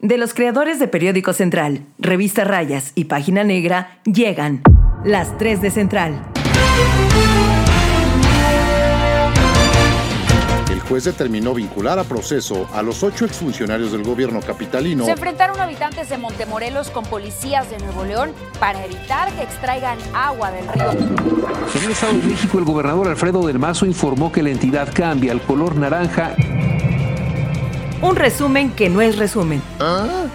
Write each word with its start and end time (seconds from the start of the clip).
De 0.00 0.16
los 0.16 0.32
creadores 0.32 0.78
de 0.78 0.86
Periódico 0.86 1.32
Central, 1.32 1.80
Revista 1.98 2.44
Rayas 2.44 2.92
y 2.94 3.06
Página 3.06 3.42
Negra, 3.42 3.98
llegan 4.04 4.62
las 5.04 5.36
3 5.38 5.60
de 5.60 5.72
Central. 5.72 6.24
El 10.70 10.78
juez 10.78 11.02
determinó 11.02 11.52
vincular 11.52 11.98
a 11.98 12.04
proceso 12.04 12.68
a 12.74 12.82
los 12.82 13.02
ocho 13.02 13.24
exfuncionarios 13.24 13.90
del 13.90 14.04
gobierno 14.04 14.38
capitalino. 14.38 15.04
Se 15.04 15.10
enfrentaron 15.10 15.60
habitantes 15.60 16.08
de 16.08 16.16
Montemorelos 16.16 16.90
con 16.90 17.04
policías 17.04 17.68
de 17.68 17.78
Nuevo 17.78 18.04
León 18.04 18.30
para 18.60 18.84
evitar 18.84 19.32
que 19.32 19.42
extraigan 19.42 19.98
agua 20.14 20.52
del 20.52 20.68
río. 20.68 20.92
En 20.92 21.84
el 21.84 21.90
Estado 21.90 22.12
de 22.12 22.22
México, 22.22 22.58
el 22.58 22.64
gobernador 22.64 23.08
Alfredo 23.08 23.44
del 23.44 23.58
Mazo 23.58 23.84
informó 23.84 24.30
que 24.30 24.44
la 24.44 24.50
entidad 24.50 24.94
cambia 24.94 25.32
al 25.32 25.42
color 25.42 25.74
naranja 25.74 26.36
un 28.00 28.16
resumen 28.16 28.70
que 28.70 28.88
no 28.88 29.00
es 29.00 29.18
resumen. 29.18 29.62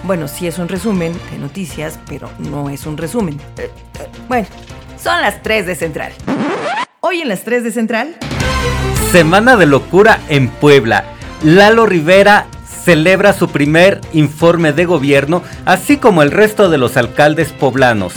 Bueno, 0.04 0.27
sí 0.27 0.48
es 0.48 0.59
un 0.59 0.68
resumen 0.68 1.13
de 1.32 1.38
noticias, 1.38 1.99
pero 2.08 2.30
no 2.40 2.70
es 2.70 2.85
un 2.85 2.98
resumen. 2.98 3.40
Eh, 3.58 3.70
eh, 3.99 4.09
bueno, 4.27 4.48
son 5.02 5.21
las 5.21 5.41
3 5.41 5.66
de 5.66 5.76
Central. 5.76 6.13
Hoy 6.99 7.21
en 7.21 7.30
las 7.30 7.44
3 7.44 7.63
de 7.63 7.71
Central. 7.71 8.16
Semana 9.12 9.55
de 9.55 9.66
locura 9.66 10.20
en 10.30 10.49
Puebla. 10.49 11.05
Lalo 11.44 11.85
Rivera 11.85 12.48
celebra 12.84 13.34
su 13.34 13.49
primer 13.49 14.02
informe 14.13 14.73
de 14.73 14.85
gobierno, 14.85 15.41
así 15.66 15.98
como 15.98 16.21
el 16.21 16.32
resto 16.32 16.70
de 16.70 16.77
los 16.77 16.98
alcaldes 16.98 17.52
poblanos. 17.52 18.13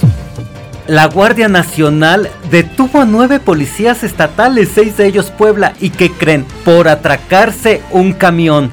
La 0.87 1.07
Guardia 1.07 1.49
Nacional 1.49 2.31
detuvo 2.51 3.01
a 3.01 3.05
nueve 3.05 3.41
policías 3.41 4.05
estatales, 4.05 4.71
seis 4.73 4.97
de 4.97 5.07
ellos 5.07 5.33
Puebla, 5.33 5.75
y 5.81 5.91
que 5.91 6.13
creen 6.13 6.45
por 6.65 6.87
atracarse 6.87 7.83
un 7.91 8.13
camión. 8.13 8.71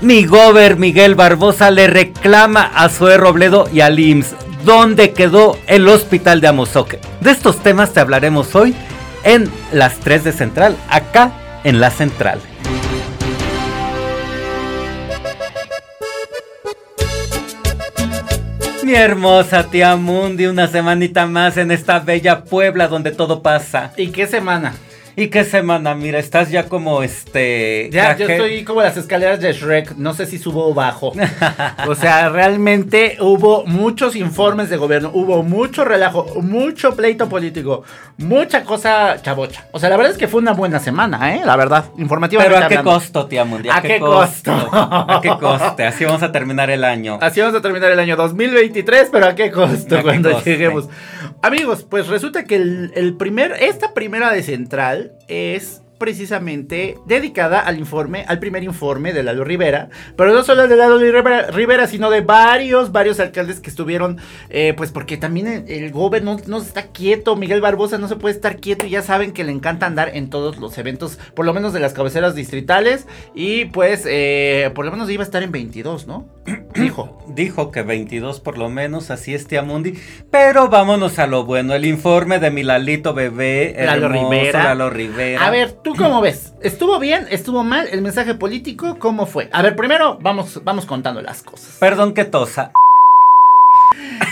Mi 0.00 0.26
gober 0.26 0.76
Miguel 0.76 1.16
Barbosa 1.16 1.72
le 1.72 1.88
reclama 1.88 2.62
a 2.62 2.88
Zoe 2.88 3.16
Robledo 3.16 3.68
y 3.72 3.80
al 3.80 3.98
IMSS 3.98 4.36
dónde 4.64 5.12
quedó 5.12 5.58
el 5.66 5.88
hospital 5.88 6.40
de 6.40 6.46
Amozoque. 6.46 7.00
De 7.20 7.32
estos 7.32 7.60
temas 7.64 7.92
te 7.92 7.98
hablaremos 7.98 8.54
hoy 8.54 8.76
en 9.24 9.50
las 9.72 9.98
3 9.98 10.22
de 10.22 10.32
Central, 10.32 10.76
acá 10.88 11.32
en 11.64 11.80
la 11.80 11.90
Central. 11.90 12.40
Mi 18.84 18.94
hermosa 18.94 19.64
tía 19.64 19.96
Mundi, 19.96 20.46
una 20.46 20.68
semanita 20.68 21.26
más 21.26 21.56
en 21.56 21.72
esta 21.72 21.98
bella 21.98 22.44
Puebla 22.44 22.86
donde 22.86 23.10
todo 23.10 23.42
pasa. 23.42 23.92
¿Y 23.96 24.08
qué 24.08 24.28
semana? 24.28 24.74
¿Y 25.18 25.30
qué 25.30 25.42
semana? 25.42 25.96
Mira, 25.96 26.20
estás 26.20 26.48
ya 26.48 26.68
como 26.68 27.02
este. 27.02 27.90
Ya, 27.90 28.16
yo 28.16 28.28
estoy 28.28 28.62
como 28.62 28.82
las 28.82 28.96
escaleras 28.96 29.40
de 29.40 29.52
Shrek. 29.52 29.96
No 29.96 30.14
sé 30.14 30.26
si 30.26 30.38
subo 30.38 30.68
o 30.68 30.74
bajo. 30.74 31.12
o 31.88 31.94
sea, 31.96 32.28
realmente 32.28 33.16
hubo 33.18 33.66
muchos 33.66 34.14
informes 34.14 34.70
de 34.70 34.76
gobierno. 34.76 35.10
Hubo 35.12 35.42
mucho 35.42 35.84
relajo, 35.84 36.40
mucho 36.40 36.94
pleito 36.94 37.28
político, 37.28 37.82
mucha 38.18 38.62
cosa 38.62 39.20
chabocha. 39.20 39.66
O 39.72 39.80
sea, 39.80 39.88
la 39.88 39.96
verdad 39.96 40.12
es 40.12 40.18
que 40.18 40.28
fue 40.28 40.40
una 40.40 40.52
buena 40.52 40.78
semana, 40.78 41.34
¿eh? 41.34 41.42
La 41.44 41.56
verdad, 41.56 41.86
informativa. 41.96 42.44
Pero 42.44 42.56
¿a 42.58 42.68
qué 42.68 42.78
costo, 42.78 43.26
tía 43.26 43.44
Mundial? 43.44 43.76
¿A, 43.76 43.82
qué, 43.82 43.98
costo? 43.98 44.52
¿A 44.52 45.18
qué 45.20 45.30
coste? 45.30 45.84
Así 45.84 46.04
vamos 46.04 46.22
a 46.22 46.30
terminar 46.30 46.70
el 46.70 46.84
año. 46.84 47.18
Así 47.20 47.40
vamos 47.40 47.56
a 47.56 47.60
terminar 47.60 47.90
el 47.90 47.98
año 47.98 48.14
2023, 48.14 49.08
pero 49.10 49.26
¿a 49.26 49.34
qué 49.34 49.50
costo 49.50 50.00
cuando 50.00 50.40
lleguemos? 50.44 50.88
Amigos, 51.42 51.84
pues 51.90 52.06
resulta 52.06 52.44
que 52.44 52.54
el 52.54 53.16
primer, 53.18 53.56
esta 53.60 53.94
primera 53.94 54.30
de 54.30 54.44
Central 54.44 55.07
es 55.28 55.82
precisamente 55.98 56.96
dedicada 57.06 57.60
al 57.60 57.78
informe, 57.78 58.24
al 58.28 58.38
primer 58.38 58.62
informe 58.62 59.12
de 59.12 59.22
Lalo 59.22 59.44
Rivera, 59.44 59.90
pero 60.16 60.32
no 60.32 60.42
solo 60.44 60.66
de 60.68 60.76
Lalo 60.76 60.98
Rivera, 61.50 61.86
sino 61.86 62.08
de 62.08 62.20
varios, 62.20 62.92
varios 62.92 63.20
alcaldes 63.20 63.60
que 63.60 63.68
estuvieron, 63.68 64.18
eh, 64.48 64.74
pues 64.76 64.92
porque 64.92 65.16
también 65.16 65.66
el, 65.68 65.90
gobierno 65.90 66.38
no, 66.46 66.58
está 66.58 66.88
quieto, 66.88 67.36
Miguel 67.36 67.60
Barbosa 67.60 67.98
no 67.98 68.08
se 68.08 68.16
puede 68.16 68.34
estar 68.34 68.58
quieto 68.58 68.86
y 68.86 68.90
ya 68.90 69.02
saben 69.02 69.32
que 69.32 69.44
le 69.44 69.52
encanta 69.52 69.86
andar 69.86 70.16
en 70.16 70.30
todos 70.30 70.58
los 70.58 70.78
eventos, 70.78 71.18
por 71.34 71.44
lo 71.44 71.52
menos 71.52 71.72
de 71.72 71.80
las 71.80 71.92
cabeceras 71.92 72.34
distritales, 72.34 73.06
y 73.34 73.66
pues 73.66 74.04
eh, 74.06 74.70
por 74.74 74.84
lo 74.84 74.92
menos 74.92 75.10
iba 75.10 75.22
a 75.22 75.26
estar 75.26 75.42
en 75.42 75.50
22, 75.50 76.06
¿no? 76.06 76.28
Dijo. 76.80 77.18
Dijo 77.28 77.70
que 77.70 77.82
22 77.82 78.40
por 78.40 78.58
lo 78.58 78.68
menos, 78.68 79.10
así 79.10 79.34
es 79.34 79.46
Mundi, 79.64 79.94
pero 80.30 80.68
vámonos 80.68 81.18
a 81.18 81.26
lo 81.26 81.44
bueno, 81.44 81.74
el 81.74 81.84
informe 81.84 82.38
de 82.38 82.50
Milalito 82.50 83.14
Bebé, 83.14 83.74
Lalo 83.78 84.08
Rivera. 84.08 84.64
Lalo 84.64 84.90
Rivera. 84.90 85.46
A 85.46 85.50
ver, 85.50 85.72
¿Tú 85.72 85.94
cómo 85.94 86.20
ves? 86.22 86.54
¿Estuvo 86.62 86.98
bien? 86.98 87.26
¿Estuvo 87.30 87.64
mal? 87.64 87.88
¿El 87.90 88.02
mensaje 88.02 88.34
político 88.34 88.98
cómo 88.98 89.26
fue? 89.26 89.48
A 89.52 89.62
ver, 89.62 89.76
primero 89.76 90.18
vamos, 90.20 90.60
vamos 90.64 90.86
contando 90.86 91.22
las 91.22 91.42
cosas. 91.42 91.76
Perdón 91.80 92.14
que 92.14 92.24
tosa. 92.24 92.72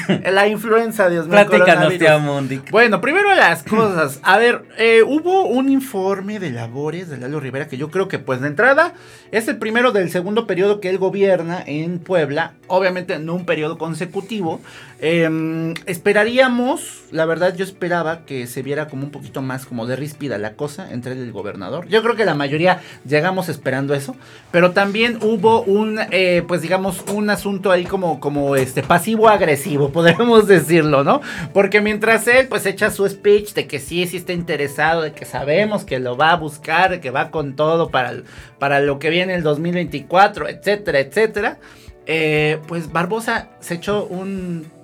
La 0.33 0.49
influenza, 0.49 1.09
Dios 1.09 1.27
mío. 1.27 1.47
Platícanos, 1.47 1.99
tía 1.99 2.19
Mundi. 2.19 2.61
Bueno, 2.71 3.01
primero 3.01 3.35
las 3.35 3.63
cosas. 3.63 4.21
A 4.23 4.39
ver, 4.39 4.65
eh, 4.79 5.03
hubo 5.03 5.47
un 5.47 5.69
informe 5.69 6.39
de 6.39 6.51
labores 6.51 7.09
de 7.09 7.19
Lalo 7.19 7.41
Rivera 7.41 7.69
que 7.69 7.77
yo 7.77 7.91
creo 7.91 8.09
que, 8.09 8.19
pues, 8.19 8.41
de 8.41 8.49
entrada, 8.49 8.95
es 9.33 9.49
el 9.49 9.59
primero 9.59 9.93
del 9.93 10.11
segundo 10.11 10.47
periodo 10.47 10.81
que 10.81 10.89
él 10.89 10.99
gobierna 10.99 11.63
en 11.67 11.99
Puebla. 11.99 12.55
Obviamente, 12.67 13.19
no 13.19 13.35
un 13.35 13.47
periodo 13.47 13.79
consecutivo. 13.79 14.61
Em, 14.99 15.75
esperaríamos, 15.85 17.05
la 17.11 17.27
verdad, 17.27 17.55
yo 17.55 17.65
esperaba 17.65 18.25
que 18.25 18.47
se 18.47 18.63
viera 18.63 18.89
como 18.89 19.05
un 19.05 19.11
poquito 19.11 19.43
más 19.43 19.67
como 19.67 19.87
de 19.87 19.95
ríspida 19.95 20.39
la 20.39 20.55
cosa 20.55 20.91
entre 20.91 21.13
el 21.13 21.33
gobernador. 21.33 21.87
Yo 21.89 22.03
creo 22.03 22.17
que 22.17 22.25
la 22.25 22.35
mayoría 22.35 22.81
llegamos 23.07 23.51
esperando 23.51 23.93
eso. 23.93 24.17
Pero 24.53 24.71
también 24.71 25.19
hubo 25.21 25.63
un, 25.63 25.99
eh, 26.11 26.43
pues, 26.49 26.63
digamos, 26.63 27.05
un 27.13 27.29
asunto 27.29 27.71
ahí 27.71 27.85
como, 27.85 28.21
como 28.21 28.57
este 28.57 28.83
pasivo-agresivo 28.83 29.91
podemos 29.93 30.47
decirlo, 30.47 31.05
¿no? 31.05 31.21
Porque 31.53 31.83
mientras 31.83 32.27
él 32.29 32.49
pues 32.49 32.65
echa 32.65 32.91
su 32.91 33.07
speech 33.07 33.53
de 33.53 33.67
que 33.67 33.79
sí, 33.79 34.07
sí 34.07 34.17
está 34.17 34.33
interesado, 34.33 35.03
de 35.03 35.13
que 35.13 35.27
sabemos 35.27 35.85
que 35.85 35.99
lo 35.99 36.17
va 36.17 36.33
a 36.33 36.37
buscar, 36.37 37.01
que 37.01 37.11
va 37.11 37.31
con 37.31 37.55
todo 37.55 37.91
para, 37.91 38.15
para 38.59 38.81
lo 38.81 38.99
que 38.99 39.11
viene 39.11 39.35
el 39.35 39.43
2024, 39.43 40.49
etcétera, 40.49 41.01
etcétera, 41.01 41.59
eh, 42.07 42.61
pues 42.67 42.93
Barbosa 42.93 43.51
se 43.61 43.75
echó 43.75 44.07
un 44.07 44.76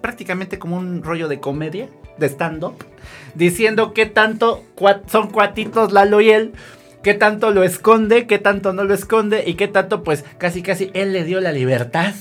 prácticamente 0.00 0.58
como 0.58 0.76
un 0.76 1.02
rollo 1.02 1.28
de 1.28 1.40
comedia, 1.40 1.88
de 2.18 2.26
stand-up, 2.26 2.84
diciendo 3.34 3.94
que 3.94 4.06
tanto 4.06 4.64
son 5.06 5.30
cuatitos 5.30 5.92
Lalo 5.92 6.20
y 6.20 6.30
él, 6.30 6.52
que 7.02 7.14
tanto 7.14 7.50
lo 7.50 7.64
esconde, 7.64 8.26
que 8.26 8.38
tanto 8.38 8.72
no 8.72 8.84
lo 8.84 8.94
esconde 8.94 9.44
y 9.46 9.54
que 9.54 9.68
tanto 9.68 10.02
pues 10.02 10.24
casi 10.38 10.62
casi 10.62 10.90
él 10.94 11.12
le 11.12 11.24
dio 11.24 11.40
la 11.40 11.52
libertad 11.52 12.14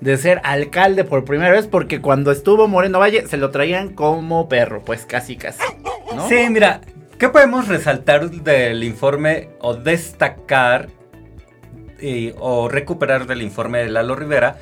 de 0.00 0.16
ser 0.18 0.40
alcalde 0.44 1.04
por 1.04 1.24
primera 1.24 1.52
vez 1.52 1.66
porque 1.66 2.02
cuando 2.02 2.30
estuvo 2.30 2.68
Moreno 2.68 2.98
Valle 2.98 3.26
se 3.26 3.38
lo 3.38 3.50
traían 3.50 3.94
como 3.94 4.48
perro, 4.48 4.82
pues 4.84 5.06
casi 5.06 5.36
casi. 5.36 5.62
Sí, 6.28 6.48
mira, 6.50 6.80
¿qué 7.18 7.28
podemos 7.28 7.68
resaltar 7.68 8.30
del 8.30 8.84
informe 8.84 9.48
o 9.60 9.74
destacar 9.74 10.88
o 12.38 12.68
recuperar 12.68 13.26
del 13.26 13.42
informe 13.42 13.78
de 13.78 13.88
Lalo 13.88 14.16
Rivera? 14.16 14.58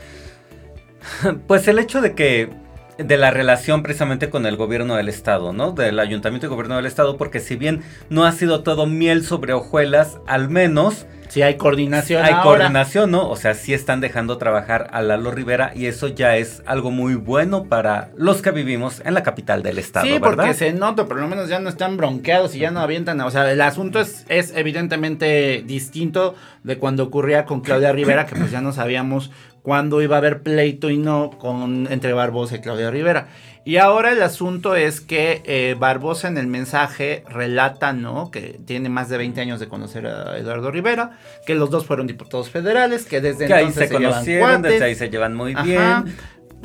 Pues 1.47 1.69
el 1.69 1.79
hecho 1.79 2.01
de 2.01 2.15
que 2.15 2.51
de 2.99 3.17
la 3.17 3.31
relación 3.31 3.83
precisamente 3.83 4.31
con 4.31 4.47
el 4.47 4.57
gobierno 4.57 4.97
del 4.97 5.09
estado, 5.09 5.53
¿no? 5.53 5.73
Del 5.73 5.99
ayuntamiento 5.99 6.47
y 6.47 6.51
gobierno 6.51 6.77
del 6.77 6.87
estado, 6.87 7.17
porque 7.17 7.41
si 7.41 7.57
bien 7.57 7.83
no 8.09 8.25
ha 8.25 8.33
sido 8.33 8.63
todo 8.63 8.87
miel 8.87 9.25
sobre 9.25 9.53
hojuelas, 9.53 10.19
al 10.27 10.49
menos 10.49 11.07
Sí 11.35 11.43
hay 11.43 11.57
coordinación. 11.57 12.25
Hay 12.25 12.35
coordinación, 12.45 13.11
¿no? 13.11 13.29
O 13.29 13.35
sea, 13.35 13.55
sí 13.55 13.75
están 13.75 14.01
dejando 14.01 14.39
trabajar 14.39 14.89
a 14.93 15.03
Lalo 15.03 15.33
Rivera 15.33 15.73
y 15.75 15.87
eso 15.87 16.07
ya 16.07 16.37
es 16.37 16.63
algo 16.65 16.93
muy 16.93 17.17
bueno 17.17 17.65
para 17.65 18.11
los 18.17 18.41
que 18.41 18.53
vivimos 18.53 19.03
en 19.05 19.15
la 19.15 19.25
capital 19.25 19.65
del 19.65 19.79
estado. 19.79 20.07
Sí, 20.07 20.21
porque 20.21 20.55
se 20.55 20.73
nota, 20.73 21.07
por 21.07 21.19
lo 21.19 21.27
menos 21.27 21.49
ya 21.49 21.59
no 21.59 21.69
están 21.69 21.97
bronqueados 21.97 22.55
y 22.55 22.61
ya 22.61 22.71
no 22.71 22.79
avientan. 22.79 23.21
O 23.23 23.33
sea, 23.33 23.51
el 23.51 23.61
asunto 23.63 23.99
es, 23.99 24.25
es 24.29 24.55
evidentemente 24.55 25.65
distinto 25.67 26.37
de 26.63 26.79
cuando 26.79 27.03
ocurría 27.03 27.47
con 27.47 27.63
Claudia 27.63 27.91
Rivera, 27.93 28.27
que 28.27 28.37
pues 28.37 28.53
ya 28.53 28.61
no 28.61 28.73
sabíamos 28.73 29.33
cuándo 29.65 30.03
iba 30.03 30.17
a 30.17 30.19
haber 30.19 30.43
pleito 30.43 30.91
y 30.91 30.99
no 30.99 31.31
con 31.39 31.89
entre 31.91 32.13
Barbosa 32.13 32.57
y 32.57 32.61
Claudia 32.61 32.91
Rivera. 32.91 33.29
Y 33.65 33.79
ahora 33.79 34.13
el 34.13 34.23
asunto 34.23 34.77
es 34.77 35.01
que 35.01 35.41
eh, 35.47 35.75
Barbosa 35.79 36.29
en 36.29 36.37
el 36.37 36.47
mensaje 36.47 37.25
relata, 37.31 37.95
¿no? 37.95 38.31
Que 38.31 38.61
tiene 38.67 38.91
más 38.91 39.09
de 39.09 39.17
20 39.17 39.41
años 39.41 39.61
de 39.61 39.69
conocer 39.69 40.07
a 40.07 40.37
Eduardo 40.37 40.71
Rivera, 40.71 41.13
que 41.47 41.55
los 41.55 41.71
dos 41.71 41.87
fueron 41.87 42.07
diputados 42.07 42.51
federales, 42.51 43.07
que 43.07 43.23
desde 43.23 43.47
entonces 43.47 43.79
ahí 43.79 43.89
se, 43.89 43.95
conocieron, 43.95 44.61
desde 44.61 44.85
ahí 44.85 44.95
se 44.95 45.09
llevan 45.09 45.35
muy 45.35 45.55
bien. 45.55 46.15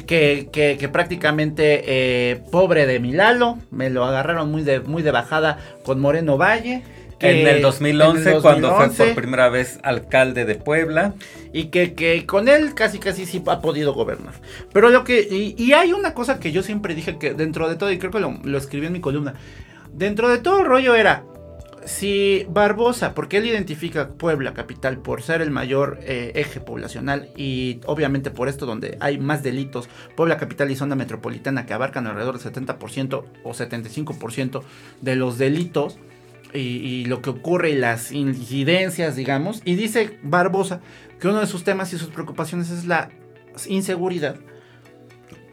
Que, 0.06 0.50
que, 0.52 0.90
prácticamente 0.90 1.84
eh, 1.86 2.42
pobre 2.52 2.86
de 2.86 3.00
Milalo, 3.00 3.60
me 3.72 3.90
lo 3.90 4.04
agarraron 4.04 4.52
muy 4.52 4.64
de, 4.64 4.82
muy 4.82 5.04
de 5.04 5.12
bajada 5.12 5.58
con 5.86 6.02
Moreno 6.02 6.38
Valle 6.38 6.84
en, 7.22 7.48
el 7.48 7.62
2011, 7.62 8.40
cuando 8.42 8.76
fue 8.76 8.90
por 8.90 9.16
primera 9.16 9.50
vez 9.50 9.80
alcalde 9.84 10.46
de 10.46 10.56
Puebla. 10.56 11.14
Y 11.52 11.66
que, 11.66 12.26
con 12.26 12.48
él 12.48 12.74
casi 12.74 13.00
casi 13.00 13.26
sí 13.26 13.42
ha 13.48 13.62
podido 13.62 13.94
gobernar. 13.94 14.34
Pero 14.72 14.90
lo 14.90 15.04
que. 15.04 15.22
Y, 15.58 15.74
hay 15.74 15.94
una 15.94 16.14
cosa 16.14 16.40
que 16.40 16.52
yo 16.52 16.64
siempre 16.64 16.96
dije 16.96 17.18
que 17.18 17.34
dentro 17.34 17.70
de 17.70 17.76
todo, 17.76 17.92
y 17.92 17.98
creo 18.00 18.12
que 18.12 18.20
lo, 18.20 18.40
lo 18.44 18.58
escribí 18.58 18.88
en 18.88 18.94
mi 18.94 19.02
columna. 19.02 19.34
Dentro 19.94 20.30
de 20.30 20.38
todo 20.38 20.60
el 20.60 20.66
rollo 20.66 20.96
era. 20.96 21.24
si 21.86 22.46
Barbosa, 22.50 23.16
porque 23.16 23.38
él 23.38 23.48
identifica 23.48 24.10
Puebla 24.10 24.54
capital 24.54 25.00
por 25.00 25.24
ser 25.24 25.42
el 25.42 25.50
mayor 25.50 26.00
eh, 26.04 26.32
eje 26.36 26.60
poblacional 26.60 27.30
y 27.36 27.80
obviamente 27.86 28.30
por 28.30 28.48
esto 28.48 28.66
donde 28.66 28.98
hay 29.00 29.18
más 29.18 29.42
delitos, 29.42 29.90
Puebla 30.16 30.38
capital 30.38 30.70
y 30.70 30.76
zona 30.76 30.96
metropolitana 30.96 31.66
que 31.66 31.74
abarcan 31.74 32.06
alrededor 32.06 32.38
del 32.38 32.54
70% 32.54 33.24
o 33.44 33.50
75% 33.52 34.62
de 35.02 35.16
los 35.16 35.38
delitos 35.38 35.98
y, 36.54 36.60
y 36.60 37.06
lo 37.06 37.22
que 37.22 37.30
ocurre 37.30 37.74
las 37.74 38.12
incidencias, 38.12 39.16
digamos, 39.16 39.62
y 39.66 39.76
dice 39.76 40.20
Barbosa 40.24 40.82
que 41.20 41.28
uno 41.28 41.40
de 41.40 41.48
sus 41.48 41.64
temas 41.64 41.94
y 41.94 41.98
sus 41.98 42.10
preocupaciones 42.10 42.70
es 42.70 42.86
la 42.86 43.10
inseguridad. 43.68 44.38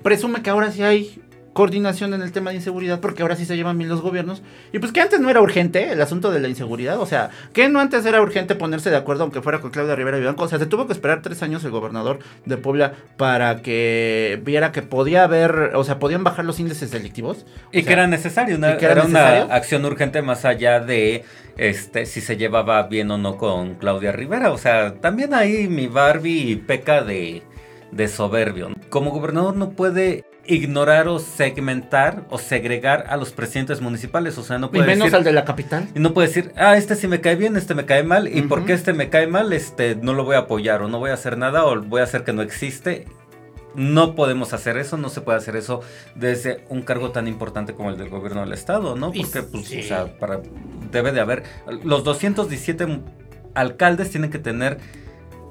Presume 0.03 0.43
que 0.43 0.51
ahora 0.51 0.71
sí 0.71 0.83
hay 0.83 1.21
coordinación 1.57 2.13
en 2.13 2.21
el 2.21 2.33
tema 2.33 2.51
de 2.51 2.57
inseguridad, 2.57 3.01
porque 3.01 3.23
ahora 3.23 3.35
sí 3.35 3.47
se 3.47 3.57
llevan 3.57 3.79
bien 3.79 3.89
los 3.89 4.03
gobiernos. 4.03 4.43
Y 4.75 4.79
pues 4.79 4.93
que 4.93 5.01
antes 5.01 5.21
no 5.21 5.31
era 5.31 5.41
urgente 5.41 5.91
el 5.91 6.03
asunto 6.03 6.31
de 6.31 6.39
la 6.39 6.49
inseguridad. 6.49 7.01
O 7.01 7.07
sea, 7.07 7.31
que 7.55 7.71
no 7.71 7.81
antes 7.81 8.05
era 8.05 8.21
urgente 8.21 8.55
ponerse 8.57 8.91
de 8.91 8.97
acuerdo, 8.97 9.23
aunque 9.23 9.41
fuera 9.41 9.59
con 9.61 9.71
Claudia 9.71 9.97
Rivera 9.97 10.19
Vivanco. 10.19 10.45
O 10.45 10.49
sea, 10.49 10.59
se 10.59 10.67
tuvo 10.67 10.87
que 10.87 10.93
esperar 10.93 11.23
tres 11.23 11.43
años 11.43 11.65
el 11.65 11.71
gobernador 11.71 12.19
de 12.45 12.59
Puebla 12.59 12.93
para 13.17 13.63
que 13.63 14.39
viera 14.45 14.71
que 14.71 14.83
podía 14.83 15.25
haber, 15.25 15.73
o 15.75 15.83
sea, 15.83 15.99
podían 15.99 16.25
bajar 16.25 16.45
los 16.45 16.61
índices 16.61 16.91
delictivos. 16.91 17.47
Y 17.73 17.85
que 17.85 17.95
era 17.95 18.07
necesario, 18.07 18.57
una, 18.59 18.75
y 18.75 18.77
que 18.77 18.85
era 18.85 18.93
era 18.93 19.05
una 19.05 19.23
necesario. 19.23 19.55
acción 19.55 19.85
urgente 19.87 20.21
más 20.21 20.45
allá 20.45 20.81
de 20.81 21.25
este 21.57 22.05
si 22.05 22.21
se 22.21 22.37
llevaba 22.37 22.83
bien 22.83 23.11
o 23.11 23.17
no 23.17 23.39
con 23.39 23.77
Claudia 23.77 24.13
Rivera. 24.13 24.53
O 24.53 24.59
sea, 24.59 24.97
también 25.01 25.33
ahí 25.33 25.69
mi 25.69 25.87
Barbie 25.87 26.57
peca 26.57 27.03
de, 27.03 27.45
de 27.93 28.09
soberbio. 28.09 28.69
Como 28.91 29.11
gobernador 29.11 29.57
no 29.57 29.71
puede 29.71 30.27
ignorar 30.49 31.09
o 31.09 31.19
segmentar 31.19 32.25
o 32.31 32.39
segregar 32.39 33.05
a 33.09 33.17
los 33.17 33.31
presidentes 33.33 33.81
municipales. 33.81 34.39
O 34.39 34.43
sea, 34.43 34.59
no 34.59 34.67
Y 34.67 34.71
puede 34.71 34.87
menos 34.87 35.05
decir, 35.07 35.17
al 35.17 35.25
de 35.25 35.33
la 35.33 35.45
capital. 35.45 35.89
y 35.95 35.99
no 36.01 36.13
puede 36.15 36.29
decir, 36.29 36.53
ah, 36.57 36.77
este 36.77 36.95
sí 36.97 37.09
me 37.09 37.21
cae 37.21 37.37
bien, 37.37 37.57
este 37.57 37.75
me 37.75 37.85
cae 37.87 38.03
mal, 38.03 38.29
y 38.29 38.43
porque 38.43 38.73
este 38.73 38.93
me 38.93 39.09
cae 39.11 39.27
mal, 39.27 39.53
este 39.53 39.97
no 39.97 40.13
lo 40.15 40.25
voy 40.25 40.37
a 40.37 40.41
apoyar, 40.41 40.83
o 40.83 40.89
no 40.89 40.99
voy 40.99 41.11
a 41.11 41.15
hacer 41.15 41.37
nada, 41.39 41.65
o 41.65 41.81
voy 41.83 42.01
a 42.01 42.05
hacer 42.05 42.25
que 42.25 42.33
no 42.33 42.43
existe. 42.43 43.07
No 43.75 44.15
podemos 44.15 44.55
hacer 44.55 44.79
eso, 44.79 44.97
no 44.97 45.11
se 45.11 45.21
puede 45.21 45.37
hacer 45.37 45.55
eso 45.55 45.83
desde 46.15 46.65
un 46.71 46.81
cargo 46.81 47.11
tan 47.11 47.29
importante 47.29 47.75
como 47.75 47.91
el 47.91 47.99
del 47.99 48.09
gobierno 48.09 48.41
del 48.41 48.55
estado, 48.55 48.97
¿no? 48.97 49.11
Y 49.13 49.23
Porque, 49.23 49.43
pues, 49.43 49.67
sí. 49.67 49.81
o 49.81 49.83
sea, 49.83 50.19
para, 50.19 50.41
debe 50.91 51.13
de 51.13 51.21
haber. 51.21 51.43
Los 51.85 52.03
217 52.03 53.01
alcaldes 53.55 54.11
tienen 54.11 54.31
que 54.31 54.39
tener 54.39 54.79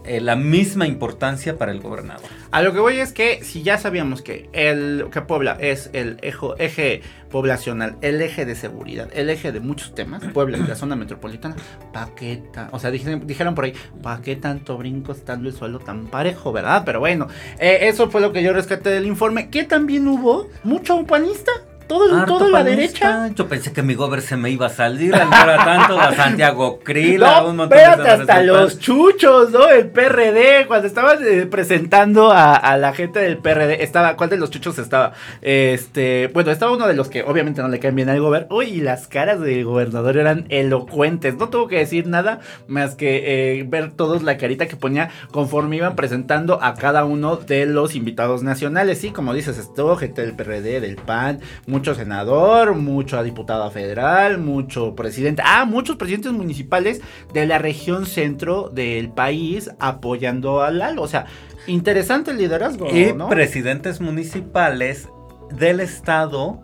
eh, 0.07 0.21
la 0.21 0.35
misma 0.35 0.87
importancia 0.87 1.57
para 1.57 1.71
el 1.71 1.79
gobernador. 1.79 2.25
A 2.51 2.61
lo 2.61 2.73
que 2.73 2.79
voy 2.79 2.99
es 2.99 3.11
que 3.11 3.43
si 3.43 3.63
ya 3.63 3.77
sabíamos 3.77 4.21
que 4.21 4.49
el 4.53 5.07
que 5.11 5.21
Puebla 5.21 5.57
es 5.59 5.89
el 5.93 6.17
eje, 6.21 6.47
eje 6.59 7.01
poblacional, 7.29 7.97
el 8.01 8.21
eje 8.21 8.45
de 8.45 8.55
seguridad, 8.55 9.09
el 9.13 9.29
eje 9.29 9.51
de 9.51 9.59
muchos 9.59 9.93
temas, 9.93 10.23
Puebla 10.33 10.57
y 10.57 10.63
la 10.63 10.75
zona 10.75 10.95
metropolitana, 10.95 11.55
¿pa' 11.91 12.15
qué 12.15 12.43
O 12.71 12.79
sea, 12.79 12.91
dijeron, 12.91 13.27
dijeron 13.27 13.55
por 13.55 13.65
ahí, 13.65 13.73
¿pa' 14.01 14.21
qué 14.21 14.35
tanto 14.35 14.77
brinco 14.77 15.11
estando 15.11 15.49
el 15.49 15.55
suelo 15.55 15.79
tan 15.79 16.07
parejo, 16.07 16.51
verdad? 16.51 16.83
Pero 16.85 16.99
bueno, 16.99 17.27
eh, 17.59 17.79
eso 17.81 18.09
fue 18.09 18.21
lo 18.21 18.31
que 18.31 18.43
yo 18.43 18.53
rescaté 18.53 18.89
del 18.89 19.05
informe, 19.05 19.49
que 19.49 19.63
también 19.63 20.07
hubo 20.07 20.49
mucho 20.63 21.05
panista, 21.05 21.51
todo, 21.87 22.15
Harto 22.15 22.37
toda 22.37 22.49
la 22.49 22.63
derecha. 22.63 23.29
Yo 23.35 23.47
pensé 23.47 23.71
que 23.73 23.81
mi 23.81 23.93
gober 23.93 24.21
se 24.21 24.37
me 24.37 24.49
iba 24.49 24.67
a 24.67 24.69
salir, 24.69 25.13
al 25.15 25.29
no 25.29 25.35
era 25.35 25.63
tanto, 25.63 25.99
a 25.99 26.13
Santiago 26.15 26.79
Krill, 26.79 27.23
a 27.23 27.43
un 27.43 27.57
montón 27.57 27.77
de 27.77 27.83
espérate, 27.83 28.01
senadores 28.03 28.29
hasta 28.29 28.43
los 28.43 28.79
chuchos, 28.79 29.51
¿no? 29.51 29.67
El 29.69 29.87
PRD, 29.87 30.65
cuando 30.67 30.87
estaban 30.87 31.19
eh, 31.25 31.45
presentando 31.45 32.31
a, 32.31 32.55
a 32.55 32.77
la 32.77 32.93
gente 32.93 33.19
del 33.19 33.37
PRD, 33.37 33.83
estaba, 33.83 34.15
¿cuál 34.15 34.29
de 34.29 34.37
los 34.37 34.49
chuchos 34.49 34.77
estaba? 34.79 35.13
Este, 35.41 36.29
bueno, 36.33 36.51
estaba 36.51 36.71
uno 36.71 36.87
de 36.87 36.93
los 36.93 37.09
que 37.09 37.23
obviamente 37.23 37.61
no 37.61 37.67
le 37.67 37.79
caen 37.79 37.95
bien 37.95 38.09
al 38.09 38.19
gobernador. 38.19 38.57
Uy, 38.57 38.65
y 38.65 38.81
las 38.81 39.07
caras 39.07 39.39
del 39.39 39.63
gobernador 39.63 40.17
eran 40.17 40.45
elocuentes. 40.49 41.35
No 41.35 41.49
tuvo 41.49 41.67
que 41.67 41.77
decir 41.77 42.07
nada 42.07 42.39
más 42.67 42.95
que 42.95 43.59
eh, 43.59 43.65
ver 43.67 43.91
todos 43.91 44.23
la 44.23 44.37
carita 44.37 44.67
que 44.67 44.75
ponía 44.75 45.09
conforme 45.31 45.77
iban 45.77 45.95
presentando 45.95 46.61
a 46.61 46.73
cada 46.75 47.05
uno 47.05 47.37
de 47.37 47.65
los 47.65 47.95
invitados 47.95 48.43
nacionales. 48.43 48.99
Sí, 48.99 49.11
como 49.11 49.33
dices, 49.33 49.57
estuvo 49.57 49.95
gente 49.95 50.21
del 50.21 50.35
PRD, 50.35 50.81
del 50.81 50.95
PAN, 50.95 51.39
mucho 51.75 51.93
senador, 51.95 52.73
mucho 52.75 53.21
diputada 53.23 53.69
federal, 53.69 54.37
mucho 54.37 54.95
presidente. 54.95 55.41
Ah, 55.45 55.65
muchos 55.65 55.97
presidentes 55.97 56.31
municipales 56.31 57.01
de 57.33 57.45
la 57.45 57.57
región 57.57 58.05
centro 58.05 58.69
del 58.69 59.09
país 59.09 59.69
apoyando 59.79 60.61
a 60.61 60.71
Lalo. 60.71 61.01
O 61.01 61.07
sea, 61.07 61.25
interesante 61.67 62.31
el 62.31 62.37
liderazgo, 62.37 62.87
y 62.89 63.13
¿no? 63.13 63.27
presidentes 63.29 63.99
municipales 64.01 65.09
del 65.57 65.79
estado 65.79 66.61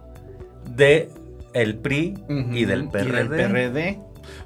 de 0.75 1.09
el 1.53 1.75
PRI 1.77 2.13
y 2.53 2.65
del 2.65 2.87
PRD. 2.87 3.27
PRD. 3.27 3.99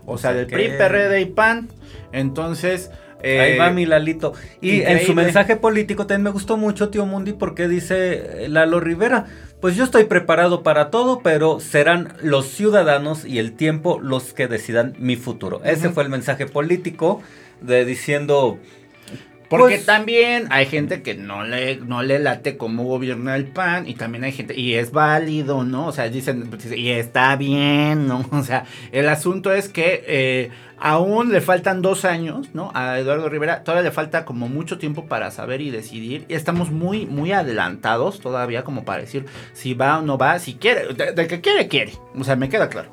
O 0.05 0.17
sea, 0.17 0.31
sea 0.31 0.37
del 0.39 0.47
que- 0.47 0.55
PRI, 0.55 0.67
PRD 0.77 1.21
y 1.21 1.25
PAN. 1.25 1.69
Entonces. 2.11 2.89
eh, 3.21 3.39
Ahí 3.41 3.57
va 3.57 3.69
mi 3.71 3.85
Lalito. 3.85 4.33
Y 4.61 4.81
en 4.81 5.01
su 5.05 5.13
mensaje 5.13 5.55
político 5.55 6.05
también 6.05 6.23
me 6.23 6.29
gustó 6.29 6.57
mucho, 6.57 6.89
tío 6.89 7.05
Mundi, 7.05 7.33
porque 7.33 7.67
dice 7.67 8.45
eh, 8.45 8.49
Lalo 8.49 8.79
Rivera, 8.79 9.25
pues 9.65 9.75
yo 9.75 9.83
estoy 9.83 10.03
preparado 10.03 10.61
para 10.61 10.91
todo, 10.91 11.21
pero 11.23 11.59
serán 11.59 12.13
los 12.21 12.45
ciudadanos 12.45 13.25
y 13.25 13.39
el 13.39 13.53
tiempo 13.53 13.99
los 13.99 14.31
que 14.31 14.47
decidan 14.47 14.93
mi 14.99 15.15
futuro. 15.15 15.59
Ese 15.63 15.89
fue 15.89 16.03
el 16.03 16.09
mensaje 16.09 16.45
político 16.45 17.23
de 17.61 17.83
diciendo, 17.83 18.59
Porque 19.49 19.75
Pues- 19.75 19.85
también 19.85 20.47
hay 20.49 20.65
gente 20.65 21.01
que 21.01 21.15
no 21.15 21.43
le, 21.43 21.77
no 21.77 22.01
le 22.03 22.19
late 22.19 22.57
cómo 22.57 22.83
gobierna 22.83 23.35
el 23.35 23.45
PAN 23.45 23.87
y 23.87 23.93
también 23.93 24.23
hay 24.23 24.31
gente, 24.31 24.59
y 24.59 24.73
es 24.75 24.91
válido, 24.91 25.63
¿no? 25.63 25.87
O 25.87 25.91
sea, 25.91 26.09
dicen, 26.09 26.47
pues, 26.49 26.65
y 26.71 26.89
está 26.91 27.35
bien, 27.35 28.07
¿no? 28.07 28.25
O 28.31 28.43
sea, 28.43 28.65
el 28.91 29.07
asunto 29.09 29.53
es 29.53 29.69
que 29.69 30.03
eh, 30.07 30.49
aún 30.77 31.31
le 31.31 31.41
faltan 31.41 31.81
dos 31.81 32.05
años, 32.05 32.49
¿no? 32.53 32.71
A 32.73 32.97
Eduardo 32.99 33.29
Rivera 33.29 33.63
todavía 33.63 33.83
le 33.83 33.91
falta 33.91 34.25
como 34.25 34.47
mucho 34.49 34.77
tiempo 34.77 35.05
para 35.05 35.31
saber 35.31 35.61
y 35.61 35.69
decidir. 35.69 36.25
Y 36.27 36.33
estamos 36.33 36.71
muy, 36.71 37.05
muy 37.05 37.31
adelantados 37.31 38.19
todavía 38.19 38.63
como 38.63 38.83
para 38.83 39.01
decir 39.01 39.25
si 39.53 39.73
va 39.73 39.99
o 39.99 40.01
no 40.01 40.17
va, 40.17 40.39
si 40.39 40.55
quiere, 40.55 40.93
de, 40.93 41.11
de 41.13 41.27
que 41.27 41.41
quiere, 41.41 41.67
quiere. 41.67 41.93
O 42.17 42.23
sea, 42.23 42.35
me 42.35 42.49
queda 42.49 42.69
claro. 42.69 42.91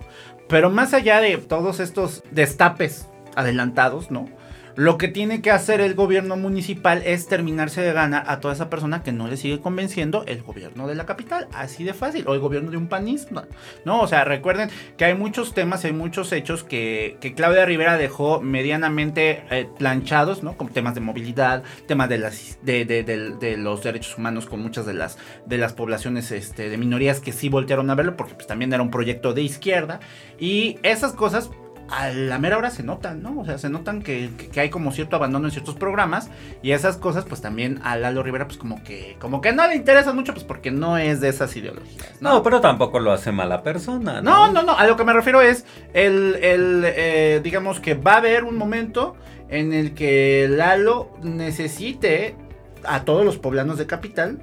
Pero 0.48 0.70
más 0.70 0.92
allá 0.92 1.20
de 1.20 1.38
todos 1.38 1.80
estos 1.80 2.22
destapes 2.30 3.08
adelantados, 3.34 4.10
¿no? 4.10 4.28
Lo 4.74 4.98
que 4.98 5.08
tiene 5.08 5.42
que 5.42 5.50
hacer 5.50 5.80
el 5.80 5.94
gobierno 5.94 6.36
municipal 6.36 7.02
es 7.04 7.26
terminarse 7.26 7.82
de 7.82 7.92
gana 7.92 8.22
a 8.26 8.40
toda 8.40 8.54
esa 8.54 8.70
persona 8.70 9.02
que 9.02 9.12
no 9.12 9.28
le 9.28 9.36
sigue 9.36 9.60
convenciendo 9.60 10.24
el 10.26 10.42
gobierno 10.42 10.86
de 10.86 10.94
la 10.94 11.06
capital. 11.06 11.48
Así 11.52 11.84
de 11.84 11.94
fácil. 11.94 12.24
O 12.26 12.34
el 12.34 12.40
gobierno 12.40 12.70
de 12.70 12.76
un 12.76 12.88
panismo. 12.88 13.42
No, 13.84 14.00
o 14.00 14.06
sea, 14.06 14.24
recuerden 14.24 14.70
que 14.96 15.04
hay 15.04 15.14
muchos 15.14 15.54
temas, 15.54 15.84
hay 15.84 15.92
muchos 15.92 16.32
hechos 16.32 16.64
que, 16.64 17.16
que 17.20 17.34
Claudia 17.34 17.64
Rivera 17.64 17.96
dejó 17.96 18.40
medianamente 18.40 19.44
eh, 19.50 19.68
planchados, 19.78 20.42
¿no? 20.42 20.56
Como 20.56 20.70
temas 20.70 20.94
de 20.94 21.00
movilidad, 21.00 21.62
temas 21.86 22.08
de 22.08 23.56
los 23.58 23.82
derechos 23.82 24.18
humanos 24.18 24.46
con 24.46 24.60
muchas 24.60 24.86
de 24.86 24.94
las, 24.94 25.18
de 25.46 25.58
las 25.58 25.72
poblaciones 25.72 26.30
este, 26.30 26.68
de 26.68 26.78
minorías 26.78 27.20
que 27.20 27.32
sí 27.32 27.48
voltearon 27.48 27.90
a 27.90 27.94
verlo, 27.94 28.16
porque 28.16 28.34
pues, 28.34 28.46
también 28.46 28.72
era 28.72 28.82
un 28.82 28.90
proyecto 28.90 29.34
de 29.34 29.42
izquierda. 29.42 30.00
Y 30.38 30.78
esas 30.82 31.12
cosas 31.12 31.50
a 31.90 32.10
la 32.10 32.38
mera 32.38 32.56
hora 32.56 32.70
se 32.70 32.82
notan, 32.82 33.22
¿no? 33.22 33.40
O 33.40 33.44
sea, 33.44 33.58
se 33.58 33.68
notan 33.68 34.02
que, 34.02 34.30
que- 34.52 34.60
hay 34.60 34.70
como 34.70 34.92
cierto 34.92 35.16
abandono 35.16 35.46
en 35.46 35.50
ciertos 35.50 35.74
programas 35.74 36.30
y 36.62 36.72
esas 36.72 36.96
cosas 36.96 37.24
pues 37.24 37.40
también 37.40 37.80
a 37.84 37.96
Lalo 37.96 38.22
Rivera 38.22 38.46
pues 38.46 38.56
como 38.58 38.82
que 38.82 39.16
como 39.18 39.40
que 39.40 39.52
no 39.52 39.66
le 39.66 39.76
interesan 39.76 40.16
mucho 40.16 40.32
pues 40.32 40.44
porque 40.44 40.70
no 40.70 40.96
es 40.96 41.20
de 41.20 41.28
esas 41.28 41.54
ideologías, 41.56 42.20
¿no? 42.20 42.34
no, 42.34 42.42
pero 42.42 42.60
tampoco 42.60 42.98
lo 43.00 43.12
hace 43.12 43.32
mala 43.32 43.62
persona. 43.62 44.22
No, 44.22 44.50
no, 44.50 44.62
no, 44.62 44.76
a 44.76 44.86
lo 44.86 44.96
que 44.96 45.04
me 45.04 45.12
refiero 45.12 45.42
es 45.42 45.64
el, 45.92 46.36
el, 46.36 46.84
eh, 46.86 47.40
digamos 47.42 47.80
que 47.80 47.94
va 47.94 48.14
a 48.14 48.16
haber 48.18 48.44
un 48.44 48.56
momento 48.56 49.16
en 49.48 49.72
el 49.74 49.92
que 49.94 50.46
Lalo 50.48 51.10
necesite 51.22 52.36
a 52.84 53.04
todos 53.04 53.24
los 53.24 53.38
poblanos 53.38 53.78
de 53.78 53.86
capital, 53.86 54.40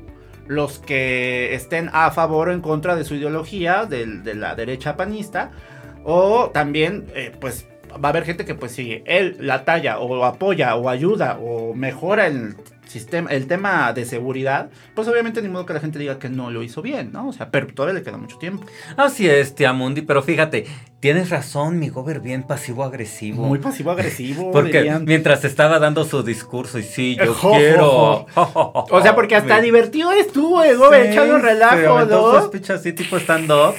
los 0.47 0.79
que 0.79 1.53
estén 1.53 1.89
a 1.93 2.11
favor 2.11 2.49
o 2.49 2.53
en 2.53 2.61
contra 2.61 2.95
de 2.95 3.03
su 3.03 3.15
ideología, 3.15 3.85
de, 3.85 4.05
la 4.35 4.55
derecha 4.55 4.95
panista, 4.97 5.51
o 6.09 6.49
también, 6.49 7.05
eh, 7.13 7.31
pues, 7.39 7.67
va 7.91 8.09
a 8.09 8.09
haber 8.09 8.25
gente 8.25 8.43
que, 8.43 8.55
pues, 8.55 8.71
si 8.71 9.03
él 9.05 9.37
la 9.39 9.63
talla 9.63 9.99
o 9.99 10.25
apoya 10.25 10.75
o 10.75 10.89
ayuda 10.89 11.37
o 11.39 11.75
mejora 11.75 12.25
el 12.25 12.55
sistema, 12.87 13.29
el 13.29 13.45
tema 13.45 13.93
de 13.93 14.03
seguridad, 14.05 14.71
pues 14.95 15.07
obviamente 15.07 15.41
ni 15.43 15.47
modo 15.47 15.67
que 15.67 15.73
la 15.73 15.79
gente 15.79 15.99
diga 15.99 16.17
que 16.17 16.27
no 16.27 16.49
lo 16.49 16.63
hizo 16.63 16.81
bien, 16.81 17.11
¿no? 17.13 17.27
O 17.27 17.33
sea, 17.33 17.51
pero 17.51 17.67
todavía 17.67 17.99
le 17.99 18.03
queda 18.03 18.17
mucho 18.17 18.37
tiempo. 18.39 18.65
Así 18.97 19.29
es, 19.29 19.53
tía 19.53 19.71
Mundi, 19.73 20.01
pero 20.01 20.23
fíjate, 20.23 20.65
tienes 20.99 21.29
razón, 21.29 21.77
mi 21.77 21.89
gober 21.89 22.19
bien 22.19 22.41
pasivo-agresivo. 22.41 23.43
Muy 23.43 23.59
pasivo-agresivo. 23.59 24.51
Porque 24.51 24.79
dirían. 24.79 25.05
mientras 25.05 25.45
estaba 25.45 25.77
dando 25.77 26.03
su 26.03 26.23
discurso 26.23 26.79
y 26.79 26.83
sí, 26.83 27.15
yo 27.15 27.33
Jo, 27.35 27.51
jo, 27.51 27.57
quiero. 27.57 28.25
O 28.33 29.01
sea, 29.03 29.13
porque 29.13 29.35
hasta 29.35 29.61
divertido 29.61 30.11
estuvo 30.11 30.63
el 30.63 30.77
Gobe 30.77 31.03
Sí, 31.03 31.11
echando 31.11 31.37
relajo, 31.37 32.05
¿no? 32.05 32.41
speech 32.47 32.71
así 32.71 32.93
tipo 32.93 33.17
stand-up. 33.17 33.75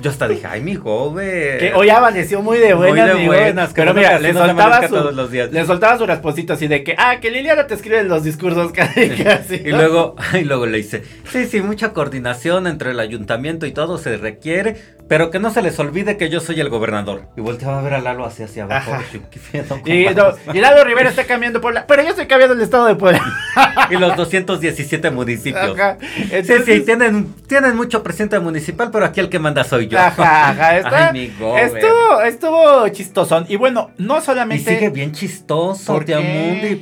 Yo 0.00 0.10
hasta 0.10 0.26
dije, 0.28 0.46
ay, 0.46 0.60
mi 0.62 0.74
gobe. 0.74 1.56
Que 1.58 1.72
hoy 1.74 1.88
amaneció 1.90 2.42
muy 2.42 2.58
de 2.58 2.74
Muy 2.74 2.88
buenas, 2.88 3.08
de 3.08 3.14
mi 3.14 3.26
Gobe. 3.26 3.38
buenas, 3.38 3.72
Pero 3.74 3.94
mira, 3.94 4.18
le 4.18 4.32
soltaba 4.32 4.88
su, 4.88 4.94
todos 4.94 5.14
los 5.14 5.30
días. 5.30 5.52
le 5.52 5.64
soltaba 5.66 5.98
su 5.98 6.06
rasposito 6.06 6.52
así 6.52 6.66
de 6.66 6.82
que, 6.84 6.94
ah, 6.98 7.18
que 7.20 7.30
Liliana 7.30 7.66
te 7.66 7.74
escribe 7.74 8.02
los 8.04 8.24
discursos 8.24 8.72
casi, 8.72 9.08
casi. 9.10 9.56
Y 9.56 9.70
luego, 9.70 10.16
y 10.34 10.44
luego 10.44 10.66
le 10.66 10.78
dice, 10.78 11.02
sí, 11.30 11.46
sí, 11.46 11.60
mucha 11.60 11.92
coordinación 11.92 12.66
entre 12.66 12.90
el 12.90 13.00
ayuntamiento 13.00 13.66
y 13.66 13.72
todo 13.72 13.98
se 13.98 14.16
requiere, 14.16 14.76
Pero 15.08 15.30
que 15.30 15.38
no 15.38 15.50
se 15.50 15.62
les 15.62 15.78
olvide 15.78 16.16
que 16.16 16.28
yo 16.28 16.40
soy 16.40 16.60
el 16.60 16.68
gobernador. 16.68 17.28
Y 17.36 17.40
volteaba 17.40 17.78
a 17.78 17.82
ver 17.82 17.94
a 17.94 18.00
Lalo 18.00 18.24
hacia, 18.24 18.46
hacia 18.46 18.64
abajo. 18.64 18.92
Ajá. 18.92 19.04
Yo, 19.12 19.20
¿qué 19.30 19.38
pedo, 19.52 19.80
Y, 19.84 20.06
no, 20.14 20.54
y 20.54 20.60
Lalo 20.60 20.82
Rivera 20.84 21.10
está 21.10 21.24
cambiando 21.24 21.60
Puebla. 21.60 21.84
Pero 21.86 22.02
yo 22.02 22.08
estoy 22.10 22.26
cambiando 22.26 22.54
el 22.54 22.60
estado 22.62 22.86
de 22.86 22.96
Puebla. 22.96 23.22
Y 23.90 23.94
los 23.96 24.16
217 24.16 25.10
municipios. 25.10 25.78
Ajá. 25.78 25.96
Sí, 26.42 26.54
sí, 26.64 26.80
tienen, 26.80 27.32
tienen 27.46 27.76
mucho 27.76 28.02
presidente 28.02 28.38
municipal, 28.40 28.90
pero 28.90 29.04
aquí 29.04 29.20
el 29.20 29.28
que 29.28 29.38
manda 29.38 29.62
soy 29.62 29.86
yo. 29.86 29.98
Ajá, 29.98 30.48
ajá. 30.50 30.76
Está, 30.78 31.08
Ay, 31.08 31.12
mi 31.12 31.24
estuvo, 31.60 32.20
estuvo 32.22 32.88
chistosón. 32.88 33.46
Y 33.48 33.56
bueno, 33.56 33.90
no 33.98 34.18
Y 34.18 34.20
solamente. 34.22 34.74
sigue 34.74 34.90
bien 34.90 35.12
chistoso, 35.12 35.92
¿Por 35.92 36.04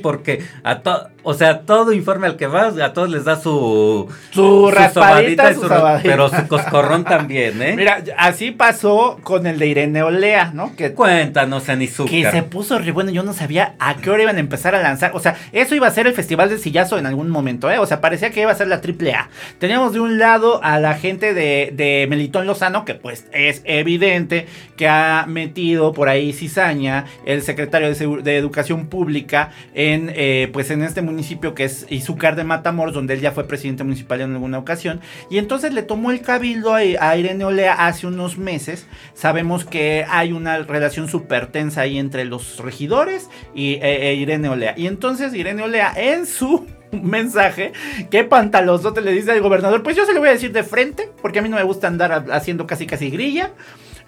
porque 0.01 0.43
a 0.63 0.79
to- 0.79 1.09
o 1.25 1.33
sea, 1.33 1.61
todo 1.61 1.91
informe 1.91 2.27
al 2.27 2.37
que 2.37 2.47
vas, 2.47 2.77
a 2.79 2.93
todos 2.93 3.09
les 3.09 3.25
da 3.25 3.35
su, 3.35 4.07
Su 4.31 4.71
raspadita, 4.71 5.43
sobadita 5.45 5.51
y 5.51 5.53
su 5.55 5.61
su 5.61 5.67
pero 6.03 6.29
su 6.29 6.47
coscorrón 6.47 7.03
también, 7.03 7.61
¿eh? 7.61 7.73
Mira, 7.75 8.03
así 8.17 8.51
pasó 8.51 9.19
con 9.23 9.47
el 9.47 9.59
de 9.59 9.67
Irene 9.67 10.03
Olea, 10.03 10.51
¿no? 10.53 10.75
Que 10.75 10.93
Cuéntanos, 10.93 11.65
Que 12.05 12.29
se 12.31 12.43
puso 12.43 12.79
re 12.79 12.91
bueno, 12.91 13.11
yo 13.11 13.23
no 13.23 13.33
sabía 13.33 13.73
a 13.79 13.95
qué 13.95 14.09
hora 14.09 14.23
iban 14.23 14.37
a 14.37 14.39
empezar 14.39 14.75
a 14.75 14.81
lanzar. 14.81 15.11
O 15.15 15.19
sea, 15.19 15.35
eso 15.51 15.75
iba 15.75 15.87
a 15.87 15.91
ser 15.91 16.07
el 16.07 16.13
Festival 16.13 16.49
del 16.49 16.59
Sillazo 16.59 16.97
en 16.97 17.05
algún 17.05 17.29
momento, 17.29 17.69
¿eh? 17.71 17.79
O 17.79 17.85
sea, 17.85 18.01
parecía 18.01 18.29
que 18.29 18.41
iba 18.41 18.51
a 18.51 18.55
ser 18.55 18.67
la 18.67 18.81
triple 18.81 19.13
A. 19.13 19.29
Teníamos 19.59 19.93
de 19.93 19.99
un 19.99 20.19
lado 20.19 20.61
a 20.63 20.79
la 20.79 20.93
gente 20.93 21.33
de, 21.33 21.71
de 21.75 22.05
Melitón 22.09 22.45
Lozano, 22.45 22.85
que 22.85 22.93
pues 22.93 23.25
es 23.33 23.61
evidente 23.65 24.45
que 24.77 24.87
ha 24.87 25.25
metido 25.27 25.91
por 25.93 26.07
ahí 26.07 26.33
cizaña, 26.33 27.05
el 27.25 27.41
secretario 27.41 27.87
de, 27.89 27.95
Segu- 27.95 28.21
de 28.21 28.37
Educación 28.37 28.87
Pública, 28.87 29.49
en 29.73 30.11
eh, 30.13 30.49
pues 30.53 30.69
en 30.69 30.83
este 30.83 31.01
municipio 31.01 31.14
que 31.55 31.63
es 31.65 31.85
Izúcar 31.89 32.35
de 32.35 32.43
Matamoros, 32.43 32.93
donde 32.93 33.13
él 33.15 33.21
ya 33.21 33.31
fue 33.31 33.47
presidente 33.47 33.83
municipal 33.83 34.21
en 34.21 34.33
alguna 34.33 34.57
ocasión. 34.57 35.01
Y 35.29 35.37
entonces 35.37 35.73
le 35.73 35.83
tomó 35.83 36.11
el 36.11 36.21
cabildo 36.21 36.73
a, 36.73 36.83
Irene 36.83 37.45
Olea 37.45 37.73
hace 37.87 38.07
unos 38.07 38.37
meses. 38.37 38.87
Sabemos 39.13 39.65
que 39.65 40.05
hay 40.09 40.31
una 40.31 40.57
relación 40.59 41.07
súper 41.09 41.47
tensa 41.47 41.81
ahí 41.81 41.97
entre 41.97 42.25
los 42.25 42.59
regidores 42.59 43.29
y 43.53 43.73
e- 43.75 44.09
e 44.09 44.15
Irene 44.15 44.49
Olea. 44.49 44.73
Y 44.77 44.87
entonces 44.87 45.33
Irene 45.33 45.63
Olea 45.63 45.93
en 45.95 46.25
su 46.25 46.65
mensaje, 46.91 47.73
qué 48.09 48.23
pantalosote 48.23 49.01
le 49.01 49.11
dice 49.11 49.31
al 49.31 49.41
gobernador, 49.41 49.83
pues 49.83 49.95
yo 49.95 50.05
se 50.05 50.13
lo 50.13 50.19
voy 50.19 50.29
a 50.29 50.33
decir 50.33 50.51
de 50.51 50.63
frente, 50.63 51.09
porque 51.21 51.39
a 51.39 51.41
mí 51.41 51.49
no 51.49 51.57
me 51.57 51.63
gusta 51.63 51.87
andar 51.87 52.11
ha- 52.11 52.35
haciendo 52.35 52.65
casi 52.67 52.85
casi 52.85 53.09
grilla. 53.09 53.51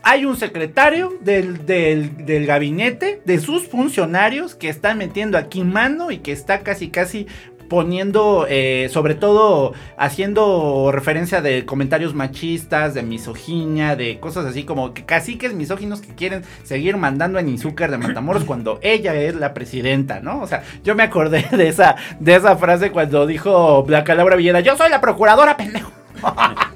Hay 0.09 0.23
un 0.23 0.37
secretario 0.37 1.13
del, 1.19 1.65
del- 1.65 2.25
del 2.25 2.45
gabinete, 2.45 3.21
de 3.25 3.39
sus 3.41 3.67
funcionarios, 3.67 4.55
que 4.55 4.69
está 4.69 4.95
metiendo 4.95 5.37
aquí 5.37 5.65
mano 5.65 6.11
y 6.11 6.19
que 6.19 6.31
está 6.31 6.59
casi 6.61 6.87
casi 6.87 7.27
poniendo, 7.67 8.45
eh, 8.49 8.87
sobre 8.89 9.15
todo 9.15 9.73
haciendo 9.97 10.91
referencia 10.93 11.41
de 11.41 11.65
comentarios 11.65 12.13
machistas, 12.15 12.93
de 12.93 13.03
misoginia, 13.03 13.97
de 13.97 14.21
cosas 14.21 14.45
así 14.45 14.63
como 14.63 14.93
que 14.93 15.03
caciques 15.03 15.53
misóginos 15.53 15.99
que 15.99 16.15
quieren 16.15 16.43
seguir 16.63 16.95
mandando 16.95 17.37
en 17.37 17.49
Izúcar 17.49 17.91
de 17.91 17.97
Matamoros 17.97 18.43
cuando 18.45 18.79
ella 18.83 19.13
es 19.15 19.35
la 19.35 19.53
presidenta, 19.53 20.21
¿no? 20.21 20.39
O 20.39 20.47
sea, 20.47 20.63
yo 20.85 20.95
me 20.95 21.03
acordé 21.03 21.45
de 21.51 21.67
esa, 21.67 21.97
de 22.21 22.35
esa 22.35 22.55
frase 22.55 22.91
cuando 22.91 23.27
dijo 23.27 23.85
la 23.89 24.05
Calabra 24.05 24.37
Villeda, 24.37 24.61
yo 24.61 24.77
soy 24.77 24.89
la 24.89 25.01
procuradora, 25.01 25.57
pendejo. 25.57 25.91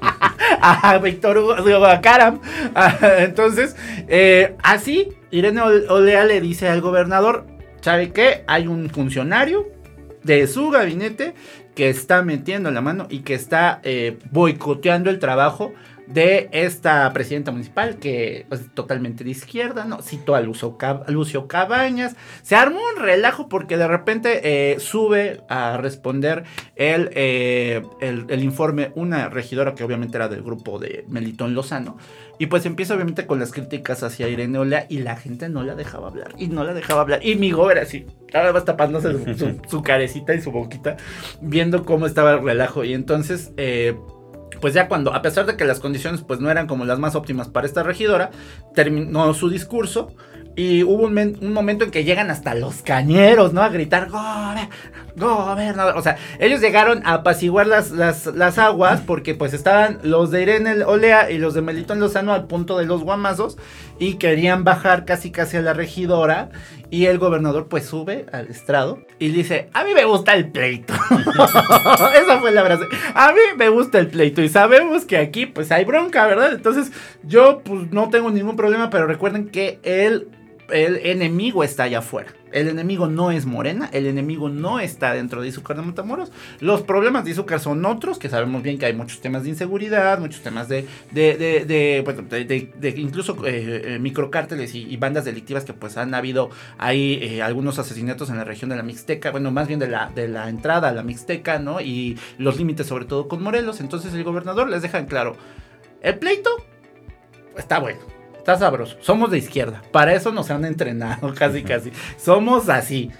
a 0.92 0.98
Víctor 0.98 1.38
Hugo, 1.38 1.84
a 1.86 2.00
Karam. 2.00 2.40
Ah, 2.74 2.96
Entonces, 3.18 3.76
eh, 4.08 4.56
así, 4.62 5.08
Irene 5.30 5.60
Ol- 5.60 5.86
Olea 5.88 6.24
le 6.24 6.40
dice 6.40 6.68
al 6.68 6.80
gobernador, 6.80 7.46
¿sabe 7.80 8.12
qué? 8.12 8.44
Hay 8.46 8.66
un 8.66 8.88
funcionario 8.90 9.68
de 10.22 10.46
su 10.46 10.70
gabinete 10.70 11.34
que 11.74 11.88
está 11.88 12.22
metiendo 12.22 12.70
la 12.70 12.80
mano 12.80 13.06
y 13.10 13.20
que 13.20 13.34
está 13.34 13.80
eh, 13.82 14.18
boicoteando 14.30 15.10
el 15.10 15.18
trabajo 15.18 15.72
de 16.06 16.48
esta 16.52 17.10
presidenta 17.12 17.52
municipal 17.52 17.96
que 17.96 18.46
es 18.50 18.74
totalmente 18.74 19.24
de 19.24 19.30
izquierda, 19.30 19.84
¿no? 19.84 20.02
Citó 20.02 20.34
a 20.34 20.40
Lucio, 20.40 20.76
Lucio 21.08 21.48
Cabañas. 21.48 22.16
Se 22.42 22.54
armó 22.56 22.78
un 22.96 23.02
relajo 23.02 23.48
porque 23.48 23.76
de 23.76 23.88
repente 23.88 24.40
eh, 24.72 24.78
sube 24.80 25.40
a 25.48 25.76
responder 25.78 26.44
el, 26.76 27.10
eh, 27.14 27.82
el, 28.00 28.26
el 28.28 28.42
informe 28.42 28.92
una 28.94 29.28
regidora 29.28 29.74
que 29.74 29.84
obviamente 29.84 30.16
era 30.16 30.28
del 30.28 30.42
grupo 30.42 30.78
de 30.78 31.04
Melitón 31.08 31.54
Lozano. 31.54 31.96
Y 32.38 32.46
pues 32.46 32.66
empieza 32.66 32.94
obviamente 32.94 33.26
con 33.26 33.38
las 33.38 33.52
críticas 33.52 34.02
hacia 34.02 34.28
Irene 34.28 34.58
Olea 34.58 34.86
y 34.88 34.98
la 34.98 35.16
gente 35.16 35.48
no 35.48 35.62
la 35.62 35.76
dejaba 35.76 36.08
hablar. 36.08 36.32
Y 36.36 36.48
no 36.48 36.64
la 36.64 36.74
dejaba 36.74 37.02
hablar. 37.02 37.24
Y 37.24 37.36
mi 37.36 37.52
gober 37.52 37.78
así, 37.78 38.06
ahora 38.34 38.50
vas 38.50 38.64
tapándose 38.64 39.12
su, 39.12 39.34
su- 39.38 39.60
su 39.68 39.82
carecita 39.82 40.34
y 40.34 40.40
su 40.42 40.50
boquita, 40.50 40.96
viendo 41.40 41.84
cómo 41.84 42.06
estaba 42.06 42.32
el 42.32 42.42
relajo. 42.42 42.82
Y 42.84 42.94
entonces, 42.94 43.52
eh, 43.56 43.94
pues 44.62 44.72
ya 44.72 44.88
cuando, 44.88 45.12
a 45.14 45.20
pesar 45.20 45.44
de 45.44 45.56
que 45.58 45.66
las 45.66 45.78
condiciones 45.80 46.22
pues 46.22 46.40
no 46.40 46.50
eran 46.50 46.66
como 46.66 46.86
las 46.86 46.98
más 46.98 47.14
óptimas 47.14 47.48
para 47.48 47.66
esta 47.66 47.82
regidora, 47.82 48.30
terminó 48.74 49.34
su 49.34 49.50
discurso. 49.50 50.10
Y 50.54 50.82
hubo 50.82 51.04
un, 51.06 51.16
un 51.40 51.52
momento 51.54 51.82
en 51.84 51.90
que 51.90 52.04
llegan 52.04 52.30
hasta 52.30 52.54
los 52.54 52.82
cañeros, 52.82 53.54
¿no? 53.54 53.62
A 53.62 53.70
gritar, 53.70 54.10
"Gober- 54.10 54.68
gobernador. 55.16 55.96
O 55.96 56.02
sea, 56.02 56.16
ellos 56.38 56.60
llegaron 56.60 57.00
a 57.06 57.14
apaciguar 57.14 57.66
las, 57.66 57.90
las, 57.90 58.26
las 58.26 58.58
aguas 58.58 59.00
porque 59.00 59.34
pues 59.34 59.54
estaban 59.54 59.98
los 60.02 60.30
de 60.30 60.42
Irene 60.42 60.84
Olea 60.84 61.30
y 61.30 61.38
los 61.38 61.54
de 61.54 61.62
Melitón 61.62 62.00
Lozano 62.00 62.34
al 62.34 62.46
punto 62.48 62.76
de 62.78 62.84
los 62.84 63.02
guamazos 63.02 63.56
y 63.98 64.14
querían 64.14 64.62
bajar 64.62 65.06
casi 65.06 65.30
casi 65.30 65.56
a 65.56 65.62
la 65.62 65.72
regidora. 65.72 66.50
Y 66.92 67.06
el 67.06 67.16
gobernador 67.16 67.68
pues 67.68 67.86
sube 67.86 68.26
al 68.32 68.48
estrado 68.48 68.98
y 69.18 69.28
dice, 69.30 69.70
a 69.72 69.82
mí 69.82 69.94
me 69.94 70.04
gusta 70.04 70.34
el 70.34 70.50
pleito. 70.50 70.92
Esa 72.22 72.38
fue 72.38 72.52
la 72.52 72.66
frase. 72.66 72.84
A 73.14 73.32
mí 73.32 73.40
me 73.56 73.70
gusta 73.70 73.98
el 73.98 74.08
pleito 74.08 74.42
y 74.42 74.50
sabemos 74.50 75.06
que 75.06 75.16
aquí 75.16 75.46
pues 75.46 75.72
hay 75.72 75.86
bronca, 75.86 76.26
¿verdad? 76.26 76.52
Entonces 76.52 76.92
yo 77.22 77.62
pues 77.64 77.90
no 77.92 78.10
tengo 78.10 78.30
ningún 78.30 78.56
problema, 78.56 78.90
pero 78.90 79.06
recuerden 79.06 79.48
que 79.48 79.80
el, 79.84 80.28
el 80.70 80.96
enemigo 81.04 81.64
está 81.64 81.84
allá 81.84 81.98
afuera. 81.98 82.32
El 82.52 82.68
enemigo 82.68 83.06
no 83.06 83.30
es 83.30 83.46
Morena, 83.46 83.88
el 83.94 84.06
enemigo 84.06 84.50
no 84.50 84.78
está 84.78 85.14
dentro 85.14 85.40
de 85.40 85.48
Izúcar 85.48 85.76
de 85.76 85.82
Matamoros. 85.82 86.30
Los 86.60 86.82
problemas 86.82 87.24
de 87.24 87.30
Izúcar 87.30 87.60
son 87.60 87.82
otros, 87.86 88.18
que 88.18 88.28
sabemos 88.28 88.62
bien 88.62 88.78
que 88.78 88.84
hay 88.84 88.92
muchos 88.92 89.22
temas 89.22 89.42
de 89.44 89.48
inseguridad, 89.48 90.18
muchos 90.18 90.42
temas 90.42 90.68
de, 90.68 90.86
de, 91.12 91.36
de, 91.38 91.64
de, 91.64 92.02
bueno, 92.04 92.22
de- 92.28 92.94
incluso 92.98 93.36
eh, 93.46 93.94
eh, 93.94 93.98
microcárteles 93.98 94.74
y, 94.74 94.82
y 94.82 94.96
bandas 94.98 95.24
delictivas 95.24 95.64
que 95.64 95.72
pues 95.72 95.96
han 95.96 96.14
habido 96.14 96.50
ahí 96.76 97.18
eh, 97.22 97.42
algunos 97.42 97.78
asesinatos 97.78 98.28
en 98.28 98.36
la 98.36 98.44
región 98.44 98.68
de 98.68 98.76
la 98.76 98.82
Mixteca, 98.82 99.30
bueno, 99.30 99.50
más 99.50 99.66
bien 99.66 99.80
de 99.80 99.88
la, 99.88 100.10
de 100.14 100.28
la 100.28 100.50
entrada 100.50 100.88
a 100.90 100.92
la 100.92 101.02
Mixteca, 101.02 101.58
¿no? 101.58 101.80
Y 101.80 102.18
los 102.36 102.58
límites 102.58 102.86
sobre 102.86 103.06
todo 103.06 103.28
con 103.28 103.42
Morelos. 103.42 103.80
Entonces 103.80 104.12
el 104.12 104.24
gobernador 104.24 104.68
les 104.68 104.82
deja 104.82 104.98
en 104.98 105.06
claro, 105.06 105.36
el 106.02 106.18
pleito 106.18 106.50
está 107.56 107.78
bueno. 107.78 108.00
Está 108.42 108.58
sabroso. 108.58 108.96
Somos 109.00 109.30
de 109.30 109.38
izquierda. 109.38 109.80
Para 109.92 110.14
eso 110.14 110.32
nos 110.32 110.50
han 110.50 110.64
entrenado, 110.64 111.32
casi, 111.38 111.62
casi. 111.62 111.92
Somos 112.18 112.68
así. 112.68 113.12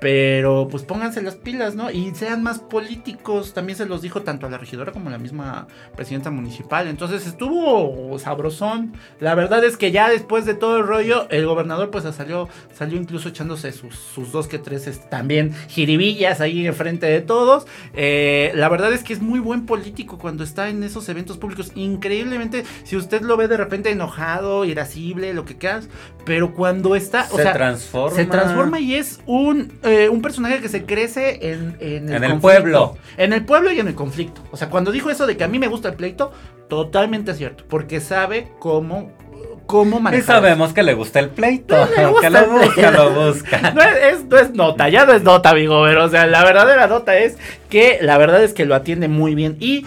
Pero 0.00 0.68
pues 0.70 0.84
pónganse 0.84 1.22
las 1.22 1.34
pilas, 1.34 1.74
¿no? 1.74 1.90
Y 1.90 2.14
sean 2.14 2.42
más 2.42 2.60
políticos. 2.60 3.52
También 3.52 3.76
se 3.76 3.86
los 3.86 4.02
dijo 4.02 4.22
tanto 4.22 4.46
a 4.46 4.50
la 4.50 4.58
regidora 4.58 4.92
como 4.92 5.08
a 5.08 5.12
la 5.12 5.18
misma 5.18 5.66
presidenta 5.96 6.30
municipal. 6.30 6.86
Entonces 6.86 7.26
estuvo 7.26 8.16
sabrosón. 8.18 8.92
La 9.20 9.34
verdad 9.34 9.64
es 9.64 9.76
que 9.76 9.90
ya 9.90 10.08
después 10.08 10.44
de 10.44 10.54
todo 10.54 10.78
el 10.78 10.86
rollo, 10.86 11.28
el 11.30 11.46
gobernador 11.46 11.90
pues 11.90 12.04
salió, 12.14 12.48
salió 12.74 12.98
incluso 12.98 13.28
echándose 13.28 13.72
sus, 13.72 13.96
sus 13.96 14.30
dos 14.30 14.46
que 14.46 14.58
tres 14.58 14.86
este, 14.86 15.08
también 15.08 15.52
jiribillas 15.68 16.40
ahí 16.40 16.66
enfrente 16.66 17.06
de 17.06 17.20
todos. 17.20 17.66
Eh, 17.94 18.52
la 18.54 18.68
verdad 18.68 18.92
es 18.92 19.02
que 19.02 19.12
es 19.12 19.20
muy 19.20 19.40
buen 19.40 19.66
político 19.66 20.18
cuando 20.18 20.44
está 20.44 20.68
en 20.68 20.82
esos 20.82 21.08
eventos 21.08 21.38
públicos. 21.38 21.72
Increíblemente, 21.74 22.64
si 22.84 22.96
usted 22.96 23.22
lo 23.22 23.36
ve 23.36 23.48
de 23.48 23.56
repente 23.56 23.90
enojado, 23.90 24.64
irascible, 24.64 25.34
lo 25.34 25.44
que 25.44 25.56
quieras. 25.56 25.88
Pero 26.24 26.54
cuando 26.54 26.94
está... 26.94 27.26
o 27.32 27.36
se 27.36 27.42
sea, 27.42 27.52
transforma. 27.52 28.16
se 28.16 28.26
transforma 28.26 28.80
y 28.80 28.94
es 28.94 29.20
un, 29.26 29.72
eh, 29.88 30.08
un 30.08 30.22
personaje 30.22 30.60
que 30.60 30.68
se 30.68 30.84
crece 30.84 31.50
en, 31.50 31.76
en 31.80 32.08
el, 32.08 32.14
En 32.16 32.24
el 32.24 32.30
conflicto. 32.32 32.40
pueblo. 32.40 32.96
En 33.16 33.32
el 33.32 33.44
pueblo 33.44 33.72
y 33.72 33.80
en 33.80 33.88
el 33.88 33.94
conflicto. 33.94 34.40
O 34.50 34.56
sea, 34.56 34.68
cuando 34.70 34.92
dijo 34.92 35.10
eso 35.10 35.26
de 35.26 35.36
que 35.36 35.44
a 35.44 35.48
mí 35.48 35.58
me 35.58 35.66
gusta 35.68 35.88
el 35.88 35.94
pleito, 35.94 36.32
totalmente 36.68 37.34
cierto. 37.34 37.64
Porque 37.68 38.00
sabe 38.00 38.48
cómo, 38.58 39.10
cómo 39.66 39.98
Y 39.98 40.02
manejar. 40.02 40.36
sabemos 40.36 40.72
que 40.72 40.82
le 40.82 40.94
gusta 40.94 41.18
el 41.20 41.30
pleito. 41.30 41.76
No, 41.76 41.86
le 41.96 42.06
gusta 42.06 42.20
que 42.20 42.30
lo 42.30 42.46
busca, 42.48 42.90
lo 42.90 43.10
busca. 43.10 43.70
No 43.74 43.82
es, 43.82 43.96
es- 44.14 44.24
no 44.26 44.38
es 44.38 44.50
nota, 44.52 44.88
ya 44.88 45.04
no 45.06 45.12
es 45.14 45.22
nota, 45.22 45.50
amigo, 45.50 45.82
pero 45.84 46.04
o 46.04 46.08
sea, 46.08 46.26
la 46.26 46.44
verdadera 46.44 46.86
nota 46.86 47.16
es 47.18 47.36
que 47.70 47.98
la 48.02 48.18
verdad 48.18 48.42
es 48.44 48.52
que 48.54 48.66
lo 48.66 48.74
atiende 48.74 49.08
muy 49.08 49.34
bien 49.34 49.56
y 49.60 49.84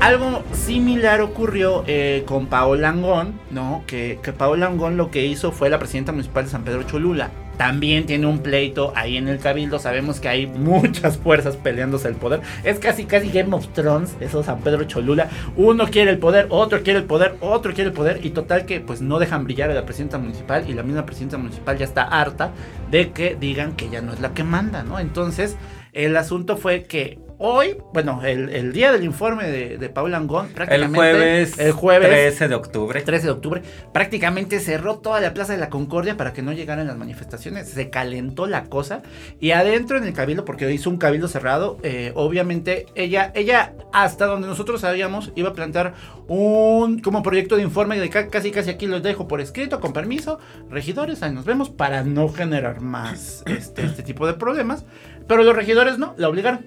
algo 0.00 0.42
similar 0.52 1.22
ocurrió 1.22 1.82
eh, 1.86 2.24
con 2.26 2.46
Paola 2.46 2.90
Angón, 2.90 3.40
¿no? 3.50 3.84
Que, 3.86 4.18
que 4.22 4.32
Paola 4.32 4.66
Angón 4.66 4.96
lo 4.98 5.10
que 5.10 5.24
hizo 5.24 5.50
fue 5.50 5.70
la 5.70 5.78
presidenta 5.78 6.12
municipal 6.12 6.44
de 6.44 6.50
San 6.50 6.62
Pedro 6.64 6.82
Cholula. 6.82 7.30
También 7.56 8.06
tiene 8.06 8.26
un 8.26 8.40
pleito 8.40 8.92
ahí 8.96 9.16
en 9.16 9.28
el 9.28 9.38
cabildo. 9.38 9.78
Sabemos 9.78 10.20
que 10.20 10.28
hay 10.28 10.46
muchas 10.46 11.18
fuerzas 11.18 11.56
peleándose 11.56 12.08
el 12.08 12.16
poder. 12.16 12.40
Es 12.64 12.78
casi, 12.78 13.04
casi 13.04 13.30
Game 13.30 13.54
of 13.54 13.68
Thrones, 13.68 14.16
eso 14.20 14.42
San 14.42 14.60
Pedro 14.60 14.84
Cholula. 14.84 15.28
Uno 15.56 15.86
quiere 15.86 16.10
el 16.10 16.18
poder, 16.18 16.46
otro 16.50 16.82
quiere 16.82 17.00
el 17.00 17.04
poder, 17.04 17.36
otro 17.40 17.72
quiere 17.72 17.90
el 17.90 17.94
poder. 17.96 18.24
Y 18.24 18.30
total 18.30 18.66
que 18.66 18.80
pues 18.80 19.00
no 19.00 19.18
dejan 19.18 19.44
brillar 19.44 19.70
a 19.70 19.74
la 19.74 19.84
presidenta 19.86 20.18
municipal. 20.18 20.68
Y 20.68 20.74
la 20.74 20.82
misma 20.82 21.06
presidenta 21.06 21.38
municipal 21.38 21.78
ya 21.78 21.84
está 21.84 22.02
harta 22.02 22.52
de 22.90 23.10
que 23.10 23.36
digan 23.38 23.74
que 23.76 23.88
ya 23.88 24.00
no 24.00 24.12
es 24.12 24.20
la 24.20 24.34
que 24.34 24.44
manda, 24.44 24.82
¿no? 24.82 24.98
Entonces, 24.98 25.56
el 25.92 26.16
asunto 26.16 26.56
fue 26.56 26.82
que 26.82 27.18
hoy, 27.38 27.76
bueno, 27.92 28.20
el, 28.24 28.48
el 28.50 28.72
día 28.72 28.92
del 28.92 29.04
informe 29.04 29.44
de, 29.50 29.78
de 29.78 29.88
Paula 29.88 30.16
Angón, 30.16 30.46
El 30.46 30.52
prácticamente. 30.52 30.96
jueves, 30.98 31.58
el 31.58 31.72
jueves 31.72 32.08
13 32.08 32.48
de 32.48 32.54
octubre. 32.54 33.00
13 33.02 33.26
de 33.26 33.32
octubre, 33.32 33.62
prácticamente 33.92 34.60
cerró 34.60 34.98
toda 34.98 35.20
la 35.20 35.34
Plaza 35.34 35.52
de 35.52 35.58
la 35.58 35.70
Concordia 35.70 36.16
para 36.16 36.32
que 36.32 36.42
no 36.42 36.52
llegaran 36.52 36.86
las 36.86 36.96
manifestaciones. 36.96 37.68
Se 37.68 37.90
calentó 37.90 38.46
la 38.46 38.64
cosa. 38.64 39.02
Y 39.40 39.50
adentro 39.52 39.98
en 39.98 40.04
el 40.04 40.12
cabildo, 40.12 40.44
porque 40.44 40.70
hizo 40.72 40.90
un 40.90 40.96
cabildo 40.98 41.28
cerrado, 41.28 41.78
eh, 41.82 42.12
obviamente 42.14 42.86
ella, 42.94 43.32
ella, 43.34 43.72
hasta 43.92 44.26
donde 44.26 44.46
nosotros 44.48 44.80
sabíamos, 44.80 45.32
iba 45.36 45.50
a 45.50 45.52
plantear 45.54 45.94
un 46.28 47.00
como 47.00 47.22
proyecto 47.22 47.56
de 47.56 47.62
informe 47.62 47.98
de 47.98 48.08
ca- 48.10 48.28
casi 48.28 48.50
casi 48.50 48.70
aquí 48.70 48.86
los 48.86 49.02
dejo 49.02 49.28
por 49.28 49.40
escrito, 49.40 49.80
con 49.80 49.92
permiso, 49.92 50.38
regidores, 50.70 51.22
ahí 51.22 51.32
nos 51.32 51.44
vemos, 51.44 51.68
para 51.70 52.02
no 52.02 52.28
generar 52.28 52.80
más 52.80 53.42
este, 53.46 53.84
este 53.84 54.02
tipo 54.02 54.26
de 54.26 54.34
problemas. 54.34 54.84
Pero 55.26 55.42
los 55.42 55.56
regidores 55.56 55.98
no, 55.98 56.14
la 56.18 56.28
obligaron. 56.28 56.66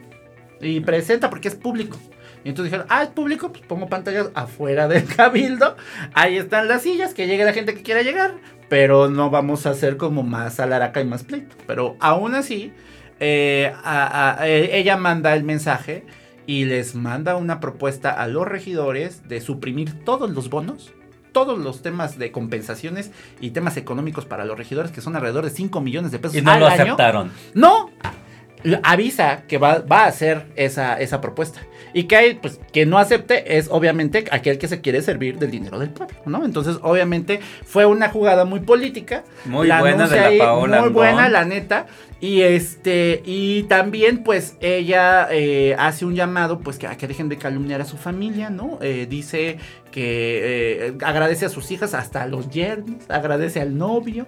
Y 0.62 0.80
presenta 0.82 1.30
porque 1.30 1.48
es 1.50 1.56
público. 1.56 1.98
Y 2.44 2.50
entonces 2.50 2.72
dijeron, 2.72 2.88
ah, 2.90 3.04
es 3.04 3.10
público, 3.10 3.52
pues 3.52 3.64
pongo 3.66 3.88
pantallas 3.90 4.30
afuera 4.34 4.88
del 4.88 5.06
cabildo. 5.16 5.76
Ahí 6.14 6.38
están 6.38 6.68
las 6.68 6.84
sillas, 6.84 7.14
que 7.14 7.28
llegue 7.28 7.44
la 7.46 7.54
gente 7.54 7.74
que 7.74 7.82
quiera 7.84 8.02
llegar. 8.02 8.36
Pero 8.70 9.10
no 9.10 9.30
vamos 9.30 9.66
a 9.66 9.72
hacer 9.72 9.98
como 9.98 10.24
más 10.24 10.60
alaraca 10.60 11.02
y 11.02 11.06
más 11.06 11.24
pleito. 11.24 11.56
Pero 11.68 11.96
aún 12.00 12.36
así, 12.36 12.74
eh, 13.20 13.74
a- 13.84 14.38
a- 14.40 14.48
eh, 14.48 14.78
ella 14.78 14.98
manda 14.98 15.34
el 15.34 15.44
mensaje 15.44 16.06
y 16.46 16.66
les 16.66 16.96
manda 16.96 17.36
una 17.36 17.60
propuesta 17.60 18.12
a 18.12 18.28
los 18.28 18.48
regidores 18.48 19.28
de 19.28 19.42
suprimir 19.42 20.04
todos 20.04 20.30
los 20.30 20.50
bonos. 20.50 20.94
Todos 21.34 21.60
los 21.60 21.84
temas 21.84 22.18
de 22.18 22.32
compensaciones 22.32 23.12
y 23.40 23.52
temas 23.52 23.78
económicos 23.78 24.26
para 24.26 24.44
los 24.44 24.58
regidores, 24.58 24.92
que 24.92 25.02
son 25.02 25.16
alrededor 25.16 25.44
de 25.44 25.52
5 25.52 25.82
millones 25.82 26.12
de 26.12 26.18
pesos 26.18 26.36
Y 26.38 26.42
no 26.42 26.52
al 26.52 26.60
lo 26.62 26.68
año. 26.68 26.84
aceptaron. 26.84 27.32
No, 27.54 27.92
avisa 28.84 29.44
que 29.48 29.58
va, 29.58 29.80
va 29.80 30.04
a 30.04 30.08
hacer 30.08 30.46
esa, 30.56 31.00
esa 31.00 31.22
propuesta. 31.22 31.62
Y 31.94 32.04
que 32.04 32.16
hay, 32.16 32.34
pues, 32.36 32.60
que 32.72 32.86
no 32.86 32.98
acepte 32.98 33.58
es 33.58 33.70
obviamente 33.72 34.26
aquel 34.32 34.58
que 34.58 34.68
se 34.68 34.82
quiere 34.82 35.02
servir 35.02 35.40
del 35.40 35.52
dinero 35.52 35.80
del 35.80 35.90
pueblo, 35.90 36.18
¿no? 36.26 36.46
Entonces, 36.46 36.78
obviamente, 36.82 37.40
fue 37.66 37.86
una 37.86 38.10
jugada 38.10 38.46
muy 38.46 38.60
política. 38.60 39.24
Muy 39.46 39.68
La 39.68 39.80
buena 39.80 40.08
de 40.08 40.38
la 40.38 40.46
Paola 40.46 40.82
Muy 40.82 40.90
buena, 40.90 41.30
la 41.30 41.46
neta. 41.46 41.88
Y 42.20 42.42
este, 42.42 43.22
y 43.26 43.64
también, 43.64 44.24
pues, 44.24 44.58
ella 44.60 45.28
eh, 45.32 45.76
hace 45.80 46.06
un 46.06 46.16
llamado, 46.16 46.60
pues, 46.60 46.78
que, 46.78 46.88
a 46.88 46.98
que 46.98 47.08
dejen 47.08 47.30
de 47.30 47.38
calumniar 47.38 47.82
a 47.82 47.86
su 47.86 47.98
familia, 47.98 48.50
¿no? 48.50 48.80
Eh, 48.82 49.08
dice 49.10 49.58
que 49.92 50.88
eh, 50.88 50.98
agradece 51.04 51.46
a 51.46 51.50
sus 51.50 51.72
hijas, 51.72 51.94
hasta 51.94 52.24
a 52.24 52.28
los 52.28 52.50
yernos, 52.50 53.10
agradece 53.10 53.62
al 53.62 53.78
novio. 53.78 54.28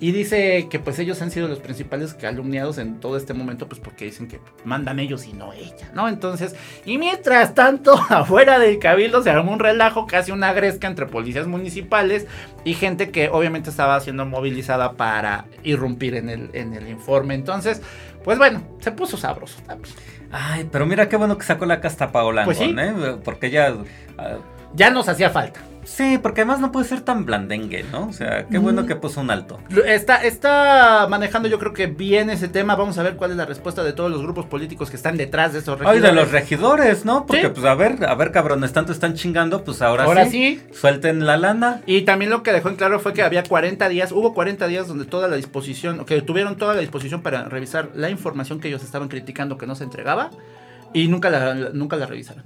Y 0.00 0.12
dice 0.12 0.68
que, 0.70 0.78
pues, 0.78 0.98
ellos 1.00 1.20
han 1.22 1.30
sido 1.32 1.48
los 1.48 1.58
principales 1.58 2.14
calumniados 2.14 2.78
en 2.78 3.00
todo 3.00 3.16
este 3.16 3.34
momento, 3.34 3.68
pues, 3.68 3.80
porque 3.80 4.04
dicen 4.04 4.28
que 4.28 4.38
mandan 4.64 5.00
ellos 5.00 5.26
y 5.26 5.32
no 5.32 5.52
ella, 5.52 5.90
¿no? 5.92 6.08
Entonces, 6.08 6.54
y 6.84 6.98
mientras 6.98 7.54
tanto, 7.54 7.94
afuera 8.08 8.58
del 8.60 8.78
cabildo 8.78 9.22
se 9.22 9.30
armó 9.30 9.52
un 9.52 9.58
relajo, 9.58 10.06
casi 10.06 10.30
una 10.30 10.52
gresca 10.52 10.86
entre 10.86 11.06
policías 11.06 11.48
municipales 11.48 12.26
y 12.64 12.74
gente 12.74 13.10
que 13.10 13.28
obviamente 13.28 13.70
estaba 13.70 13.98
siendo 14.00 14.24
movilizada 14.24 14.92
para 14.92 15.46
irrumpir 15.64 16.14
en 16.14 16.28
el, 16.28 16.50
en 16.52 16.74
el 16.74 16.88
informe. 16.88 17.34
Entonces, 17.34 17.82
pues 18.22 18.38
bueno, 18.38 18.62
se 18.80 18.92
puso 18.92 19.16
sabroso 19.16 19.60
también. 19.66 19.94
Ay, 20.30 20.68
pero 20.70 20.86
mira 20.86 21.08
qué 21.08 21.16
bueno 21.16 21.38
que 21.38 21.44
sacó 21.44 21.64
la 21.64 21.80
casta 21.80 22.12
Paola 22.12 22.44
Pues 22.44 22.60
¿eh? 22.60 23.16
Porque 23.24 23.46
ella... 23.46 23.74
ah, 24.18 24.36
Ya 24.74 24.90
nos 24.90 25.08
hacía 25.08 25.30
falta. 25.30 25.60
Sí, 25.88 26.18
porque 26.18 26.42
además 26.42 26.60
no 26.60 26.70
puede 26.70 26.86
ser 26.86 27.00
tan 27.00 27.24
blandengue, 27.24 27.84
¿no? 27.90 28.06
O 28.08 28.12
sea, 28.12 28.46
qué 28.46 28.58
Mm. 28.58 28.62
bueno 28.62 28.86
que 28.86 28.94
puso 28.94 29.20
un 29.20 29.30
alto. 29.30 29.58
Está, 29.86 30.22
está 30.24 31.06
manejando 31.08 31.48
yo 31.48 31.58
creo 31.58 31.72
que 31.72 31.86
bien 31.86 32.30
ese 32.30 32.46
tema. 32.48 32.76
Vamos 32.76 32.98
a 32.98 33.02
ver 33.02 33.16
cuál 33.16 33.30
es 33.32 33.36
la 33.36 33.46
respuesta 33.46 33.82
de 33.82 33.92
todos 33.92 34.10
los 34.10 34.22
grupos 34.22 34.46
políticos 34.46 34.90
que 34.90 34.96
están 34.96 35.16
detrás 35.16 35.52
de 35.52 35.60
esos 35.60 35.78
Ay, 35.84 35.98
de 36.00 36.12
los 36.12 36.30
regidores. 36.30 36.32
regidores, 36.32 37.04
¿no? 37.04 37.26
Porque, 37.26 37.42
Sí. 37.42 37.48
pues, 37.54 37.66
a 37.66 37.74
ver, 37.74 38.04
a 38.06 38.14
ver, 38.14 38.30
cabrones, 38.32 38.72
tanto 38.72 38.92
están 38.92 39.14
chingando, 39.14 39.64
pues 39.64 39.82
ahora, 39.82 40.04
Ahora 40.04 40.26
sí. 40.26 40.60
sí. 40.70 40.74
Suelten 40.74 41.26
la 41.26 41.36
lana. 41.36 41.80
Y 41.86 42.02
también 42.02 42.30
lo 42.30 42.42
que 42.42 42.52
dejó 42.52 42.68
en 42.68 42.76
claro 42.76 43.00
fue 43.00 43.12
que 43.12 43.22
había 43.22 43.42
40 43.42 43.88
días, 43.88 44.12
hubo 44.12 44.34
40 44.34 44.66
días 44.68 44.86
donde 44.88 45.04
toda 45.06 45.26
la 45.28 45.36
disposición, 45.36 46.04
que 46.04 46.20
tuvieron 46.22 46.56
toda 46.56 46.74
la 46.74 46.80
disposición 46.80 47.22
para 47.22 47.44
revisar 47.44 47.88
la 47.94 48.10
información 48.10 48.60
que 48.60 48.68
ellos 48.68 48.84
estaban 48.84 49.08
criticando 49.08 49.58
que 49.58 49.66
no 49.66 49.74
se 49.74 49.84
entregaba 49.84 50.30
y 50.92 51.08
nunca 51.08 51.30
la, 51.30 51.54
nunca 51.72 51.96
la 51.96 52.06
revisaron. 52.06 52.44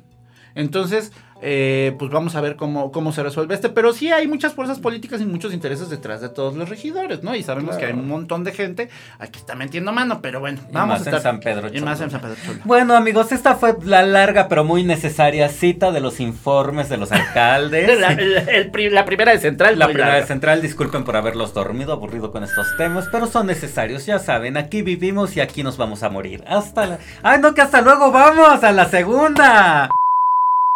Entonces, 0.55 1.13
eh, 1.45 1.97
pues 1.99 2.09
vamos 2.12 2.37
a 2.37 2.41
ver 2.41 2.55
cómo, 2.55 2.93
cómo 2.93 3.11
se 3.12 3.21
resuelve 3.23 3.55
este. 3.57 3.69
Pero 3.69 3.93
sí 3.93 4.12
hay 4.12 4.29
muchas 4.29 4.53
fuerzas 4.55 4.79
políticas 4.79 5.21
y 5.21 5.25
muchos 5.27 5.53
intereses 5.53 5.91
detrás 5.91 6.21
de 6.21 6.29
todos 6.29 6.55
los 6.55 6.69
regidores, 6.69 7.25
¿no? 7.25 7.35
Y 7.35 7.43
sabemos 7.43 7.77
que 7.77 7.87
hay 7.87 7.93
un 7.95 8.07
montón 8.07 8.45
de 8.45 8.53
gente 8.53 8.88
aquí 9.19 9.41
está 9.41 9.57
metiendo 9.57 9.93
mano, 9.93 10.21
pero 10.23 10.38
bueno, 10.38 10.61
Y 10.71 10.73
vamos 10.73 10.99
más 10.99 11.07
a 11.07 11.11
en 11.11 11.17
estar. 11.17 11.33
San 11.33 11.41
Pedro 11.41 11.69
Y 11.75 11.81
más 11.81 12.01
en 12.01 12.11
San 12.12 12.21
Pedro 12.21 12.37
Cholula. 12.45 12.62
Bueno, 12.65 12.95
amigos, 12.95 13.33
esta 13.33 13.57
fue 13.57 13.75
la 13.85 14.03
larga 14.05 14.47
pero 14.49 14.62
muy 14.62 14.85
necesaria 14.85 15.49
cita 15.49 15.91
de 15.91 16.01
los 16.01 16.21
informes 16.21 16.88
de 16.88 16.97
los 16.99 17.11
alcaldes. 17.12 17.99
La, 17.99 18.12
el- 18.12 18.49
el 18.49 18.71
pri- 18.71 18.91
la 18.91 19.05
primera 19.05 19.33
de 19.33 19.38
central. 19.41 19.79
La 19.81 19.87
primera 19.87 20.07
de 20.07 20.12
larga. 20.12 20.27
central, 20.29 20.62
disculpen 20.62 21.03
por 21.03 21.17
haberlos 21.17 21.53
dormido, 21.55 21.93
aburrido 21.93 22.31
con 22.31 22.45
estos 22.45 22.69
temas, 22.77 23.09
pero 23.11 23.27
son 23.27 23.49
necesarios, 23.49 24.07
ya 24.07 24.21
saben, 24.21 24.57
aquí 24.57 24.83
vivimos 24.83 25.37
y 25.37 25.41
aquí 25.41 25.65
nos 25.65 25.77
vamos 25.77 26.05
a 26.05 26.09
morir. 26.09 26.45
Hasta 26.47 26.87
la... 26.87 26.99
¡Ay, 27.25 27.41
no, 27.41 27.53
que 27.53 27.62
hasta 27.62 27.81
luego 27.81 28.12
vamos! 28.12 28.62
¡A 28.62 28.71
la 28.71 28.88
segunda! 28.88 29.88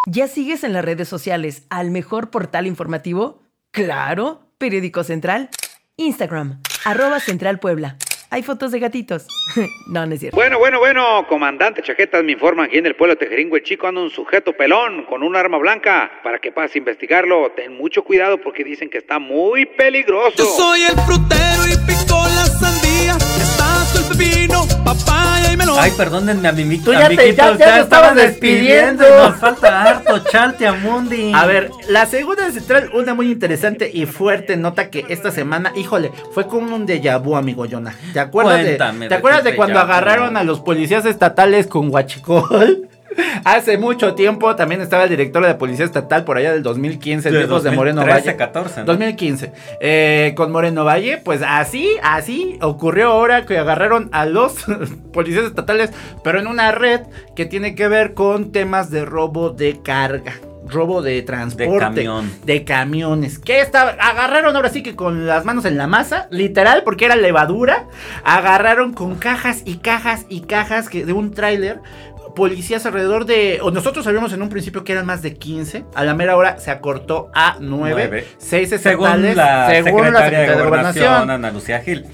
¿Ya 0.08 0.28
sigues 0.28 0.62
en 0.62 0.72
las 0.72 0.84
redes 0.84 1.08
sociales 1.08 1.66
al 1.68 1.90
mejor 1.90 2.30
portal 2.30 2.68
informativo? 2.68 3.42
Claro, 3.72 4.40
Periódico 4.56 5.02
Central. 5.02 5.50
Instagram, 5.96 6.62
arroba 6.84 7.18
Central 7.18 7.58
Puebla. 7.58 7.96
Hay 8.30 8.44
fotos 8.44 8.70
de 8.70 8.78
gatitos. 8.78 9.26
no, 9.88 10.06
no 10.06 10.14
es 10.14 10.20
cierto. 10.20 10.36
Bueno, 10.36 10.60
bueno, 10.60 10.78
bueno, 10.78 11.26
comandante 11.28 11.82
Chaquetas 11.82 12.22
me 12.22 12.30
informan 12.32 12.70
que 12.70 12.78
en 12.78 12.86
el 12.86 12.94
pueblo 12.94 13.16
Tejeringo 13.16 13.56
el 13.56 13.64
chico 13.64 13.88
anda 13.88 14.00
un 14.00 14.10
sujeto 14.10 14.52
pelón 14.52 15.06
con 15.06 15.24
un 15.24 15.34
arma 15.34 15.58
blanca. 15.58 16.12
Para 16.22 16.38
que 16.38 16.52
puedas 16.52 16.76
investigarlo, 16.76 17.50
ten 17.56 17.76
mucho 17.76 18.04
cuidado 18.04 18.40
porque 18.40 18.62
dicen 18.62 18.88
que 18.88 18.98
está 18.98 19.18
muy 19.18 19.66
peligroso. 19.66 20.36
Yo 20.36 20.44
soy 20.44 20.82
el 20.82 20.96
frutero 21.00 21.66
y 21.66 21.76
pico 21.84 22.14
la 22.14 22.46
sandía. 22.46 22.55
El 23.94 24.16
pepino, 24.16 24.66
papaya 24.84 25.52
y 25.52 25.56
melón. 25.56 25.76
Ay, 25.78 25.92
perdónenme 25.96 26.48
a 26.48 26.52
mi 26.52 26.64
mi- 26.64 26.78
Tú 26.78 26.92
ya 26.92 27.08
te- 27.08 27.34
ya- 27.34 27.56
ya 27.56 27.80
estabas 27.80 28.14
despidiendo. 28.14 29.04
Nos 29.08 29.36
falta 29.36 29.82
harto, 29.84 30.18
chalte 30.30 30.66
a 30.66 30.72
Mundi. 30.72 31.32
A 31.34 31.46
ver, 31.46 31.70
la 31.88 32.06
segunda 32.06 32.44
de 32.46 32.52
central, 32.52 32.90
una 32.94 33.14
muy 33.14 33.30
interesante 33.30 33.90
y 33.92 34.06
fuerte 34.06 34.56
nota 34.56 34.90
que 34.90 35.04
esta 35.08 35.30
semana, 35.30 35.72
híjole, 35.76 36.12
fue 36.32 36.46
como 36.46 36.74
un 36.74 36.86
déjà 36.86 37.18
vu, 37.22 37.36
amigo 37.36 37.66
Jonah. 37.70 37.94
¿Te 38.12 38.20
acuerdas 38.20 38.60
Cuéntame 38.62 38.98
de, 38.98 39.04
de 39.04 39.08
¿te 39.08 39.14
acuerdas 39.14 39.42
tu 39.42 39.50
de 39.50 39.56
cuando 39.56 39.78
agarraron 39.80 40.36
a 40.36 40.44
los 40.44 40.60
policías 40.60 41.04
estatales 41.06 41.66
con 41.66 41.90
Huachicol? 41.92 42.88
Hace 43.44 43.78
mucho 43.78 44.14
tiempo 44.14 44.54
también 44.56 44.80
estaba 44.80 45.04
el 45.04 45.10
director 45.10 45.42
de 45.42 45.48
la 45.48 45.58
Policía 45.58 45.84
Estatal 45.84 46.24
por 46.24 46.36
allá 46.36 46.52
del 46.52 46.62
2015, 46.62 47.30
De 47.30 47.38
de 47.38 47.46
Moreno 47.46 48.00
2013, 48.02 48.10
Valle. 48.28 48.36
14, 48.36 48.80
¿no? 48.80 48.86
2015. 48.86 49.52
eh, 49.80 50.34
con 50.36 50.52
Moreno 50.52 50.84
Valle, 50.84 51.18
pues 51.18 51.42
así, 51.46 51.96
así 52.02 52.58
ocurrió 52.60 53.08
ahora 53.12 53.46
que 53.46 53.58
agarraron 53.58 54.08
a 54.12 54.26
los 54.26 54.64
policías 55.12 55.44
estatales, 55.44 55.90
pero 56.24 56.38
en 56.40 56.46
una 56.46 56.72
red 56.72 57.00
que 57.34 57.46
tiene 57.46 57.74
que 57.74 57.88
ver 57.88 58.14
con 58.14 58.52
temas 58.52 58.90
de 58.90 59.04
robo 59.04 59.50
de 59.50 59.80
carga. 59.82 60.34
Robo 60.68 61.00
de 61.00 61.22
transporte. 61.22 61.78
camión. 61.78 62.32
De 62.44 62.64
camiones. 62.64 63.38
Que 63.38 63.60
estaba, 63.60 63.90
agarraron 64.00 64.56
ahora 64.56 64.68
sí 64.68 64.82
que 64.82 64.96
con 64.96 65.24
las 65.24 65.44
manos 65.44 65.64
en 65.64 65.76
la 65.78 65.86
masa, 65.86 66.26
literal, 66.30 66.82
porque 66.84 67.04
era 67.04 67.14
levadura. 67.14 67.84
Agarraron 68.24 68.92
con 68.92 69.14
cajas 69.14 69.62
y 69.64 69.76
cajas 69.76 70.26
y 70.28 70.40
cajas 70.40 70.88
que, 70.88 71.04
de 71.06 71.12
un 71.12 71.30
tráiler. 71.32 71.78
Policías 72.36 72.84
alrededor 72.84 73.24
de. 73.24 73.58
O 73.62 73.70
nosotros 73.70 74.04
sabíamos 74.04 74.32
en 74.34 74.42
un 74.42 74.50
principio 74.50 74.84
que 74.84 74.92
eran 74.92 75.06
más 75.06 75.22
de 75.22 75.34
15. 75.34 75.86
A 75.94 76.04
la 76.04 76.14
mera 76.14 76.36
hora 76.36 76.58
se 76.58 76.70
acortó 76.70 77.30
a 77.34 77.56
9. 77.58 77.94
Nueve. 77.94 78.26
6 78.36 78.68
según 78.68 79.06
estatales. 79.06 79.36
la 79.36 79.70
según 79.70 79.84
secretaria 79.84 80.10
la 80.10 80.18
Secretaría 80.20 80.56
de 80.56 80.64
Gobernación, 80.64 81.30
Ana 81.30 81.50
Lucía 81.50 81.80
Gil. 81.80 82.04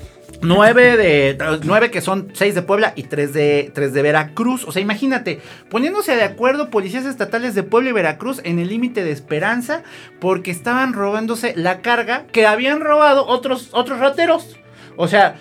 9 0.42 0.96
de 0.96 1.38
9 1.64 1.90
que 1.90 2.00
son 2.00 2.28
6 2.34 2.54
de 2.54 2.62
Puebla 2.62 2.92
y 2.96 3.04
3 3.04 3.32
de 3.32 3.72
3 3.74 3.92
de 3.92 4.02
Veracruz. 4.02 4.64
O 4.64 4.72
sea, 4.72 4.80
imagínate, 4.80 5.40
poniéndose 5.70 6.14
de 6.16 6.22
acuerdo 6.22 6.70
policías 6.70 7.04
estatales 7.04 7.54
de 7.54 7.64
Puebla 7.64 7.90
y 7.90 7.92
Veracruz 7.92 8.40
en 8.44 8.58
el 8.58 8.68
límite 8.68 9.04
de 9.04 9.12
Esperanza 9.12 9.82
porque 10.20 10.50
estaban 10.50 10.92
robándose 10.92 11.54
la 11.56 11.80
carga 11.80 12.26
que 12.32 12.46
habían 12.46 12.80
robado 12.80 13.26
otros 13.26 13.70
otros 13.72 14.00
rateros. 14.00 14.56
O 14.96 15.08
sea, 15.08 15.36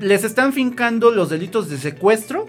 les 0.00 0.24
están 0.24 0.52
fincando 0.52 1.10
los 1.10 1.30
delitos 1.30 1.70
de 1.70 1.78
secuestro 1.78 2.46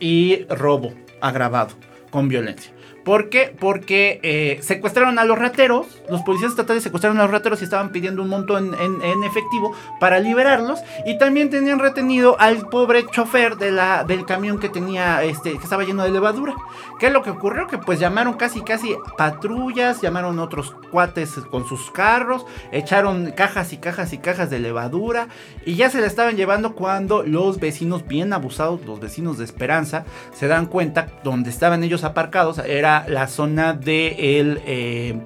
y 0.00 0.44
robo 0.48 0.94
agravado 1.20 1.74
con 2.10 2.28
violencia. 2.28 2.75
¿Por 3.06 3.28
qué? 3.28 3.54
Porque 3.56 4.18
eh, 4.24 4.58
secuestraron 4.62 5.20
a 5.20 5.24
los 5.24 5.38
rateros, 5.38 5.86
los 6.10 6.22
policías 6.22 6.50
estatales 6.50 6.82
secuestraron 6.82 7.20
a 7.20 7.22
los 7.22 7.30
rateros 7.30 7.60
y 7.60 7.64
estaban 7.64 7.90
pidiendo 7.90 8.20
un 8.20 8.28
monto 8.28 8.58
en, 8.58 8.74
efectivo 9.22 9.72
para 10.00 10.18
liberarlos. 10.18 10.80
Y 11.06 11.16
también 11.16 11.48
tenían 11.48 11.78
retenido 11.78 12.36
al 12.40 12.68
pobre 12.68 13.06
chofer 13.06 13.58
de 13.58 13.70
la, 13.70 14.02
del 14.02 14.26
camión 14.26 14.58
que 14.58 14.68
tenía, 14.68 15.22
este, 15.22 15.52
que 15.52 15.62
estaba 15.62 15.84
lleno 15.84 16.02
de 16.02 16.10
levadura. 16.10 16.56
¿Qué 16.98 17.06
es 17.06 17.12
lo 17.12 17.22
que 17.22 17.30
ocurrió? 17.30 17.68
Que 17.68 17.78
pues 17.78 18.00
llamaron 18.00 18.34
casi, 18.34 18.62
casi 18.62 18.96
patrullas, 19.16 20.00
llamaron 20.00 20.40
otros 20.40 20.74
cuates 20.90 21.34
con 21.48 21.64
sus 21.64 21.92
carros, 21.92 22.44
echaron 22.72 23.30
cajas 23.30 23.72
y 23.72 23.76
cajas 23.76 24.12
y 24.14 24.18
cajas 24.18 24.50
de 24.50 24.58
levadura 24.58 25.28
y 25.64 25.76
ya 25.76 25.90
se 25.90 26.00
la 26.00 26.08
estaban 26.08 26.36
llevando 26.36 26.74
cuando 26.74 27.22
los 27.22 27.60
vecinos 27.60 28.04
bien 28.04 28.32
abusados, 28.32 28.84
los 28.84 28.98
vecinos 28.98 29.38
de 29.38 29.44
Esperanza, 29.44 30.04
se 30.32 30.48
dan 30.48 30.66
cuenta 30.66 31.06
donde 31.22 31.50
estaban 31.50 31.84
ellos 31.84 32.02
aparcados, 32.02 32.58
era 32.58 32.95
la 33.08 33.26
zona 33.26 33.72
de 33.74 34.38
el, 34.40 34.60
eh, 34.66 35.18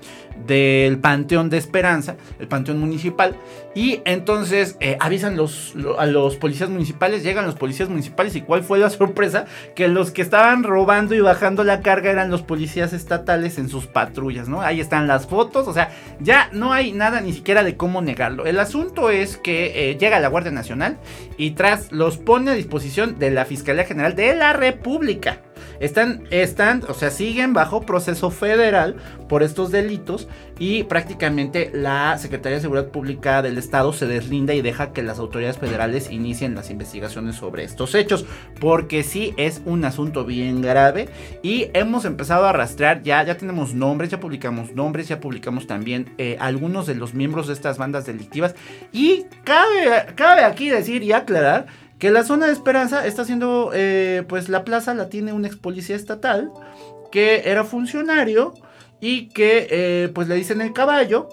del 0.47 0.99
Panteón 0.99 1.51
de 1.51 1.59
Esperanza, 1.59 2.17
el 2.39 2.49
Panteón 2.49 2.81
Municipal, 2.81 3.37
y 3.75 4.01
entonces 4.07 4.77
eh, 4.81 4.97
avisan 4.99 5.37
los, 5.37 5.75
lo- 5.75 6.01
a 6.01 6.07
los 6.07 6.37
policías 6.37 6.71
municipales, 6.71 7.23
llegan 7.23 7.45
los 7.45 7.55
policías 7.57 7.89
municipales 7.91 8.35
y 8.35 8.41
cuál 8.41 8.63
fue 8.63 8.79
la 8.79 8.89
sorpresa, 8.91 9.45
que 9.75 9.87
los 9.89 10.11
que 10.13 10.23
estaban 10.23 10.63
robando 10.65 11.15
y 11.15 11.21
bajando 11.21 11.63
la 11.63 11.81
carga 11.83 12.11
eran 12.11 12.31
los 12.31 12.41
policías 12.43 12.95
estatales 12.95 13.59
en 13.59 13.69
sus 13.69 13.87
patrullas, 13.87 14.49
¿no? 14.49 14.63
Ahí 14.63 14.81
están 14.81 15.07
las 15.07 15.27
fotos, 15.27 15.69
o 15.69 15.75
sea, 15.75 15.91
ya 16.21 16.49
no 16.53 16.73
hay 16.73 16.93
nada 16.93 17.21
ni 17.21 17.35
siquiera 17.35 17.63
de 17.63 17.77
cómo 17.77 18.01
negarlo. 18.01 18.47
El 18.47 18.59
asunto 18.61 19.11
es 19.11 19.37
que 19.37 19.91
eh, 19.91 19.99
llega 19.99 20.21
la 20.21 20.29
Guardia 20.29 20.53
Nacional 20.53 20.97
y 21.37 21.51
tras 21.51 21.93
los 21.93 22.17
pone 22.17 22.51
a 22.53 22.55
disposición 22.55 23.19
de 23.19 23.31
la 23.31 23.45
Fiscalía 23.45 23.85
General 23.85 24.17
de 24.17 24.35
la 24.35 24.55
República. 24.55 25.43
Están, 25.81 26.25
están, 26.31 26.85
o 26.89 26.95
sea, 26.95 27.11
siguen 27.11 27.55
bajo 27.55 27.81
proceso 27.81 28.31
federal 28.31 28.97
por 29.29 29.43
estos 29.43 29.71
delitos 29.71 30.29
y 30.59 30.85
prácticamente 30.85 31.71
la 31.73 32.19
Secretaría 32.19 32.57
de 32.57 32.63
Seguridad 32.63 32.89
Pública 32.89 33.41
del 33.41 33.57
Estado 33.57 33.93
se 33.95 34.07
deslinda 34.07 34.53
y 34.53 34.61
deja 34.61 34.93
que 34.93 35.03
las 35.03 35.19
autoridades 35.19 35.57
federales 35.57 36.11
inicien 36.11 36.55
las 36.55 36.71
investigaciones 36.71 37.37
sobre 37.37 37.65
estos 37.65 37.95
hechos, 37.95 38.27
porque 38.61 39.03
sí 39.03 39.33
es 39.39 39.63
un 39.65 39.85
asunto 39.87 40.27
bien 40.27 40.61
grave 40.61 41.09
y 41.43 41.69
hemos 41.73 42.05
empezado 42.05 42.47
a 42.47 42.53
rastrear, 42.53 43.03
ya, 43.03 43.23
ya 43.23 43.39
tenemos 43.39 43.73
nombres, 43.73 44.11
ya 44.11 44.21
publicamos 44.21 44.75
nombres, 44.75 45.09
ya 45.09 45.19
publicamos 45.19 45.67
también 45.67 46.13
eh, 46.19 46.37
algunos 46.41 46.87
de 46.87 46.95
los 46.95 47.15
miembros 47.15 47.47
de 47.47 47.55
estas 47.55 47.79
bandas 47.79 48.05
delictivas 48.05 48.55
y 48.93 49.25
cabe, 49.45 50.15
cabe 50.15 50.45
aquí 50.45 50.69
decir 50.69 51.03
y 51.03 51.13
aclarar 51.13 51.67
que 52.01 52.11
la 52.11 52.25
zona 52.25 52.47
de 52.47 52.53
Esperanza 52.53 53.07
está 53.07 53.25
siendo, 53.25 53.71
eh, 53.75 54.25
pues 54.29 54.49
la 54.49 54.65
plaza 54.65 54.93
la 54.95 55.09
tiene 55.09 55.33
un 55.33 55.45
ex 55.45 55.55
policía 55.57 55.95
estatal 55.95 56.51
que 57.13 57.43
era 57.45 57.63
funcionario 57.65 58.55
y 59.01 59.29
que 59.29 59.69
eh, 59.71 60.09
pues 60.15 60.27
le 60.27 60.35
dicen 60.35 60.61
el 60.61 60.73
caballo 60.73 61.29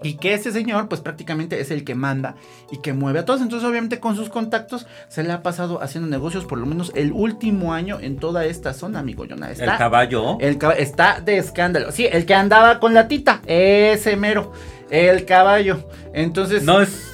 y 0.00 0.14
que 0.14 0.32
ese 0.34 0.52
señor 0.52 0.88
pues 0.88 1.00
prácticamente 1.00 1.60
es 1.60 1.72
el 1.72 1.82
que 1.84 1.96
manda 1.96 2.36
y 2.70 2.78
que 2.82 2.92
mueve 2.92 3.18
a 3.20 3.24
todos. 3.24 3.40
Entonces 3.40 3.68
obviamente 3.68 3.98
con 3.98 4.14
sus 4.14 4.28
contactos 4.28 4.86
se 5.08 5.24
le 5.24 5.32
ha 5.32 5.42
pasado 5.42 5.82
haciendo 5.82 6.08
negocios 6.08 6.44
por 6.44 6.58
lo 6.58 6.66
menos 6.66 6.92
el 6.94 7.10
último 7.12 7.72
año 7.74 7.98
en 8.00 8.16
toda 8.16 8.44
esta 8.44 8.74
zona, 8.74 9.00
amigo 9.00 9.24
Jonah. 9.28 9.50
Está, 9.50 9.64
El 9.72 9.78
caballo. 9.78 10.38
el 10.40 10.58
cab- 10.58 10.76
está 10.78 11.20
de 11.20 11.38
escándalo. 11.38 11.90
Sí, 11.92 12.06
el 12.10 12.26
que 12.26 12.34
andaba 12.34 12.78
con 12.78 12.94
la 12.94 13.08
tita, 13.08 13.40
ese 13.46 14.16
mero, 14.16 14.52
el 14.90 15.24
caballo. 15.24 15.88
Entonces... 16.14 16.62
No 16.62 16.80
es. 16.80 17.10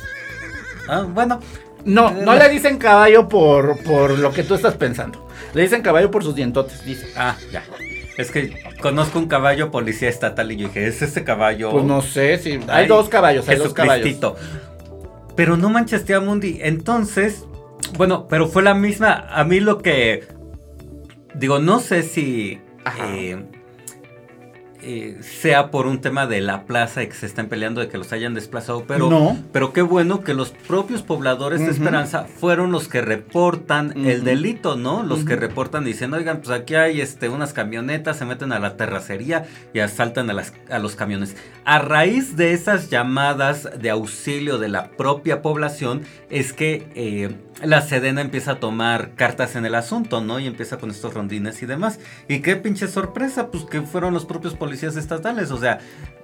Ah, 0.89 1.07
bueno. 1.09 1.41
No, 1.85 2.11
no 2.11 2.35
le 2.35 2.49
dicen 2.49 2.79
caballo 2.79 3.29
por, 3.29 3.83
por 3.83 4.19
lo 4.19 4.33
que 4.33 4.43
tú 4.43 4.55
estás 4.55 4.75
pensando. 4.75 5.29
Le 5.53 5.63
dicen 5.63 5.83
caballo 5.83 6.11
por 6.11 6.25
sus 6.25 6.35
dientotes, 6.35 6.85
dice. 6.85 7.09
Ah, 7.17 7.37
ya. 7.53 7.63
Es 8.17 8.31
que 8.31 8.57
conozco 8.81 9.19
un 9.19 9.27
caballo 9.27 9.71
policía 9.71 10.09
estatal 10.09 10.51
y 10.53 10.57
yo 10.57 10.69
dije, 10.69 10.87
¿es 10.87 11.03
este 11.03 11.25
caballo? 11.25 11.71
Pues 11.71 11.85
no 11.85 12.01
sé, 12.01 12.39
si 12.39 12.53
hay 12.53 12.61
Ay, 12.69 12.87
dos 12.87 13.09
caballos, 13.09 13.49
hay 13.49 13.57
dos 13.57 13.75
caballos. 13.75 14.17
Pero 15.37 15.57
no 15.57 15.69
manches, 15.69 16.05
tía 16.05 16.21
Mundi. 16.21 16.59
Entonces, 16.63 17.45
bueno, 17.97 18.27
pero 18.29 18.47
fue 18.49 18.63
la 18.63 18.75
misma. 18.75 19.27
A 19.31 19.45
mí 19.45 19.61
lo 19.61 19.79
que. 19.79 20.29
Digo, 21.35 21.59
no 21.59 21.81
sé 21.81 22.03
si. 22.03 22.61
Ajá. 22.85 23.17
eh, 23.17 23.45
eh, 24.85 25.19
sea 25.23 25.71
por 25.71 25.87
un 25.87 26.01
tema 26.01 26.27
de 26.27 26.41
la 26.41 26.65
plaza 26.65 27.03
y 27.03 27.09
que 27.09 27.15
se 27.15 27.27
están 27.27 27.49
peleando 27.49 27.81
de 27.81 27.89
que 27.89 27.99
los 27.99 28.13
hayan 28.13 28.35
desplazado, 28.35 28.85
pero, 28.87 29.09
No. 29.11 29.37
pero 29.53 29.73
qué 29.73 29.83
bueno 29.83 30.23
que 30.23 30.35
los 30.35 30.51
propios 30.51 31.03
pobladores 31.03 31.61
de. 31.61 31.71
Esperanza 31.71 32.25
fueron 32.25 32.71
los 32.71 32.87
que 32.89 33.01
reportan 33.01 34.07
el 34.07 34.23
delito, 34.25 34.77
¿no? 34.77 35.03
Los 35.03 35.25
que 35.25 35.35
reportan 35.37 35.85
dicen, 35.85 36.13
oigan, 36.15 36.39
pues 36.39 36.51
aquí 36.51 36.75
hay 36.75 37.01
este, 37.01 37.29
unas 37.29 37.53
camionetas, 37.53 38.19
se 38.19 38.25
meten 38.25 38.53
a 38.53 38.59
la 38.59 38.77
terracería 38.77 39.47
y 39.73 39.81
asaltan 39.81 40.31
a, 40.31 40.33
las, 40.35 40.53
a 40.71 40.79
los 40.79 40.95
camiones. 40.95 41.37
A 41.65 41.79
raíz 41.79 42.37
de 42.37 42.53
esas 42.53 42.91
llamadas 42.91 43.69
de 43.81 43.91
auxilio 43.91 44.59
de 44.59 44.69
la 44.69 44.91
propia 44.91 45.43
población 45.43 46.03
es 46.31 46.53
que 46.53 46.87
eh, 46.95 47.35
la 47.63 47.83
Sedena 47.83 48.21
empieza 48.21 48.53
a 48.53 48.61
tomar 48.61 49.15
cartas 49.15 49.57
en 49.57 49.65
el 49.65 49.75
asunto, 49.75 50.21
¿no? 50.21 50.41
Y 50.41 50.47
empieza 50.47 50.79
con 50.79 50.91
estos 50.91 51.15
rondines 51.15 51.63
y 51.63 51.67
demás. 51.67 52.01
Y 52.29 52.41
qué 52.41 52.57
pinche 52.57 52.89
sorpresa, 52.89 53.51
pues 53.51 53.65
que 53.65 53.83
fueron 53.83 54.13
los 54.13 54.25
propios 54.25 54.55
policías 54.55 54.97
estatales, 54.97 55.51
o 55.51 55.59
sea, 55.59 55.79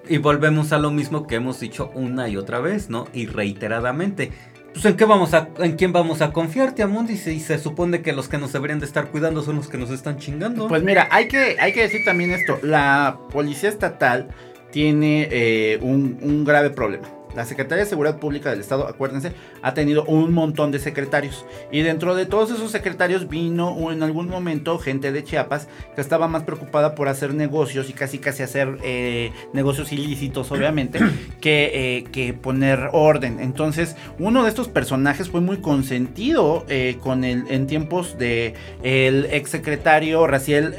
y 0.08 0.18
volvemos 0.18 0.72
a 0.72 0.78
lo 0.78 0.90
mismo 0.90 1.26
que 1.26 1.36
hemos 1.36 1.60
dicho 1.60 1.90
una 1.94 2.28
y 2.28 2.36
otra 2.36 2.60
vez, 2.60 2.90
¿no? 2.90 3.06
Y 3.12 3.26
reiteradamente. 3.26 4.32
Pues 4.72 4.84
en 4.84 4.96
qué 4.96 5.04
vamos 5.04 5.34
a, 5.34 5.48
en 5.58 5.76
quién 5.76 5.92
vamos 5.92 6.22
a 6.22 6.32
confiar, 6.32 6.74
tía 6.74 6.86
Mundi, 6.86 7.16
si 7.16 7.40
se 7.40 7.58
supone 7.58 8.02
que 8.02 8.12
los 8.12 8.28
que 8.28 8.38
nos 8.38 8.52
deberían 8.52 8.78
de 8.78 8.86
estar 8.86 9.08
cuidando 9.08 9.42
son 9.42 9.56
los 9.56 9.68
que 9.68 9.78
nos 9.78 9.90
están 9.90 10.18
chingando. 10.18 10.68
Pues 10.68 10.82
mira, 10.84 11.08
hay 11.10 11.26
que, 11.26 11.56
hay 11.58 11.72
que 11.72 11.82
decir 11.82 12.04
también 12.04 12.30
esto. 12.30 12.58
La 12.62 13.18
policía 13.32 13.68
estatal 13.68 14.28
tiene 14.70 15.28
eh, 15.30 15.78
un, 15.82 16.18
un 16.22 16.44
grave 16.44 16.70
problema. 16.70 17.19
La 17.34 17.44
Secretaría 17.44 17.84
de 17.84 17.90
Seguridad 17.90 18.18
Pública 18.18 18.50
del 18.50 18.60
Estado, 18.60 18.86
acuérdense, 18.88 19.32
ha 19.62 19.74
tenido 19.74 20.04
un 20.04 20.32
montón 20.32 20.72
de 20.72 20.78
secretarios. 20.78 21.44
Y 21.70 21.82
dentro 21.82 22.14
de 22.14 22.26
todos 22.26 22.50
esos 22.50 22.70
secretarios 22.70 23.28
vino 23.28 23.90
en 23.92 24.02
algún 24.02 24.28
momento 24.28 24.78
gente 24.78 25.12
de 25.12 25.22
Chiapas 25.22 25.68
que 25.94 26.00
estaba 26.00 26.28
más 26.28 26.42
preocupada 26.42 26.94
por 26.94 27.08
hacer 27.08 27.34
negocios 27.34 27.88
y 27.88 27.92
casi 27.92 28.18
casi 28.18 28.42
hacer 28.42 28.78
eh, 28.82 29.32
negocios 29.52 29.92
ilícitos, 29.92 30.50
obviamente, 30.50 30.98
que, 31.40 31.70
eh, 31.98 32.04
que 32.12 32.32
poner 32.32 32.90
orden. 32.92 33.38
Entonces, 33.40 33.96
uno 34.18 34.42
de 34.42 34.48
estos 34.48 34.68
personajes 34.68 35.28
fue 35.28 35.40
muy 35.40 35.58
consentido 35.58 36.64
eh, 36.68 36.98
con 37.00 37.24
el, 37.24 37.44
en 37.48 37.66
tiempos 37.66 38.18
de 38.18 38.54
el 38.82 39.26
exsecretario 39.26 40.26
Raciel 40.26 40.74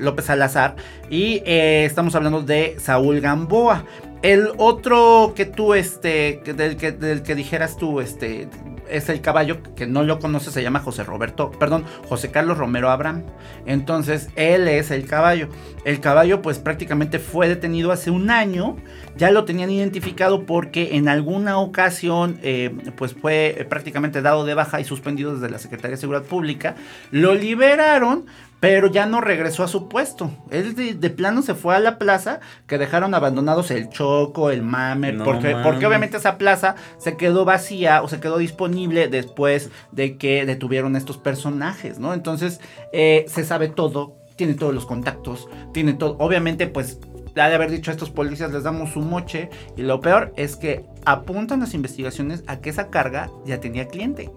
López 0.00 0.26
Salazar. 0.26 0.76
Y 1.10 1.42
estamos 1.44 2.14
hablando 2.14 2.42
de 2.42 2.76
Saúl 2.78 3.20
Gamboa. 3.20 3.84
El 4.22 4.50
otro 4.56 5.32
que 5.36 5.44
tú, 5.44 5.74
este, 5.74 6.42
del, 6.44 6.76
que, 6.76 6.92
del 6.92 7.22
que 7.22 7.34
dijeras 7.34 7.76
tú, 7.76 8.00
este, 8.00 8.48
es 8.90 9.08
el 9.08 9.20
caballo, 9.20 9.58
que 9.76 9.86
no 9.86 10.02
lo 10.02 10.18
conoces, 10.18 10.52
se 10.52 10.62
llama 10.62 10.80
José 10.80 11.04
Roberto, 11.04 11.50
perdón, 11.52 11.84
José 12.08 12.30
Carlos 12.30 12.58
Romero 12.58 12.90
Abraham. 12.90 13.24
Entonces, 13.66 14.28
él 14.36 14.66
es 14.68 14.90
el 14.90 15.06
caballo. 15.06 15.48
El 15.84 16.00
caballo, 16.00 16.42
pues 16.42 16.58
prácticamente 16.58 17.18
fue 17.18 17.48
detenido 17.48 17.92
hace 17.92 18.10
un 18.10 18.30
año. 18.30 18.76
Ya 19.16 19.30
lo 19.30 19.44
tenían 19.44 19.70
identificado 19.70 20.46
porque 20.46 20.96
en 20.96 21.08
alguna 21.08 21.58
ocasión, 21.58 22.38
eh, 22.42 22.74
pues 22.96 23.14
fue 23.14 23.56
eh, 23.58 23.64
prácticamente 23.64 24.22
dado 24.22 24.44
de 24.44 24.54
baja 24.54 24.80
y 24.80 24.84
suspendido 24.84 25.34
desde 25.34 25.50
la 25.50 25.58
Secretaría 25.58 25.96
de 25.96 26.00
Seguridad 26.00 26.24
Pública. 26.24 26.74
Lo 27.10 27.34
liberaron, 27.34 28.26
pero 28.60 28.88
ya 28.88 29.06
no 29.06 29.20
regresó 29.20 29.62
a 29.62 29.68
su 29.68 29.88
puesto. 29.88 30.30
Él 30.50 30.74
de, 30.74 30.94
de 30.94 31.10
plano 31.10 31.42
se 31.42 31.54
fue 31.54 31.76
a 31.76 31.80
la 31.80 31.98
plaza 31.98 32.40
que 32.66 32.76
dejaron 32.78 33.14
abandonados 33.14 33.70
el 33.70 33.88
Choco, 33.88 34.50
el 34.50 34.62
Mamer, 34.62 35.14
No 35.14 35.24
porque, 35.24 35.50
mames. 35.52 35.66
porque 35.66 35.86
obviamente 35.86 36.16
esa 36.16 36.38
plaza 36.38 36.74
se 36.98 37.16
quedó 37.16 37.44
vacía 37.44 38.02
o 38.02 38.08
se 38.08 38.18
quedó 38.20 38.38
disponible 38.38 39.08
después 39.08 39.70
de 39.92 40.16
que 40.16 40.44
detuvieron 40.44 40.94
a 40.94 40.98
estos 40.98 41.18
personajes, 41.18 41.98
¿no? 41.98 42.14
Entonces 42.14 42.60
eh, 42.92 43.24
se 43.28 43.44
sabe 43.44 43.68
todo, 43.68 44.16
tiene 44.36 44.54
todos 44.54 44.74
los 44.74 44.86
contactos, 44.86 45.48
tiene 45.72 45.92
todo. 45.94 46.16
Obviamente, 46.18 46.66
pues 46.66 46.98
ha 47.36 47.48
de 47.48 47.54
haber 47.54 47.70
dicho 47.70 47.92
a 47.92 47.94
estos 47.94 48.10
policías 48.10 48.50
les 48.52 48.64
damos 48.64 48.90
su 48.90 49.00
moche 49.00 49.48
y 49.76 49.82
lo 49.82 50.00
peor 50.00 50.32
es 50.36 50.56
que 50.56 50.84
apuntan 51.04 51.60
las 51.60 51.72
investigaciones 51.74 52.42
a 52.48 52.56
que 52.60 52.70
esa 52.70 52.88
carga 52.90 53.30
ya 53.46 53.60
tenía 53.60 53.86
cliente 53.86 54.28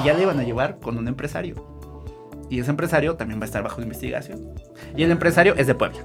y 0.00 0.04
ya 0.04 0.14
le 0.14 0.22
iban 0.22 0.40
a 0.40 0.42
llevar 0.42 0.80
con 0.80 0.98
un 0.98 1.06
empresario. 1.06 1.77
Y 2.50 2.60
ese 2.60 2.70
empresario 2.70 3.16
también 3.16 3.40
va 3.40 3.44
a 3.44 3.46
estar 3.46 3.62
bajo 3.62 3.82
investigación. 3.82 4.40
Y 4.96 5.02
el 5.02 5.10
empresario 5.10 5.54
es 5.56 5.66
de 5.66 5.74
Puebla. 5.74 5.98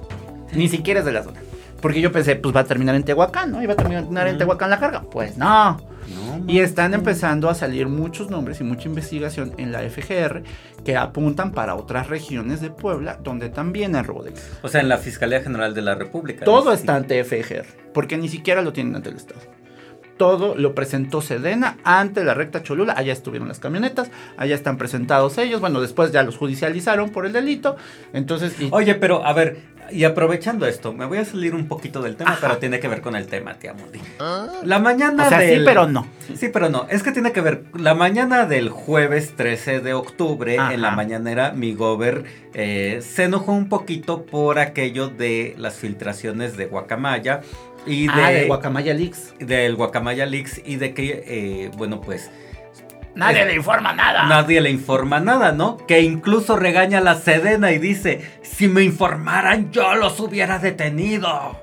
Ni 0.52 0.68
siquiera 0.68 1.00
es 1.00 1.06
de 1.06 1.12
la 1.12 1.22
zona. 1.22 1.40
Porque 1.80 2.00
yo 2.00 2.12
pensé, 2.12 2.36
pues 2.36 2.54
va 2.54 2.60
a 2.60 2.64
terminar 2.64 2.94
en 2.94 3.02
Tehuacán, 3.02 3.50
¿no? 3.50 3.62
Iba 3.62 3.74
a 3.74 3.76
terminar 3.76 4.26
en 4.26 4.38
Tehuacán 4.38 4.70
la 4.70 4.80
carga. 4.80 5.02
Pues 5.02 5.36
no. 5.36 5.76
No, 5.76 6.44
Y 6.46 6.60
están 6.60 6.92
empezando 6.92 7.48
a 7.48 7.54
salir 7.54 7.88
muchos 7.88 8.30
nombres 8.30 8.60
y 8.60 8.64
mucha 8.64 8.88
investigación 8.88 9.52
en 9.56 9.72
la 9.72 9.80
FGR 9.80 10.42
que 10.84 10.96
apuntan 10.96 11.52
para 11.52 11.74
otras 11.74 12.08
regiones 12.08 12.60
de 12.60 12.70
Puebla 12.70 13.18
donde 13.22 13.48
también 13.48 13.96
hay 13.96 14.02
robo 14.02 14.22
de. 14.22 14.34
O 14.62 14.68
sea, 14.68 14.80
en 14.80 14.88
la 14.88 14.98
Fiscalía 14.98 15.42
General 15.42 15.74
de 15.74 15.82
la 15.82 15.94
República. 15.94 16.44
Todo 16.44 16.70
dices. 16.70 16.80
está 16.80 16.96
ante 16.96 17.22
FGR, 17.24 17.92
porque 17.92 18.16
ni 18.18 18.28
siquiera 18.28 18.62
lo 18.62 18.72
tienen 18.72 18.96
ante 18.96 19.10
el 19.10 19.16
Estado. 19.16 19.40
Todo 20.16 20.54
lo 20.54 20.74
presentó 20.74 21.20
Sedena 21.20 21.78
ante 21.84 22.24
la 22.24 22.34
recta 22.34 22.62
Cholula. 22.62 22.94
Allá 22.96 23.12
estuvieron 23.12 23.48
las 23.48 23.58
camionetas, 23.58 24.10
allá 24.36 24.54
están 24.54 24.78
presentados 24.78 25.38
ellos. 25.38 25.60
Bueno, 25.60 25.80
después 25.80 26.12
ya 26.12 26.22
los 26.22 26.36
judicializaron 26.36 27.10
por 27.10 27.26
el 27.26 27.32
delito. 27.32 27.76
Entonces, 28.12 28.54
Oye, 28.70 28.94
pero 28.94 29.24
a 29.24 29.32
ver, 29.32 29.58
y 29.90 30.04
aprovechando 30.04 30.66
esto, 30.66 30.92
me 30.92 31.04
voy 31.06 31.18
a 31.18 31.24
salir 31.24 31.54
un 31.54 31.68
poquito 31.68 32.00
del 32.02 32.16
tema, 32.16 32.32
Ajá. 32.32 32.40
pero 32.40 32.58
tiene 32.58 32.80
que 32.80 32.88
ver 32.88 33.00
con 33.00 33.16
el 33.16 33.26
tema, 33.26 33.54
tía 33.54 33.72
Mundi. 33.74 34.00
La 34.64 34.78
mañana 34.78 35.26
o 35.26 35.28
sea, 35.28 35.40
sí, 35.40 35.46
del... 35.46 35.64
pero 35.64 35.86
no. 35.86 36.06
Sí, 36.34 36.48
pero 36.52 36.68
no. 36.68 36.86
Es 36.90 37.02
que 37.02 37.12
tiene 37.12 37.32
que 37.32 37.40
ver. 37.40 37.64
La 37.78 37.94
mañana 37.94 38.46
del 38.46 38.70
jueves 38.70 39.34
13 39.36 39.80
de 39.80 39.94
octubre, 39.94 40.58
Ajá. 40.58 40.74
en 40.74 40.82
la 40.82 40.90
mañanera, 40.92 41.52
mi 41.52 41.74
gober 41.74 42.24
eh, 42.54 43.00
se 43.02 43.24
enojó 43.24 43.52
un 43.52 43.68
poquito 43.68 44.24
por 44.26 44.58
aquello 44.58 45.08
de 45.08 45.54
las 45.58 45.74
filtraciones 45.76 46.56
de 46.56 46.66
Guacamaya 46.66 47.40
y 47.86 48.06
de, 48.06 48.12
Ah, 48.14 48.30
de 48.30 48.46
Guacamaya 48.46 48.94
Leaks. 48.94 49.34
del 49.38 49.76
Guacamaya 49.76 50.24
Leaks 50.26 50.62
y 50.64 50.76
de 50.76 50.94
que, 50.94 51.24
eh, 51.26 51.70
bueno, 51.76 52.00
pues 52.00 52.30
Nadie 53.14 53.42
Eh, 53.42 53.46
le 53.46 53.54
informa 53.54 53.92
nada. 53.92 54.26
nadie 54.26 54.60
le 54.60 54.70
informa 54.70 55.20
nada, 55.20 55.52
¿no? 55.52 55.76
Que 55.86 56.00
incluso 56.00 56.56
regaña 56.56 56.98
a 56.98 57.00
la 57.00 57.14
Sedena 57.14 57.70
y 57.72 57.78
dice, 57.78 58.20
si 58.42 58.66
me 58.68 58.82
informaran 58.82 59.70
yo 59.70 59.94
los 59.94 60.18
hubiera 60.20 60.58
detenido. 60.58 61.60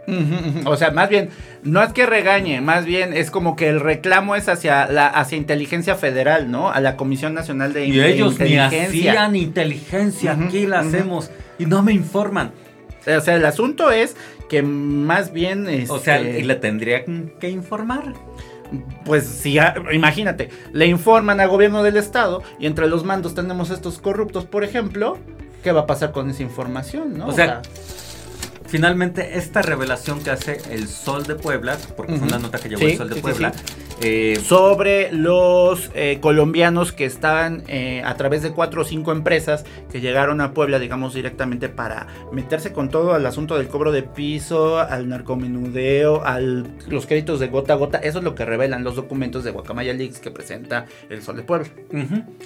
O 0.65 0.77
sea, 0.77 0.91
más 0.91 1.09
bien, 1.09 1.29
no 1.63 1.83
es 1.83 1.91
que 1.93 2.05
regañe, 2.05 2.61
más 2.61 2.85
bien 2.85 3.13
es 3.13 3.31
como 3.31 3.55
que 3.55 3.67
el 3.69 3.79
reclamo 3.81 4.35
es 4.35 4.47
hacia 4.49 4.85
la 4.87 5.07
hacia 5.07 5.37
inteligencia 5.37 5.95
federal, 5.95 6.49
¿no? 6.49 6.71
A 6.71 6.79
la 6.79 6.95
Comisión 6.95 7.33
Nacional 7.33 7.73
de, 7.73 7.85
Y 7.85 7.91
de 7.97 8.13
ellos 8.13 8.39
ni 8.39 8.53
Inteligencia. 8.53 9.11
hacían 9.11 9.35
inteligencia, 9.35 10.31
aquí 10.39 10.65
la 10.67 10.79
hacemos 10.79 11.31
y 11.59 11.65
no 11.65 11.81
me 11.83 11.91
informan. 11.93 12.51
O 13.05 13.19
sea, 13.21 13.35
el 13.35 13.45
asunto 13.45 13.91
es 13.91 14.15
que 14.47 14.61
más 14.61 15.33
bien. 15.33 15.67
O 15.89 15.97
sea, 15.99 16.17
este, 16.19 16.39
y 16.39 16.43
le 16.43 16.55
tendrían 16.55 17.31
que 17.39 17.49
informar. 17.49 18.13
Pues 19.05 19.25
si, 19.25 19.57
imagínate, 19.91 20.49
le 20.71 20.87
informan 20.87 21.39
al 21.39 21.49
gobierno 21.49 21.83
del 21.83 21.97
estado 21.97 22.41
y 22.59 22.67
entre 22.67 22.87
los 22.87 23.03
mandos 23.03 23.35
tenemos 23.35 23.69
estos 23.69 23.99
corruptos, 23.99 24.45
por 24.45 24.63
ejemplo, 24.63 25.17
¿qué 25.63 25.71
va 25.71 25.81
a 25.81 25.85
pasar 25.85 26.11
con 26.11 26.29
esa 26.29 26.43
información, 26.43 27.17
no? 27.17 27.27
O 27.27 27.31
sea, 27.33 27.61
Finalmente, 28.71 29.37
esta 29.37 29.61
revelación 29.61 30.23
que 30.23 30.29
hace 30.29 30.61
el 30.71 30.87
Sol 30.87 31.23
de 31.25 31.35
Puebla, 31.35 31.77
porque 31.97 32.13
fue 32.13 32.19
Ujú. 32.25 32.27
una 32.29 32.39
nota 32.39 32.57
que 32.57 32.69
llevó 32.69 32.79
Sí, 32.79 32.91
el 32.91 32.97
Sol 32.97 33.09
de 33.09 33.15
sí, 33.15 33.21
Puebla, 33.21 33.51
sí. 33.53 33.63
eh, 34.01 34.39
sobre 34.41 35.11
los 35.11 35.91
eh, 35.93 36.19
colombianos 36.21 36.93
que 36.93 37.03
estaban 37.03 37.63
eh, 37.67 38.01
a 38.05 38.15
través 38.15 38.43
de 38.43 38.51
cuatro 38.51 38.83
o 38.83 38.85
cinco 38.85 39.11
empresas 39.11 39.65
que 39.91 39.99
llegaron 39.99 40.39
a 40.39 40.53
Puebla, 40.53 40.79
digamos, 40.79 41.13
directamente 41.13 41.67
para 41.67 42.07
meterse 42.31 42.71
con 42.71 42.87
todo 42.89 43.13
al 43.13 43.25
asunto 43.25 43.57
del 43.57 43.67
cobro 43.67 43.91
de 43.91 44.03
piso, 44.03 44.79
al 44.79 45.09
narcomenudeo, 45.09 46.23
a 46.23 46.39
los 46.39 47.05
créditos 47.07 47.41
de 47.41 47.47
gota 47.47 47.73
a 47.73 47.75
gota. 47.75 47.97
Eso 47.97 48.19
es 48.19 48.23
lo 48.23 48.35
que 48.35 48.45
revelan 48.45 48.85
los 48.85 48.95
documentos 48.95 49.43
de 49.43 49.51
Guacamaya 49.51 49.91
Leaks 49.93 50.19
que 50.19 50.31
presenta 50.31 50.85
el 51.09 51.21
Sol 51.21 51.35
de 51.35 51.43
Puebla. 51.43 51.67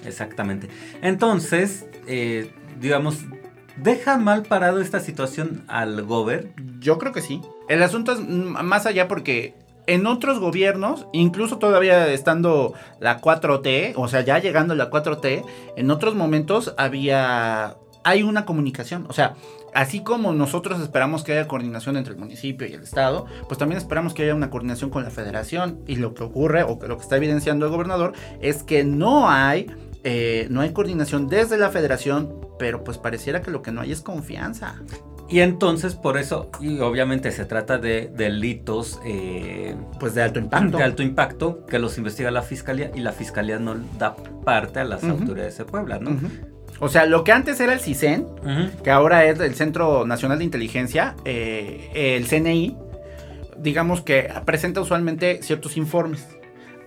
Exactamente. 0.06 0.70
Entonces, 1.04 1.86
eh, 2.08 2.50
digamos, 2.82 3.20
¿deja 3.78 4.18
mal 4.18 4.44
parado 4.44 4.82
esta 4.82 5.00
situación 5.00 5.64
al 5.68 6.04
gober? 6.04 6.52
Yo 6.80 6.98
creo 6.98 7.12
que 7.12 7.22
sí. 7.22 7.42
El 7.70 7.84
asunto 7.84 8.14
es 8.14 8.20
más 8.20 8.86
allá 8.86 9.08
porque 9.08 9.56
en 9.88 10.08
otros 10.08 10.40
gobiernos, 10.40 11.08
incluso 11.14 11.58
todavía 11.58 12.12
estando 12.12 12.74
la 13.00 13.22
4T, 13.22 13.94
o 13.96 14.08
sea, 14.08 14.22
ya 14.22 14.40
llegando 14.40 14.76
la 14.76 14.90
4T, 14.90 15.44
en 15.76 15.92
otros 15.92 16.16
momentos 16.16 16.74
había... 16.78 17.78
Hay 18.08 18.22
una 18.22 18.46
comunicación, 18.46 19.08
o 19.10 19.14
sea, 19.14 19.34
así 19.74 20.02
como 20.02 20.32
nosotros 20.32 20.80
esperamos 20.80 21.24
que 21.24 21.32
haya 21.32 21.48
coordinación 21.48 21.98
entre 21.98 22.14
el 22.14 22.20
municipio 22.20 22.68
y 22.68 22.74
el 22.74 22.84
estado, 22.84 23.26
pues 23.48 23.58
también 23.58 23.80
esperamos 23.80 24.14
que 24.14 24.22
haya 24.24 24.36
una 24.36 24.52
coordinación 24.52 24.92
con 24.92 25.04
la 25.04 25.10
federación. 25.10 25.80
Y 25.88 25.96
lo 25.96 26.14
que 26.14 26.24
ocurre, 26.24 26.62
o 26.62 26.78
que 26.78 26.88
lo 26.88 26.98
que 26.98 27.04
está 27.04 27.18
evidenciando 27.18 27.66
el 27.66 27.72
gobernador, 27.72 28.14
es 28.42 28.62
que 28.62 28.84
no 28.84 29.28
hay, 29.30 29.68
eh, 30.08 30.48
no 30.52 30.62
hay 30.62 30.72
coordinación 30.72 31.28
desde 31.28 31.58
la 31.58 31.72
federación, 31.72 32.48
pero 32.60 32.84
pues 32.84 33.00
pareciera 33.00 33.41
que 33.41 33.50
lo 33.50 33.63
que 33.63 33.72
no 33.72 33.82
hay 33.82 33.91
es 33.91 34.02
confianza. 34.02 34.76
Y 35.28 35.39
entonces, 35.39 35.96
por 35.96 36.20
eso, 36.20 36.52
y 36.62 36.80
obviamente 36.82 37.32
se 37.32 37.46
trata 37.46 37.80
de 37.80 38.12
delitos 38.15 39.00
eh, 39.04 39.76
Pues 40.00 40.13
de 40.13 40.22
alto 40.22 40.38
impacto. 40.38 40.78
de 40.78 40.84
alto 40.84 41.02
impacto 41.02 41.65
que 41.65 41.80
los 41.80 41.98
investiga 41.98 42.30
la 42.30 42.44
fiscalía 42.44 42.91
y 42.94 43.00
la 43.00 43.12
fiscalía 43.12 43.58
no 43.58 43.76
da 43.98 44.15
parte 44.15 44.80
a 44.80 44.84
las 44.84 45.04
autoridades 45.04 45.58
de 45.58 45.65
Puebla, 45.65 45.98
¿no? 45.98 46.12
O 46.80 46.89
sea, 46.89 47.08
lo 47.08 47.24
que 47.24 47.32
antes 47.32 47.60
era 47.60 47.74
el 47.74 47.80
CISEN, 47.80 48.28
que 48.84 48.91
ahora 48.91 49.26
es 49.26 49.39
el 49.39 49.56
Centro 49.56 50.06
Nacional 50.06 50.38
de 50.38 50.44
Inteligencia, 50.44 51.15
eh, 51.26 51.89
el 52.15 52.28
CNI, 52.28 52.78
digamos 53.58 54.02
que 54.02 54.30
presenta 54.46 54.82
usualmente 54.82 55.41
ciertos 55.41 55.76
informes 55.78 56.28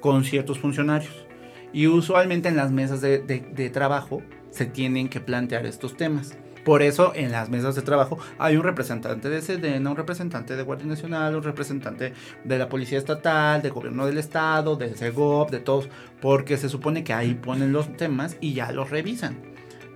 con 0.01 0.23
ciertos 0.23 0.61
funcionarios. 0.61 1.27
Y 1.73 1.87
usualmente 1.87 2.49
en 2.49 2.57
las 2.57 2.71
mesas 2.71 3.01
de, 3.01 3.71
trabajo 3.73 4.23
se 4.51 4.67
tienen 4.67 5.09
que 5.09 5.21
plantear 5.21 5.67
estos 5.67 5.97
temas. 5.97 6.37
Por 6.65 6.83
eso 6.83 7.13
en 7.15 7.33
las 7.33 7.49
mesas 7.49 7.77
de 7.77 7.83
trabajo 7.83 8.19
hay 8.39 8.57
un 8.57 8.63
representante 8.63 9.29
de 9.31 9.41
Sedena, 9.41 9.91
un 9.91 9.97
representante 9.97 10.55
de 10.55 10.63
Guardia 10.63 10.87
Nacional, 10.87 11.37
un 11.37 11.43
representante 11.43 12.13
de 12.45 12.59
la 12.59 12.69
Policía 12.69 12.99
Estatal, 12.99 13.63
del 13.63 13.73
Gobierno 13.73 14.07
del 14.07 14.19
Estado, 14.19 14.77
del 14.77 14.97
CEGOP, 14.97 15.51
de 15.51 15.61
todos, 15.61 15.89
porque 16.21 16.59
se 16.59 16.69
supone 16.69 17.05
que 17.05 17.15
ahí 17.15 17.35
ponen 17.35 17.73
los 17.73 17.97
temas 17.97 18.37
y 18.41 18.53
ya 18.53 18.71
los 18.73 18.91
revisan. 18.91 19.37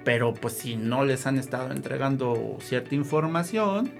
Pero 0.04 0.32
pues 0.32 0.54
si 0.54 0.76
no 0.76 1.04
les 1.04 1.26
han 1.26 1.38
estado 1.38 1.72
entregando 1.72 2.56
cierta 2.60 2.94
información, 2.94 3.90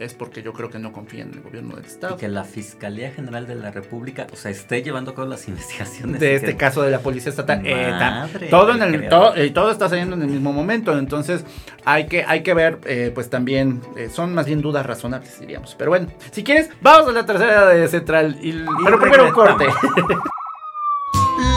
es 0.00 0.14
porque 0.14 0.42
yo 0.42 0.54
creo 0.54 0.70
que 0.70 0.78
no 0.78 0.92
confían 0.92 1.28
en 1.28 1.34
el 1.34 1.40
gobierno 1.42 1.76
del 1.76 1.84
Y 1.84 1.88
estado. 1.88 2.16
que 2.16 2.26
la 2.26 2.44
Fiscalía 2.44 3.12
General 3.12 3.46
de 3.46 3.54
la 3.54 3.70
República, 3.70 4.26
o 4.32 4.36
sea, 4.36 4.50
esté 4.50 4.82
llevando 4.82 5.10
a 5.10 5.14
cabo 5.14 5.28
las 5.28 5.46
investigaciones. 5.48 6.18
De 6.18 6.32
y 6.32 6.34
este 6.36 6.46
que- 6.52 6.56
caso 6.56 6.80
de 6.82 6.90
la 6.90 7.00
policía 7.00 7.28
estatal. 7.28 7.60
eh, 7.64 7.90
Madre 7.92 8.48
todo, 8.48 8.72
en 8.74 8.82
el, 8.82 9.08
todo, 9.10 9.36
eh, 9.36 9.50
todo 9.50 9.70
está 9.70 9.90
saliendo 9.90 10.16
en 10.16 10.22
el 10.22 10.28
mismo 10.28 10.52
momento. 10.54 10.96
Entonces 10.98 11.44
hay 11.84 12.06
que, 12.06 12.24
hay 12.26 12.42
que 12.42 12.54
ver, 12.54 12.78
eh, 12.86 13.12
pues 13.14 13.28
también, 13.28 13.82
eh, 13.96 14.08
son 14.10 14.32
más 14.34 14.46
bien 14.46 14.62
dudas 14.62 14.86
razonables, 14.86 15.38
diríamos. 15.38 15.74
Pero 15.78 15.90
bueno, 15.90 16.08
si 16.30 16.42
quieres, 16.42 16.70
vamos 16.80 17.08
a 17.10 17.12
la 17.12 17.26
tercera 17.26 17.66
de 17.66 17.86
Central. 17.88 18.38
y- 18.40 18.64
pero 18.84 18.98
primero 18.98 19.26
un 19.26 19.32
corte. 19.32 19.66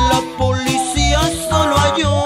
La 0.10 0.22
policía 0.38 1.20
solo 1.50 1.76
halló 1.78 2.24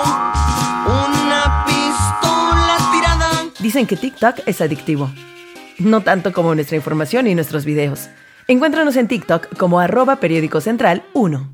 una 0.87 1.63
pistola 1.65 2.77
tirada. 2.91 3.29
Dicen 3.59 3.85
que 3.85 3.95
TikTok 3.97 4.37
es 4.47 4.61
adictivo. 4.61 5.11
No 5.79 6.01
tanto 6.01 6.33
como 6.33 6.55
nuestra 6.55 6.75
información 6.75 7.27
y 7.27 7.35
nuestros 7.35 7.65
videos. 7.65 8.09
Encuéntranos 8.47 8.95
en 8.95 9.07
TikTok 9.07 9.55
como 9.57 9.79
arroba 9.79 10.15
periódico 10.17 10.61
central 10.61 11.03
1. 11.13 11.51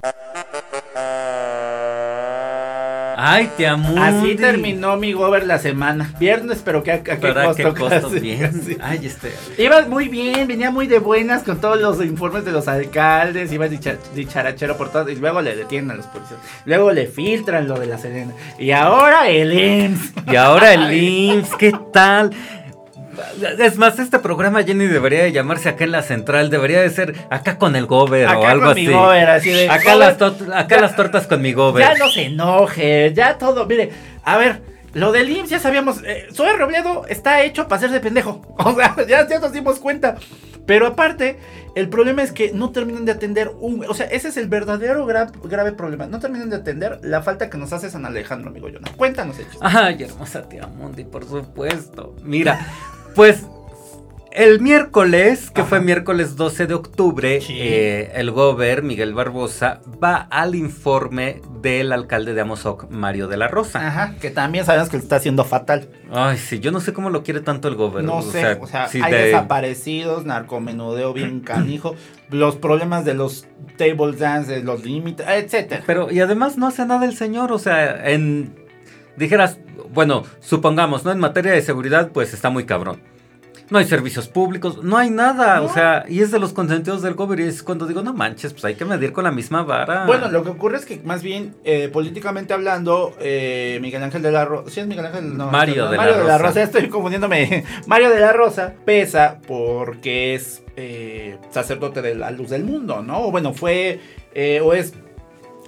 Ay, 3.25 3.49
te 3.55 3.65
amo. 3.67 3.95
Así 4.01 4.36
terminó 4.36 4.97
mi 4.97 5.13
gober 5.13 5.45
la 5.45 5.57
semana. 5.57 6.13
Viernes, 6.19 6.62
pero 6.63 6.83
que 6.83 6.91
a, 6.91 6.95
a 6.95 7.03
qué 7.03 7.15
¿Para 7.15 7.45
costo. 7.45 7.73
qué 7.73 7.79
costo? 7.79 8.01
casi, 8.09 8.19
Bien. 8.19 8.41
casi. 8.41 8.77
Ay, 8.81 9.05
este. 9.05 9.31
Iba 9.57 9.81
muy 9.88 10.07
bien, 10.09 10.47
venía 10.47 10.71
muy 10.71 10.88
de 10.88 10.99
buenas 10.99 11.43
con 11.43 11.62
todos 11.62 11.79
los 11.79 12.03
informes 12.03 12.43
de 12.43 12.51
los 12.51 12.67
alcaldes, 12.67 13.51
iba 13.53 13.67
dicha- 13.67 13.97
dicharachero 14.13 14.77
por 14.77 14.91
todo, 14.91 15.09
y 15.09 15.15
luego 15.15 15.41
le 15.41 15.55
detienen 15.55 15.91
a 15.91 15.93
los 15.95 16.05
policías. 16.07 16.39
Luego 16.65 16.91
le 16.91 17.07
filtran 17.07 17.67
lo 17.67 17.79
de 17.79 17.86
la 17.86 17.97
Serena. 17.97 18.33
Y 18.59 18.71
ahora 18.71 19.29
el 19.29 19.53
IMSS. 19.53 20.13
Y 20.31 20.36
ahora 20.36 20.73
el 20.73 20.93
IMSS, 21.03 21.55
¿qué 21.55 21.73
tal? 21.93 22.31
Es 23.60 23.78
más, 23.78 23.99
este 23.99 24.19
programa 24.19 24.63
Jenny 24.63 24.86
debería 24.88 25.23
de 25.23 25.32
llamarse 25.32 25.69
acá 25.69 25.84
en 25.84 25.91
la 25.91 26.02
central, 26.02 26.49
debería 26.49 26.82
de 26.82 26.89
ser 26.89 27.15
acá 27.30 27.58
con 27.58 27.76
el 27.76 27.86
gober 27.86 28.28
o 28.28 28.45
algo 28.47 28.63
con 28.65 28.71
así. 28.71 28.88
mi 28.88 28.93
gober, 28.93 29.30
así 29.30 29.49
de, 29.52 29.69
acá 29.69 29.93
"Gober, 29.93 29.97
las, 29.97 30.17
tot- 30.17 30.54
acá 30.54 30.76
ya- 30.76 30.82
las 30.82 30.95
tortas 30.95 31.28
con 31.28 31.41
mi 31.41 31.54
gober. 31.54 31.84
Ya 31.84 31.95
no 31.95 32.10
se 32.10 32.26
enoje, 32.26 33.13
ya 33.13 33.38
todo. 33.38 33.65
Mire, 33.65 33.91
a 34.23 34.38
ver, 34.38 34.62
lo 34.93 35.12
del 35.12 35.30
IMSS 35.30 35.49
ya 35.49 35.60
sabíamos. 35.60 36.02
Eh, 36.06 36.28
Zoe 36.34 36.56
Robledo 36.56 37.06
está 37.08 37.41
hecho 37.43 37.67
para 37.67 37.78
hacerse 37.78 37.99
pendejo. 37.99 38.41
O 38.58 38.76
sea, 38.76 38.95
ya, 39.08 39.28
ya 39.28 39.39
nos 39.39 39.52
dimos 39.52 39.80
cuenta. 39.80 40.15
Pero 40.65 40.88
aparte, 40.88 41.38
el 41.76 41.89
problema 41.89 42.23
es 42.23 42.32
que 42.32 42.54
no 42.54 42.71
terminan 42.71 43.04
de 43.04 43.12
atender 43.12 43.52
un. 43.60 43.84
O 43.89 43.93
sea, 43.93 44.06
ese 44.06 44.30
es 44.30 44.38
el 44.38 44.47
verdadero 44.47 45.06
gra- 45.06 45.30
grave 45.43 45.73
problema. 45.73 46.06
No 46.06 46.19
terminan 46.21 46.49
de 46.49 46.56
atender 46.56 46.99
la 47.02 47.21
falta 47.21 47.49
que 47.49 47.58
nos 47.58 47.73
hace 47.73 47.89
San 47.89 48.06
Alejandro, 48.06 48.49
amigo 48.49 48.69
Jonah. 48.71 48.89
Cuéntanos 48.95 49.38
hechos. 49.39 49.58
Ay, 49.60 50.02
hermosa 50.04 50.47
tía 50.47 50.67
Mundi, 50.67 51.04
por 51.04 51.26
supuesto. 51.28 52.15
Mira, 52.23 52.65
pues 53.15 53.45
el 54.32 54.62
miércoles, 54.62 55.52
que 55.52 55.63
fue 55.63 55.80
miércoles 55.80 56.36
12 56.36 56.65
de 56.65 56.73
octubre, 56.73 57.39
Sí. 57.39 57.56
eh, 57.56 58.12
el 58.15 58.32
gober 58.32 58.82
Miguel 58.82 59.13
Barbosa 59.13 59.82
va 60.04 60.15
al 60.32 60.56
informe 60.56 61.39
del 61.62 61.91
alcalde 61.91 62.34
de 62.34 62.41
Amozoc, 62.41 62.89
Mario 62.89 63.28
de 63.28 63.38
la 63.38 63.47
Rosa. 63.47 63.86
Ajá, 63.88 64.15
que 64.19 64.32
también 64.32 64.65
sabemos 64.65 64.89
que 64.89 64.97
lo 64.97 65.04
está 65.04 65.17
haciendo 65.17 65.45
fatal. 65.45 65.88
Ay, 66.12 66.38
sí, 66.38 66.60
yo 66.60 66.71
no 66.71 66.80
sé 66.80 66.93
cómo 66.93 67.12
lo 67.12 67.21
quiere 67.21 67.41
tanto 67.41 67.67
el 67.67 67.76
gober. 67.76 68.04
No 68.04 68.23
sé, 68.23 68.58
o 68.60 68.65
sea, 68.65 68.88
sí, 68.88 68.99
hay 69.04 69.12
de- 69.12 69.23
desaparecidos, 69.26 70.26
narcomenudeo 70.26 71.13
bien 71.13 71.39
canijo, 71.45 71.93
los 72.32 72.56
problemas 72.56 73.06
de 73.06 73.13
los 73.13 73.45
table 73.78 74.13
dance, 74.17 74.52
de 74.52 74.63
los 74.63 74.84
límites, 74.84 75.28
etcétera. 75.30 75.84
Pero, 75.86 76.12
y 76.12 76.19
además 76.21 76.58
no 76.58 76.65
hace 76.65 76.84
nada 76.88 77.06
el 77.06 77.15
señor, 77.15 77.52
o 77.52 77.60
sea, 77.60 78.10
en... 78.10 78.56
Dijeras, 79.15 79.60
bueno, 79.93 80.23
supongamos, 80.39 81.03
¿no? 81.05 81.12
En 81.12 81.19
materia 81.19 81.51
de 81.51 81.62
seguridad, 81.62 82.12
pues 82.12 82.33
está 82.33 82.49
muy 82.49 82.65
cabrón. 82.65 83.01
No 83.69 83.79
hay 83.79 83.86
servicios 83.86 84.27
públicos, 84.27 84.83
no 84.83 84.97
hay 84.97 85.09
nada, 85.09 85.62
o 85.62 85.73
sea, 85.73 86.05
y 86.07 86.21
es 86.21 86.31
de 86.31 86.38
los 86.38 86.51
consentidos 86.51 87.01
del 87.01 87.13
gobierno 87.13 87.45
y 87.45 87.49
es 87.49 87.63
cuando 87.63 87.88
digo, 87.88 88.03
no 88.03 88.13
manches, 88.13 88.51
pues 88.51 88.65
hay 88.65 88.75
que 88.75 88.83
medir 88.83 89.13
con 89.13 89.23
la 89.23 89.31
misma 89.31 89.63
vara. 89.63 90.05
Bueno, 90.05 90.29
lo 90.29 90.43
que 90.43 90.49
ocurre 90.49 90.77
es 90.77 90.86
que 90.86 91.01
más 91.03 91.23
bien, 91.23 91.55
eh, 91.63 91.88
políticamente 91.88 92.53
hablando, 92.53 93.15
eh, 93.19 93.79
Miguel 93.81 94.03
Ángel 94.03 94.21
de 94.21 94.31
la 94.31 94.43
Rosa, 94.45 94.69
¿sí 94.69 94.81
es 94.81 94.88
Miguel 94.88 95.05
Ángel? 95.05 95.38
No, 95.38 95.49
Mario 95.49 95.86
no, 95.86 95.91
de 95.91 95.97
la 95.97 96.03
Mario 96.03 96.17
de 96.19 96.23
la 96.25 96.38
Rosa. 96.38 96.62
Estoy 96.63 96.89
confundiéndome. 96.89 97.63
Mario 97.88 98.09
de 98.09 98.19
la 98.19 98.33
Rosa 98.33 98.73
pesa 98.86 99.39
porque 99.47 100.36
es 100.36 100.62
eh, 100.75 101.38
sacerdote 101.49 102.01
de 102.01 102.15
la 102.15 102.31
luz 102.31 102.49
del 102.49 102.65
mundo, 102.65 103.01
¿no? 103.01 103.27
O 103.27 103.31
bueno, 103.31 103.53
fue, 103.53 104.01
o 104.62 104.73
es, 104.73 104.93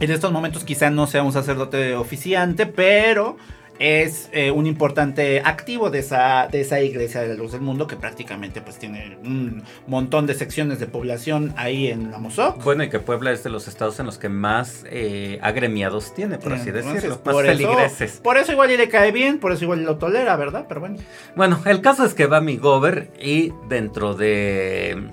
en 0.01 0.11
estos 0.11 0.31
momentos 0.33 0.65
quizá 0.65 0.89
no 0.89 1.07
sea 1.07 1.23
un 1.23 1.31
sacerdote 1.31 1.95
oficiante, 1.95 2.65
pero 2.65 3.37
es 3.79 4.29
eh, 4.31 4.51
un 4.51 4.65
importante 4.67 5.41
activo 5.43 5.89
de 5.89 5.99
esa, 5.99 6.47
de 6.51 6.61
esa 6.61 6.79
iglesia 6.81 7.21
de 7.21 7.29
la 7.29 7.33
luz 7.35 7.51
del 7.51 7.61
mundo 7.61 7.87
que 7.87 7.95
prácticamente 7.95 8.61
pues 8.61 8.77
tiene 8.77 9.17
un 9.23 9.63
montón 9.87 10.25
de 10.27 10.33
secciones 10.33 10.79
de 10.79 10.87
población 10.87 11.53
ahí 11.57 11.87
en 11.87 12.11
la 12.11 12.17
Mozoc. 12.17 12.63
Bueno, 12.63 12.83
y 12.83 12.89
que 12.89 12.99
Puebla 12.99 13.31
es 13.31 13.43
de 13.43 13.49
los 13.49 13.67
estados 13.67 13.99
en 13.99 14.05
los 14.05 14.17
que 14.17 14.29
más 14.29 14.85
eh, 14.89 15.39
agremiados 15.41 16.13
tiene, 16.13 16.37
por 16.37 16.53
así 16.53 16.69
Entonces, 16.69 16.93
decirlo, 16.93 17.21
más 17.25 17.33
por 17.33 17.45
eso- 17.45 18.21
por 18.23 18.37
eso 18.37 18.51
igual 18.51 18.71
y 18.71 18.77
le 18.77 18.87
cae 18.89 19.11
bien, 19.11 19.39
por 19.39 19.51
eso 19.51 19.63
igual 19.65 19.83
lo 19.83 19.97
tolera, 19.97 20.35
¿verdad? 20.37 20.65
Pero 20.67 20.79
bueno. 20.79 20.97
Bueno, 21.35 21.59
el 21.65 21.81
caso 21.81 22.05
es 22.05 22.13
que 22.13 22.27
va 22.27 22.41
mi 22.41 22.57
gober 22.57 23.11
y 23.21 23.51
dentro 23.67 24.13
de 24.13 25.09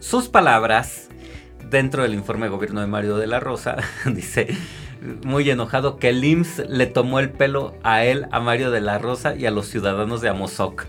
sus 0.00 0.28
palabras, 0.28 1.08
dentro 1.70 2.02
del 2.02 2.14
informe 2.14 2.46
de 2.46 2.50
gobierno 2.50 2.80
de 2.80 2.86
Mario 2.86 3.16
de 3.18 3.26
la 3.26 3.38
Rosa, 3.38 3.76
dice 4.06 4.48
muy 5.24 5.48
enojado 5.50 5.96
que 5.96 6.10
el 6.10 6.24
IMSS 6.24 6.68
le 6.68 6.86
tomó 6.86 7.20
el 7.20 7.30
pelo 7.30 7.74
a 7.82 8.04
él, 8.04 8.26
a 8.32 8.40
Mario 8.40 8.70
de 8.70 8.80
la 8.80 8.98
Rosa 8.98 9.34
y 9.34 9.46
a 9.46 9.50
los 9.50 9.66
ciudadanos 9.66 10.20
de 10.20 10.28
Amozoc. 10.28 10.86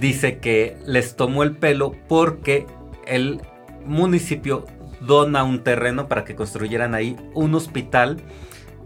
Dice 0.00 0.38
que 0.38 0.76
les 0.86 1.16
tomó 1.16 1.42
el 1.42 1.56
pelo 1.56 1.94
porque 2.08 2.66
el 3.06 3.40
municipio 3.84 4.66
dona 5.00 5.44
un 5.44 5.62
terreno 5.62 6.08
para 6.08 6.24
que 6.24 6.34
construyeran 6.34 6.94
ahí 6.94 7.16
un 7.34 7.54
hospital 7.54 8.18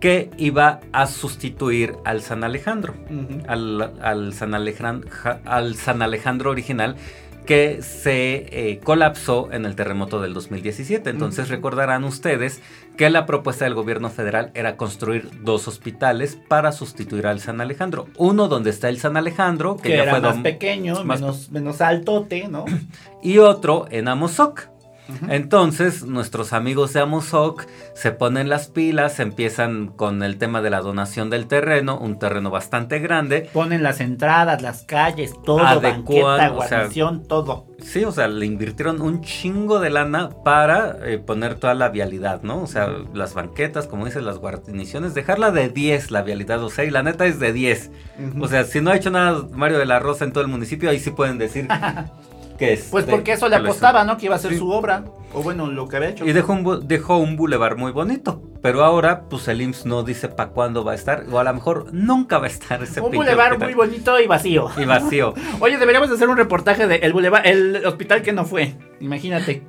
que 0.00 0.30
iba 0.36 0.80
a 0.92 1.06
sustituir 1.06 1.94
al 2.04 2.22
San 2.22 2.42
Alejandro 2.42 2.94
al, 3.46 3.92
al 4.02 4.34
San 4.34 4.54
Alejandro, 4.54 5.08
al 5.44 5.76
San 5.76 6.02
Alejandro 6.02 6.50
original 6.50 6.96
que 7.46 7.82
se 7.82 8.70
eh, 8.70 8.80
colapsó 8.82 9.50
en 9.52 9.64
el 9.64 9.74
terremoto 9.74 10.20
del 10.20 10.34
2017. 10.34 11.10
Entonces 11.10 11.48
recordarán 11.48 12.04
ustedes 12.04 12.62
que 12.96 13.10
la 13.10 13.26
propuesta 13.26 13.64
del 13.64 13.74
gobierno 13.74 14.10
federal 14.10 14.50
era 14.54 14.76
construir 14.76 15.30
dos 15.42 15.66
hospitales 15.66 16.38
para 16.48 16.72
sustituir 16.72 17.26
al 17.26 17.40
San 17.40 17.60
Alejandro. 17.60 18.06
Uno 18.16 18.48
donde 18.48 18.70
está 18.70 18.88
el 18.88 18.98
San 18.98 19.16
Alejandro, 19.16 19.76
que, 19.76 19.90
Que 19.90 19.96
ya 19.96 20.02
era 20.04 20.12
fue 20.12 20.20
más 20.20 20.38
pequeño, 20.38 21.04
más 21.04 21.20
menos, 21.20 21.50
menos 21.50 21.80
altote, 21.80 22.48
¿no? 22.48 22.64
y 23.22 23.38
otro 23.38 23.86
en 23.90 24.08
Amozoc. 24.08 24.71
Entonces, 25.28 26.04
nuestros 26.04 26.52
amigos 26.52 26.92
de 26.92 27.00
Amozoc 27.00 27.66
se 27.94 28.12
ponen 28.12 28.48
las 28.48 28.68
pilas, 28.68 29.20
empiezan 29.20 29.88
con 29.88 30.22
el 30.22 30.38
tema 30.38 30.62
de 30.62 30.70
la 30.70 30.80
donación 30.80 31.28
del 31.28 31.46
terreno, 31.46 31.98
un 31.98 32.18
terreno 32.18 32.50
bastante 32.50 32.98
grande. 32.98 33.50
Ponen 33.52 33.82
las 33.82 34.00
entradas, 34.00 34.62
las 34.62 34.84
calles, 34.84 35.32
todo, 35.44 35.60
Adecuan, 35.66 36.04
banqueta, 36.04 36.24
o 36.24 36.36
sea, 36.36 36.78
guarnición, 36.78 37.26
todo. 37.26 37.66
Sí, 37.80 38.04
o 38.04 38.12
sea, 38.12 38.28
le 38.28 38.46
invirtieron 38.46 39.02
un 39.02 39.22
chingo 39.22 39.80
de 39.80 39.90
lana 39.90 40.30
para 40.44 40.98
eh, 41.04 41.18
poner 41.18 41.56
toda 41.56 41.74
la 41.74 41.88
vialidad, 41.88 42.42
¿no? 42.42 42.62
O 42.62 42.66
sea, 42.66 42.88
las 43.12 43.34
banquetas, 43.34 43.86
como 43.86 44.06
dices, 44.06 44.22
las 44.22 44.38
guarniciones, 44.38 45.14
dejarla 45.14 45.50
de 45.50 45.68
10 45.68 46.10
la 46.10 46.22
vialidad, 46.22 46.62
o 46.62 46.70
sea, 46.70 46.84
y 46.84 46.90
la 46.90 47.02
neta 47.02 47.26
es 47.26 47.40
de 47.40 47.52
10. 47.52 47.90
Ujú. 48.34 48.44
O 48.44 48.48
sea, 48.48 48.64
si 48.64 48.80
no 48.80 48.90
ha 48.90 48.96
hecho 48.96 49.10
nada 49.10 49.46
Mario 49.52 49.78
de 49.78 49.86
la 49.86 49.98
Rosa 49.98 50.24
en 50.24 50.32
todo 50.32 50.44
el 50.44 50.48
municipio, 50.48 50.90
ahí 50.90 51.00
sí 51.00 51.10
pueden 51.10 51.38
decir 51.38 51.68
que 52.66 52.72
es. 52.74 52.88
Pues 52.90 53.06
de- 53.06 53.12
porque 53.12 53.32
eso 53.32 53.48
le 53.48 53.56
apostaba, 53.56 54.04
¿no? 54.04 54.16
Que 54.16 54.26
iba 54.26 54.36
a 54.36 54.38
ser 54.38 54.52
Sí. 54.52 54.58
su 54.58 54.70
obra. 54.70 55.04
O 55.34 55.42
bueno, 55.42 55.66
lo 55.66 55.88
que 55.88 55.96
había 55.96 56.10
hecho. 56.10 56.26
Y 56.26 56.32
dejó 56.32 56.52
un, 56.52 56.86
dejó 56.86 57.16
un 57.18 57.36
bulevar 57.36 57.76
muy 57.76 57.90
bonito. 57.92 58.42
Pero 58.62 58.84
ahora, 58.84 59.22
pues 59.28 59.48
el 59.48 59.60
IMSS 59.60 59.86
no 59.86 60.02
dice 60.02 60.28
para 60.28 60.50
cuándo 60.50 60.84
va 60.84 60.92
a 60.92 60.94
estar. 60.94 61.24
O 61.32 61.38
a 61.38 61.44
lo 61.44 61.52
mejor 61.54 61.86
nunca 61.92 62.38
va 62.38 62.44
a 62.44 62.50
estar 62.50 62.82
ese 62.82 63.00
Un 63.00 63.10
bulevar 63.12 63.58
muy 63.58 63.74
bonito 63.74 64.20
y 64.20 64.26
vacío. 64.26 64.70
Y 64.76 64.84
vacío. 64.84 65.34
Oye, 65.60 65.78
deberíamos 65.78 66.10
hacer 66.10 66.28
un 66.28 66.36
reportaje 66.36 66.86
de 66.86 66.96
el 66.96 67.12
bulevar, 67.12 67.46
el 67.46 67.84
hospital 67.86 68.22
que 68.22 68.32
no 68.32 68.44
fue. 68.44 68.74
Imagínate. 69.00 69.62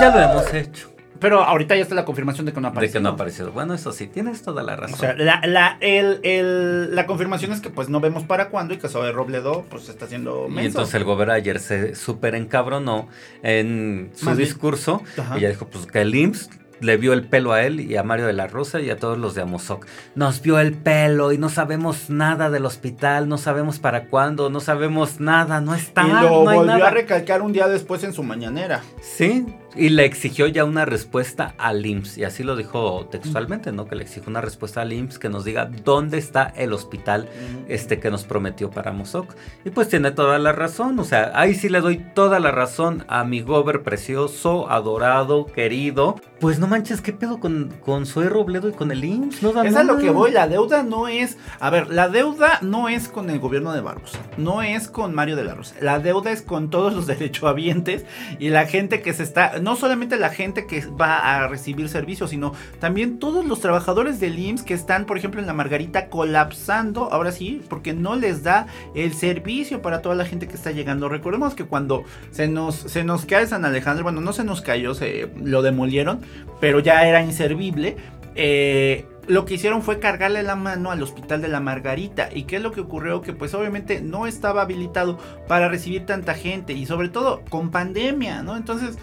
ya 0.00 0.10
lo 0.10 0.20
hemos 0.20 0.52
hecho. 0.54 0.93
Pero 1.24 1.42
ahorita 1.42 1.74
ya 1.74 1.80
está 1.82 1.94
la 1.94 2.04
confirmación 2.04 2.44
de 2.44 2.52
que 2.52 2.60
no 2.60 2.68
De 2.68 2.72
apareció. 2.72 3.00
que 3.00 3.02
no 3.02 3.08
ha 3.08 3.12
aparecido. 3.12 3.50
Bueno, 3.50 3.72
eso 3.72 3.92
sí, 3.92 4.06
tienes 4.08 4.42
toda 4.42 4.62
la 4.62 4.76
razón. 4.76 4.94
O 4.96 4.98
sea, 4.98 5.14
la, 5.14 5.40
la, 5.46 5.78
el, 5.80 6.20
el- 6.22 6.94
la 6.94 7.06
confirmación 7.06 7.50
es 7.52 7.62
que 7.62 7.70
pues 7.70 7.88
no 7.88 7.98
vemos 8.00 8.24
para 8.24 8.50
cuándo 8.50 8.74
y 8.74 8.76
que 8.76 8.88
sobre 8.90 9.10
Robledo 9.10 9.64
pues 9.70 9.88
está 9.88 10.04
haciendo 10.04 10.44
Y 10.48 10.52
menso. 10.52 10.66
entonces 10.68 10.94
el 10.96 11.04
gobernador 11.04 11.40
ayer 11.40 11.60
se 11.60 11.94
súper 11.94 12.34
encabronó 12.34 13.08
en 13.42 14.10
su 14.14 14.26
Más 14.26 14.36
discurso. 14.36 15.02
Y 15.36 15.40
ya 15.40 15.48
dijo 15.48 15.66
pues 15.66 15.86
que 15.86 16.02
el 16.02 16.14
IMSS 16.14 16.50
le 16.80 16.96
vio 16.98 17.12
el 17.14 17.22
pelo 17.26 17.52
a 17.52 17.62
él 17.62 17.80
y 17.80 17.96
a 17.96 18.02
Mario 18.02 18.26
de 18.26 18.34
la 18.34 18.46
Rosa 18.46 18.80
y 18.80 18.90
a 18.90 18.96
todos 18.98 19.16
los 19.16 19.34
de 19.34 19.40
Amozoc. 19.42 19.86
Nos 20.16 20.42
vio 20.42 20.58
el 20.58 20.74
pelo 20.74 21.32
y 21.32 21.38
no 21.38 21.48
sabemos 21.48 22.10
nada 22.10 22.50
del 22.50 22.66
hospital, 22.66 23.28
no 23.28 23.38
sabemos 23.38 23.78
para 23.78 24.08
cuándo, 24.08 24.50
no 24.50 24.60
sabemos 24.60 25.18
nada, 25.20 25.62
no 25.62 25.74
está, 25.74 26.02
y 26.04 26.08
lo 26.08 26.14
no 26.44 26.50
hay 26.50 26.56
volvió 26.58 26.64
nada. 26.74 26.88
a 26.88 26.90
recalcar 26.90 27.40
un 27.40 27.52
día 27.54 27.68
después 27.68 28.04
en 28.04 28.12
su 28.12 28.22
mañanera. 28.22 28.82
Sí, 29.00 29.46
y 29.76 29.88
le 29.90 30.04
exigió 30.04 30.46
ya 30.46 30.64
una 30.64 30.84
respuesta 30.84 31.54
al 31.58 31.84
IMSS. 31.84 32.18
Y 32.18 32.24
así 32.24 32.42
lo 32.42 32.56
dijo 32.56 33.06
textualmente, 33.10 33.72
¿no? 33.72 33.86
Que 33.86 33.96
le 33.96 34.02
exigió 34.02 34.30
una 34.30 34.40
respuesta 34.40 34.82
al 34.82 34.92
IMSS 34.92 35.18
que 35.18 35.28
nos 35.28 35.44
diga 35.44 35.70
dónde 35.84 36.18
está 36.18 36.52
el 36.56 36.72
hospital 36.72 37.28
este 37.68 37.98
que 37.98 38.10
nos 38.10 38.24
prometió 38.24 38.70
para 38.70 38.92
Mozoc. 38.92 39.34
Y 39.64 39.70
pues 39.70 39.88
tiene 39.88 40.10
toda 40.10 40.38
la 40.38 40.52
razón. 40.52 40.98
O 40.98 41.04
sea, 41.04 41.32
ahí 41.34 41.54
sí 41.54 41.68
le 41.68 41.80
doy 41.80 41.98
toda 42.14 42.40
la 42.40 42.50
razón 42.50 43.04
a 43.08 43.24
mi 43.24 43.40
gober 43.40 43.82
precioso, 43.82 44.70
adorado, 44.70 45.46
querido. 45.46 46.16
Pues 46.40 46.58
no 46.58 46.66
manches, 46.66 47.00
¿qué 47.00 47.12
pedo 47.12 47.40
con, 47.40 47.72
con 47.80 48.06
Zoe 48.06 48.28
Robledo 48.28 48.68
y 48.68 48.72
con 48.72 48.90
el 48.92 49.04
IMSS? 49.04 49.42
No 49.42 49.62
Es 49.62 49.76
a 49.76 49.82
lo 49.82 49.98
que 49.98 50.10
voy, 50.10 50.30
la 50.30 50.46
deuda 50.46 50.82
no 50.82 51.08
es, 51.08 51.38
a 51.60 51.70
ver, 51.70 51.88
la 51.88 52.08
deuda 52.08 52.58
no 52.62 52.88
es 52.88 53.08
con 53.08 53.30
el 53.30 53.38
gobierno 53.38 53.72
de 53.72 53.80
Barbosa, 53.80 54.18
no 54.36 54.62
es 54.62 54.88
con 54.88 55.14
Mario 55.14 55.36
de 55.36 55.44
la 55.44 55.54
Rosa, 55.54 55.74
la 55.80 55.98
deuda 55.98 56.30
es 56.30 56.42
con 56.42 56.70
todos 56.70 56.92
los 56.92 57.06
derechohabientes 57.14 58.04
y 58.38 58.50
la 58.50 58.66
gente 58.66 59.02
que 59.02 59.12
se 59.14 59.22
está, 59.22 59.58
no 59.64 59.76
solamente 59.76 60.16
la 60.16 60.28
gente 60.28 60.66
que 60.66 60.84
va 60.86 61.18
a 61.18 61.48
recibir 61.48 61.88
servicios, 61.88 62.30
sino 62.30 62.52
también 62.78 63.18
todos 63.18 63.44
los 63.44 63.60
trabajadores 63.60 64.20
del 64.20 64.38
IMSS 64.38 64.62
que 64.62 64.74
están, 64.74 65.06
por 65.06 65.18
ejemplo, 65.18 65.40
en 65.40 65.46
la 65.46 65.54
Margarita 65.54 66.08
colapsando, 66.08 67.12
ahora 67.12 67.32
sí, 67.32 67.62
porque 67.68 67.94
no 67.94 68.14
les 68.14 68.42
da 68.42 68.66
el 68.94 69.14
servicio 69.14 69.82
para 69.82 70.02
toda 70.02 70.14
la 70.14 70.26
gente 70.26 70.46
que 70.46 70.54
está 70.54 70.70
llegando. 70.70 71.08
Recordemos 71.08 71.54
que 71.54 71.64
cuando 71.64 72.04
se 72.30 72.46
nos, 72.46 72.76
se 72.76 73.04
nos 73.04 73.24
cae 73.24 73.46
San 73.46 73.64
Alejandro, 73.64 74.04
bueno, 74.04 74.20
no 74.20 74.32
se 74.32 74.44
nos 74.44 74.60
cayó, 74.60 74.94
se 74.94 75.30
lo 75.42 75.62
demolieron, 75.62 76.20
pero 76.60 76.78
ya 76.80 77.08
era 77.08 77.22
inservible. 77.22 77.96
Eh, 78.36 79.06
lo 79.26 79.44
que 79.44 79.54
hicieron 79.54 79.82
fue 79.82 79.98
cargarle 79.98 80.42
la 80.42 80.56
mano 80.56 80.90
al 80.90 81.02
hospital 81.02 81.40
de 81.40 81.48
la 81.48 81.60
Margarita. 81.60 82.28
¿Y 82.32 82.42
qué 82.42 82.56
es 82.56 82.62
lo 82.62 82.72
que 82.72 82.80
ocurrió? 82.80 83.22
Que 83.22 83.32
pues 83.32 83.54
obviamente 83.54 84.00
no 84.00 84.26
estaba 84.26 84.62
habilitado 84.62 85.18
para 85.48 85.68
recibir 85.68 86.04
tanta 86.04 86.34
gente 86.34 86.72
y 86.72 86.86
sobre 86.86 87.08
todo 87.08 87.42
con 87.48 87.70
pandemia, 87.70 88.42
¿no? 88.42 88.56
Entonces 88.56 88.98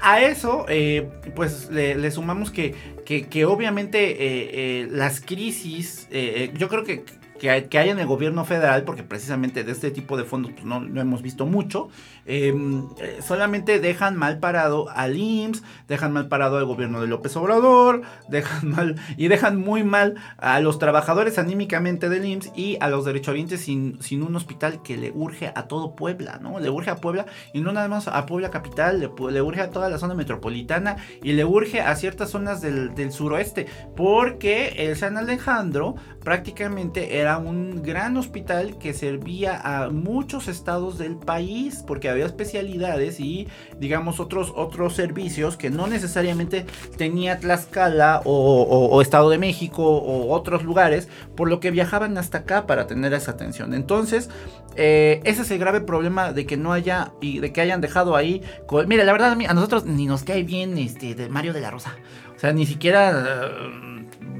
a 0.00 0.20
eso 0.20 0.66
eh, 0.68 1.08
pues 1.34 1.70
le, 1.70 1.94
le 1.94 2.10
sumamos 2.10 2.50
que, 2.50 2.74
que, 3.04 3.44
obviamente 3.44 4.10
eh, 4.10 4.82
eh, 4.82 4.88
las 4.90 5.20
crisis, 5.20 6.08
eh, 6.10 6.50
eh, 6.52 6.54
yo 6.56 6.68
creo 6.68 6.84
que, 6.84 7.04
que, 7.68 7.78
hay, 7.78 7.90
en 7.90 7.98
el 7.98 8.06
gobierno 8.06 8.46
federal, 8.46 8.84
porque 8.84 9.02
precisamente 9.02 9.64
de 9.64 9.72
este 9.72 9.90
tipo 9.90 10.16
de 10.16 10.24
fondos 10.24 10.52
pues, 10.52 10.64
no, 10.64 10.80
no 10.80 11.00
hemos 11.00 11.20
visto 11.20 11.44
mucho, 11.44 11.90
eh, 12.24 12.54
eh, 13.00 13.18
solamente 13.20 13.80
dejan 13.80 14.16
mal 14.16 14.38
parado 14.38 14.88
al 14.88 15.18
IMSS, 15.18 15.62
dejan 15.86 16.14
mal 16.14 16.28
parado 16.28 16.56
al 16.56 16.64
gobierno 16.64 17.02
de 17.02 17.06
López 17.06 17.36
Obrador, 17.36 18.00
dejan 18.30 18.70
mal 18.70 18.96
y 19.18 19.28
dejan 19.28 19.60
muy 19.60 19.84
mal 19.84 20.14
a 20.38 20.58
los 20.60 20.78
trabajadores 20.78 21.38
anímicamente 21.38 22.08
del 22.08 22.24
IMSS 22.24 22.52
y 22.56 22.78
a 22.80 22.88
los 22.88 23.04
derechohabientes 23.04 23.60
sin, 23.60 24.02
sin 24.02 24.22
un 24.22 24.34
hospital 24.36 24.80
que 24.82 24.96
le 24.96 25.10
urge 25.10 25.52
a 25.54 25.68
todo 25.68 25.94
Puebla, 25.94 26.38
¿no? 26.40 26.60
Le 26.60 26.70
urge 26.70 26.88
a 26.88 26.96
Puebla 26.96 27.26
y 27.52 27.60
no 27.60 27.72
nada 27.72 27.88
más 27.88 28.08
a 28.08 28.24
Puebla 28.24 28.50
capital, 28.50 29.00
le, 29.00 29.10
le 29.30 29.42
urge 29.42 29.60
a 29.60 29.68
toda 29.68 29.90
la 29.90 29.98
zona 29.98 30.14
metropolitana 30.14 30.96
y 31.22 31.32
le 31.32 31.44
urge 31.44 31.82
a 31.82 31.94
ciertas 31.94 32.30
zonas 32.30 32.62
del, 32.62 32.94
del 32.94 33.12
suroeste, 33.12 33.66
porque 33.94 34.68
el 34.78 34.96
San 34.96 35.18
Alejandro 35.18 35.96
prácticamente 36.24 37.18
era 37.20 37.36
un 37.38 37.82
gran 37.82 38.16
hospital 38.16 38.78
que 38.78 38.94
servía 38.94 39.60
a 39.62 39.90
muchos 39.90 40.48
estados 40.48 40.98
del 40.98 41.16
país, 41.16 41.84
porque 41.86 42.08
había 42.08 42.24
especialidades 42.26 43.20
y 43.20 43.46
digamos 43.78 44.20
otros, 44.20 44.52
otros 44.56 44.94
servicios 44.94 45.56
que 45.56 45.70
no 45.70 45.86
necesariamente 45.86 46.64
tenía 46.96 47.38
Tlaxcala 47.38 48.22
o, 48.24 49.00
Estado 49.02 49.28
de 49.28 49.38
México 49.38 49.84
o 49.84 50.32
otros 50.32 50.64
lugares, 50.64 51.08
por 51.36 51.48
lo 51.48 51.60
que 51.60 51.70
viajaban 51.70 52.16
hasta 52.16 52.38
acá 52.38 52.66
para 52.66 52.86
tener 52.86 53.12
esa 53.12 53.32
atención. 53.32 53.74
Entonces, 53.74 54.30
eh, 54.76 55.20
ese 55.24 55.42
es 55.42 55.50
el 55.50 55.58
grave 55.58 55.82
problema 55.82 56.32
de 56.32 56.46
que 56.46 56.56
no 56.56 56.72
haya 56.72 57.12
y 57.20 57.40
de 57.40 57.52
que 57.52 57.60
hayan 57.60 57.82
dejado 57.82 58.16
ahí. 58.16 58.42
Mira, 58.86 59.04
la 59.04 59.12
verdad 59.12 59.32
a, 59.32 59.36
mí- 59.36 59.46
a 59.46 59.52
nosotros 59.54 59.84
ni 59.84 60.06
nos 60.06 60.24
cae 60.24 60.42
bien 60.42 60.78
este 60.78 61.14
de 61.14 61.28
Mario 61.28 61.52
de 61.52 61.60
la 61.60 61.70
Rosa. 61.70 61.94
O 62.34 62.38
sea, 62.38 62.52
ni 62.52 62.66
siquiera 62.66 63.10
eh, 63.12 63.93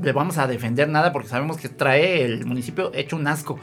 le 0.05 0.13
vamos 0.13 0.39
a 0.39 0.47
defender 0.47 0.89
nada 0.89 1.13
porque 1.13 1.29
sabemos 1.29 1.57
que 1.57 1.69
trae 1.69 2.25
el 2.25 2.45
municipio 2.47 2.93
hecho 2.95 3.17
un 3.17 3.27
asco. 3.27 3.59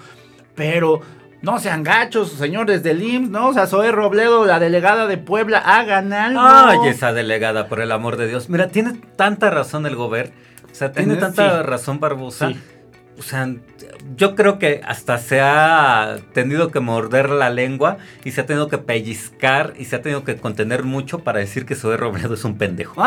Pero 0.55 1.01
No 1.43 1.57
sean 1.59 1.81
gachos, 1.81 2.33
señores 2.33 2.83
del 2.83 3.01
IMSS, 3.01 3.29
¿no? 3.31 3.47
O 3.47 3.53
sea, 3.53 3.65
Zoe 3.65 3.91
Robledo, 3.91 4.45
la 4.45 4.59
delegada 4.59 5.07
de 5.07 5.17
Puebla, 5.17 5.57
hagan 5.57 6.13
algo. 6.13 6.39
Ay, 6.39 6.77
esa 6.89 7.13
delegada, 7.13 7.67
por 7.67 7.81
el 7.81 7.91
amor 7.91 8.17
de 8.17 8.27
Dios. 8.27 8.47
Mira, 8.47 8.67
tiene 8.67 8.93
tanta 9.15 9.49
razón 9.49 9.87
el 9.87 9.95
gobierno. 9.95 10.33
O 10.71 10.75
sea, 10.75 10.91
tiene 10.91 11.15
En- 11.15 11.19
tanta 11.19 11.61
sí. 11.61 11.63
razón 11.67 11.99
Barbosa. 11.99 12.49
Sí. 12.49 12.59
O 13.21 13.23
sea, 13.23 13.47
yo 14.17 14.33
creo 14.33 14.57
que 14.57 14.81
hasta 14.83 15.19
se 15.19 15.41
ha 15.41 16.17
tenido 16.33 16.71
que 16.71 16.79
morder 16.79 17.29
la 17.29 17.51
lengua 17.51 17.97
y 18.23 18.31
se 18.31 18.41
ha 18.41 18.47
tenido 18.47 18.67
que 18.67 18.79
pellizcar 18.79 19.73
y 19.77 19.85
se 19.85 19.95
ha 19.95 20.01
tenido 20.01 20.23
que 20.23 20.37
contener 20.37 20.81
mucho 20.83 21.19
para 21.19 21.37
decir 21.37 21.67
que 21.67 21.75
Zoe 21.75 21.97
Robledo 21.97 22.33
es 22.33 22.43
un 22.43 22.57
pendejo. 22.57 23.03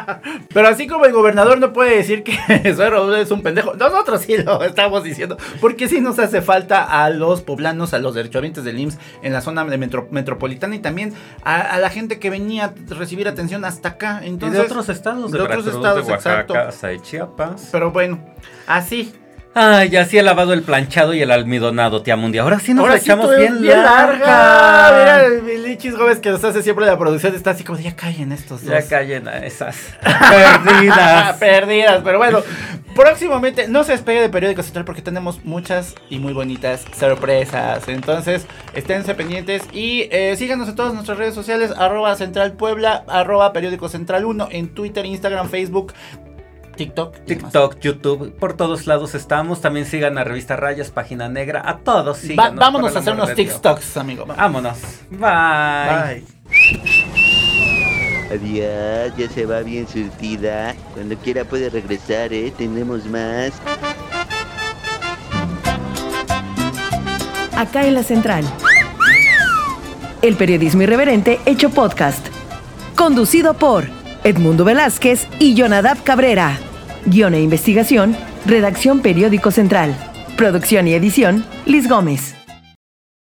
Pero 0.54 0.68
así 0.68 0.86
como 0.86 1.04
el 1.04 1.12
gobernador 1.12 1.58
no 1.58 1.72
puede 1.72 1.96
decir 1.96 2.22
que 2.22 2.36
Zoe 2.76 2.90
Robledo 2.90 3.16
es 3.20 3.30
un 3.32 3.42
pendejo, 3.42 3.74
nosotros 3.74 4.20
sí 4.22 4.36
lo 4.38 4.62
estamos 4.62 5.02
diciendo. 5.02 5.36
Porque 5.60 5.88
sí 5.88 6.00
nos 6.00 6.20
hace 6.20 6.42
falta 6.42 6.84
a 7.04 7.10
los 7.10 7.42
poblanos, 7.42 7.92
a 7.92 7.98
los 7.98 8.14
derechohabientes 8.14 8.62
del 8.62 8.78
IMSS 8.78 8.98
en 9.22 9.32
la 9.32 9.40
zona 9.40 9.64
de 9.64 9.78
metro- 9.78 10.06
metropolitana 10.12 10.76
y 10.76 10.78
también 10.78 11.12
a, 11.42 11.60
a 11.60 11.78
la 11.78 11.90
gente 11.90 12.20
que 12.20 12.30
venía 12.30 12.66
a 12.66 12.94
recibir 12.94 13.26
atención 13.26 13.64
hasta 13.64 13.88
acá. 13.88 14.20
y 14.24 14.30
de 14.36 14.60
otros 14.60 14.88
estados, 14.88 15.32
de, 15.32 15.38
de 15.38 15.44
otros 15.44 15.66
estados, 15.66 16.06
de 16.06 16.12
Oaxaca, 16.12 16.34
exacto. 16.40 16.54
hasta 16.56 16.86
de 16.86 17.02
Chiapas. 17.02 17.68
Pero 17.72 17.90
bueno, 17.90 18.20
así. 18.68 19.12
Ay, 19.58 19.96
así 19.96 20.18
he 20.18 20.22
lavado 20.22 20.52
el 20.52 20.60
planchado 20.60 21.14
y 21.14 21.22
el 21.22 21.30
almidonado, 21.30 22.02
tía 22.02 22.14
Mundi. 22.14 22.36
Ahora 22.36 22.60
sí 22.60 22.74
nos 22.74 22.82
Ahora 22.82 22.92
la 22.92 23.00
sí 23.00 23.06
echamos 23.06 23.34
bien, 23.34 23.62
bien 23.62 23.82
larga. 23.82 24.26
larga. 24.26 25.28
Mira, 25.30 25.42
mi 25.42 25.56
Lichis 25.66 25.96
Gómez 25.96 26.18
que 26.18 26.28
nos 26.30 26.44
hace 26.44 26.62
siempre 26.62 26.84
la 26.84 26.98
producción 26.98 27.34
está 27.34 27.52
así 27.52 27.64
como 27.64 27.78
de, 27.78 27.84
ya 27.84 27.96
callen 27.96 28.32
estos 28.32 28.62
dos. 28.62 28.70
Ya 28.70 28.86
callen 28.86 29.26
a 29.26 29.38
esas 29.38 29.94
perdidas. 30.02 31.36
Perdidas, 31.40 32.02
pero 32.04 32.18
bueno, 32.18 32.42
próximamente 32.94 33.66
no 33.66 33.82
se 33.82 33.92
despegue 33.92 34.20
de 34.20 34.28
Periódico 34.28 34.62
Central 34.62 34.84
porque 34.84 35.00
tenemos 35.00 35.42
muchas 35.42 35.94
y 36.10 36.18
muy 36.18 36.34
bonitas 36.34 36.84
sorpresas. 36.94 37.88
Entonces, 37.88 38.46
esténse 38.74 39.14
pendientes 39.14 39.62
y 39.72 40.06
eh, 40.10 40.34
síganos 40.36 40.68
en 40.68 40.74
todas 40.76 40.92
nuestras 40.92 41.16
redes 41.16 41.34
sociales, 41.34 41.72
arroba 41.78 42.14
Central 42.16 42.52
Puebla, 42.52 43.04
arroba 43.08 43.54
Periódico 43.54 43.88
Central 43.88 44.26
1, 44.26 44.48
en 44.50 44.68
Twitter, 44.74 45.06
Instagram, 45.06 45.48
Facebook, 45.48 45.94
TikTok. 46.76 47.16
TikTok, 47.24 47.78
YouTube, 47.80 48.32
por 48.38 48.54
todos 48.54 48.86
lados 48.86 49.14
estamos. 49.14 49.60
También 49.60 49.86
sigan 49.86 50.18
a 50.18 50.24
Revista 50.24 50.56
Rayas, 50.56 50.90
Página 50.90 51.28
Negra. 51.28 51.62
A 51.64 51.78
todos 51.78 52.20
Va- 52.38 52.50
vámonos 52.50 52.94
a 52.94 52.98
hacer 53.00 53.14
unos. 53.14 53.34
TikToks, 53.34 53.96
amigo. 53.96 54.24
Vámonos. 54.26 54.78
Bye. 55.10 55.18
Bye. 55.18 56.24
Adiós, 58.30 59.16
ya 59.16 59.28
se 59.32 59.46
va 59.46 59.60
bien 59.60 59.86
surtida. 59.88 60.74
Cuando 60.94 61.16
quiera 61.16 61.44
puede 61.44 61.70
regresar, 61.70 62.32
¿eh? 62.32 62.52
Tenemos 62.56 63.04
más. 63.06 63.52
Acá 67.56 67.86
en 67.86 67.94
la 67.94 68.02
central. 68.02 68.44
El 70.22 70.36
periodismo 70.36 70.82
irreverente 70.82 71.40
hecho 71.46 71.70
podcast. 71.70 72.26
Conducido 72.96 73.54
por 73.54 73.84
Edmundo 74.26 74.64
Velázquez 74.64 75.28
y 75.38 75.54
Jonadab 75.54 76.02
Cabrera. 76.02 76.58
Guión 77.04 77.34
e 77.34 77.42
investigación, 77.42 78.16
redacción 78.44 78.98
Periódico 78.98 79.52
Central. 79.52 79.96
Producción 80.36 80.88
y 80.88 80.94
edición, 80.94 81.44
Liz 81.64 81.88
Gómez. 81.88 82.34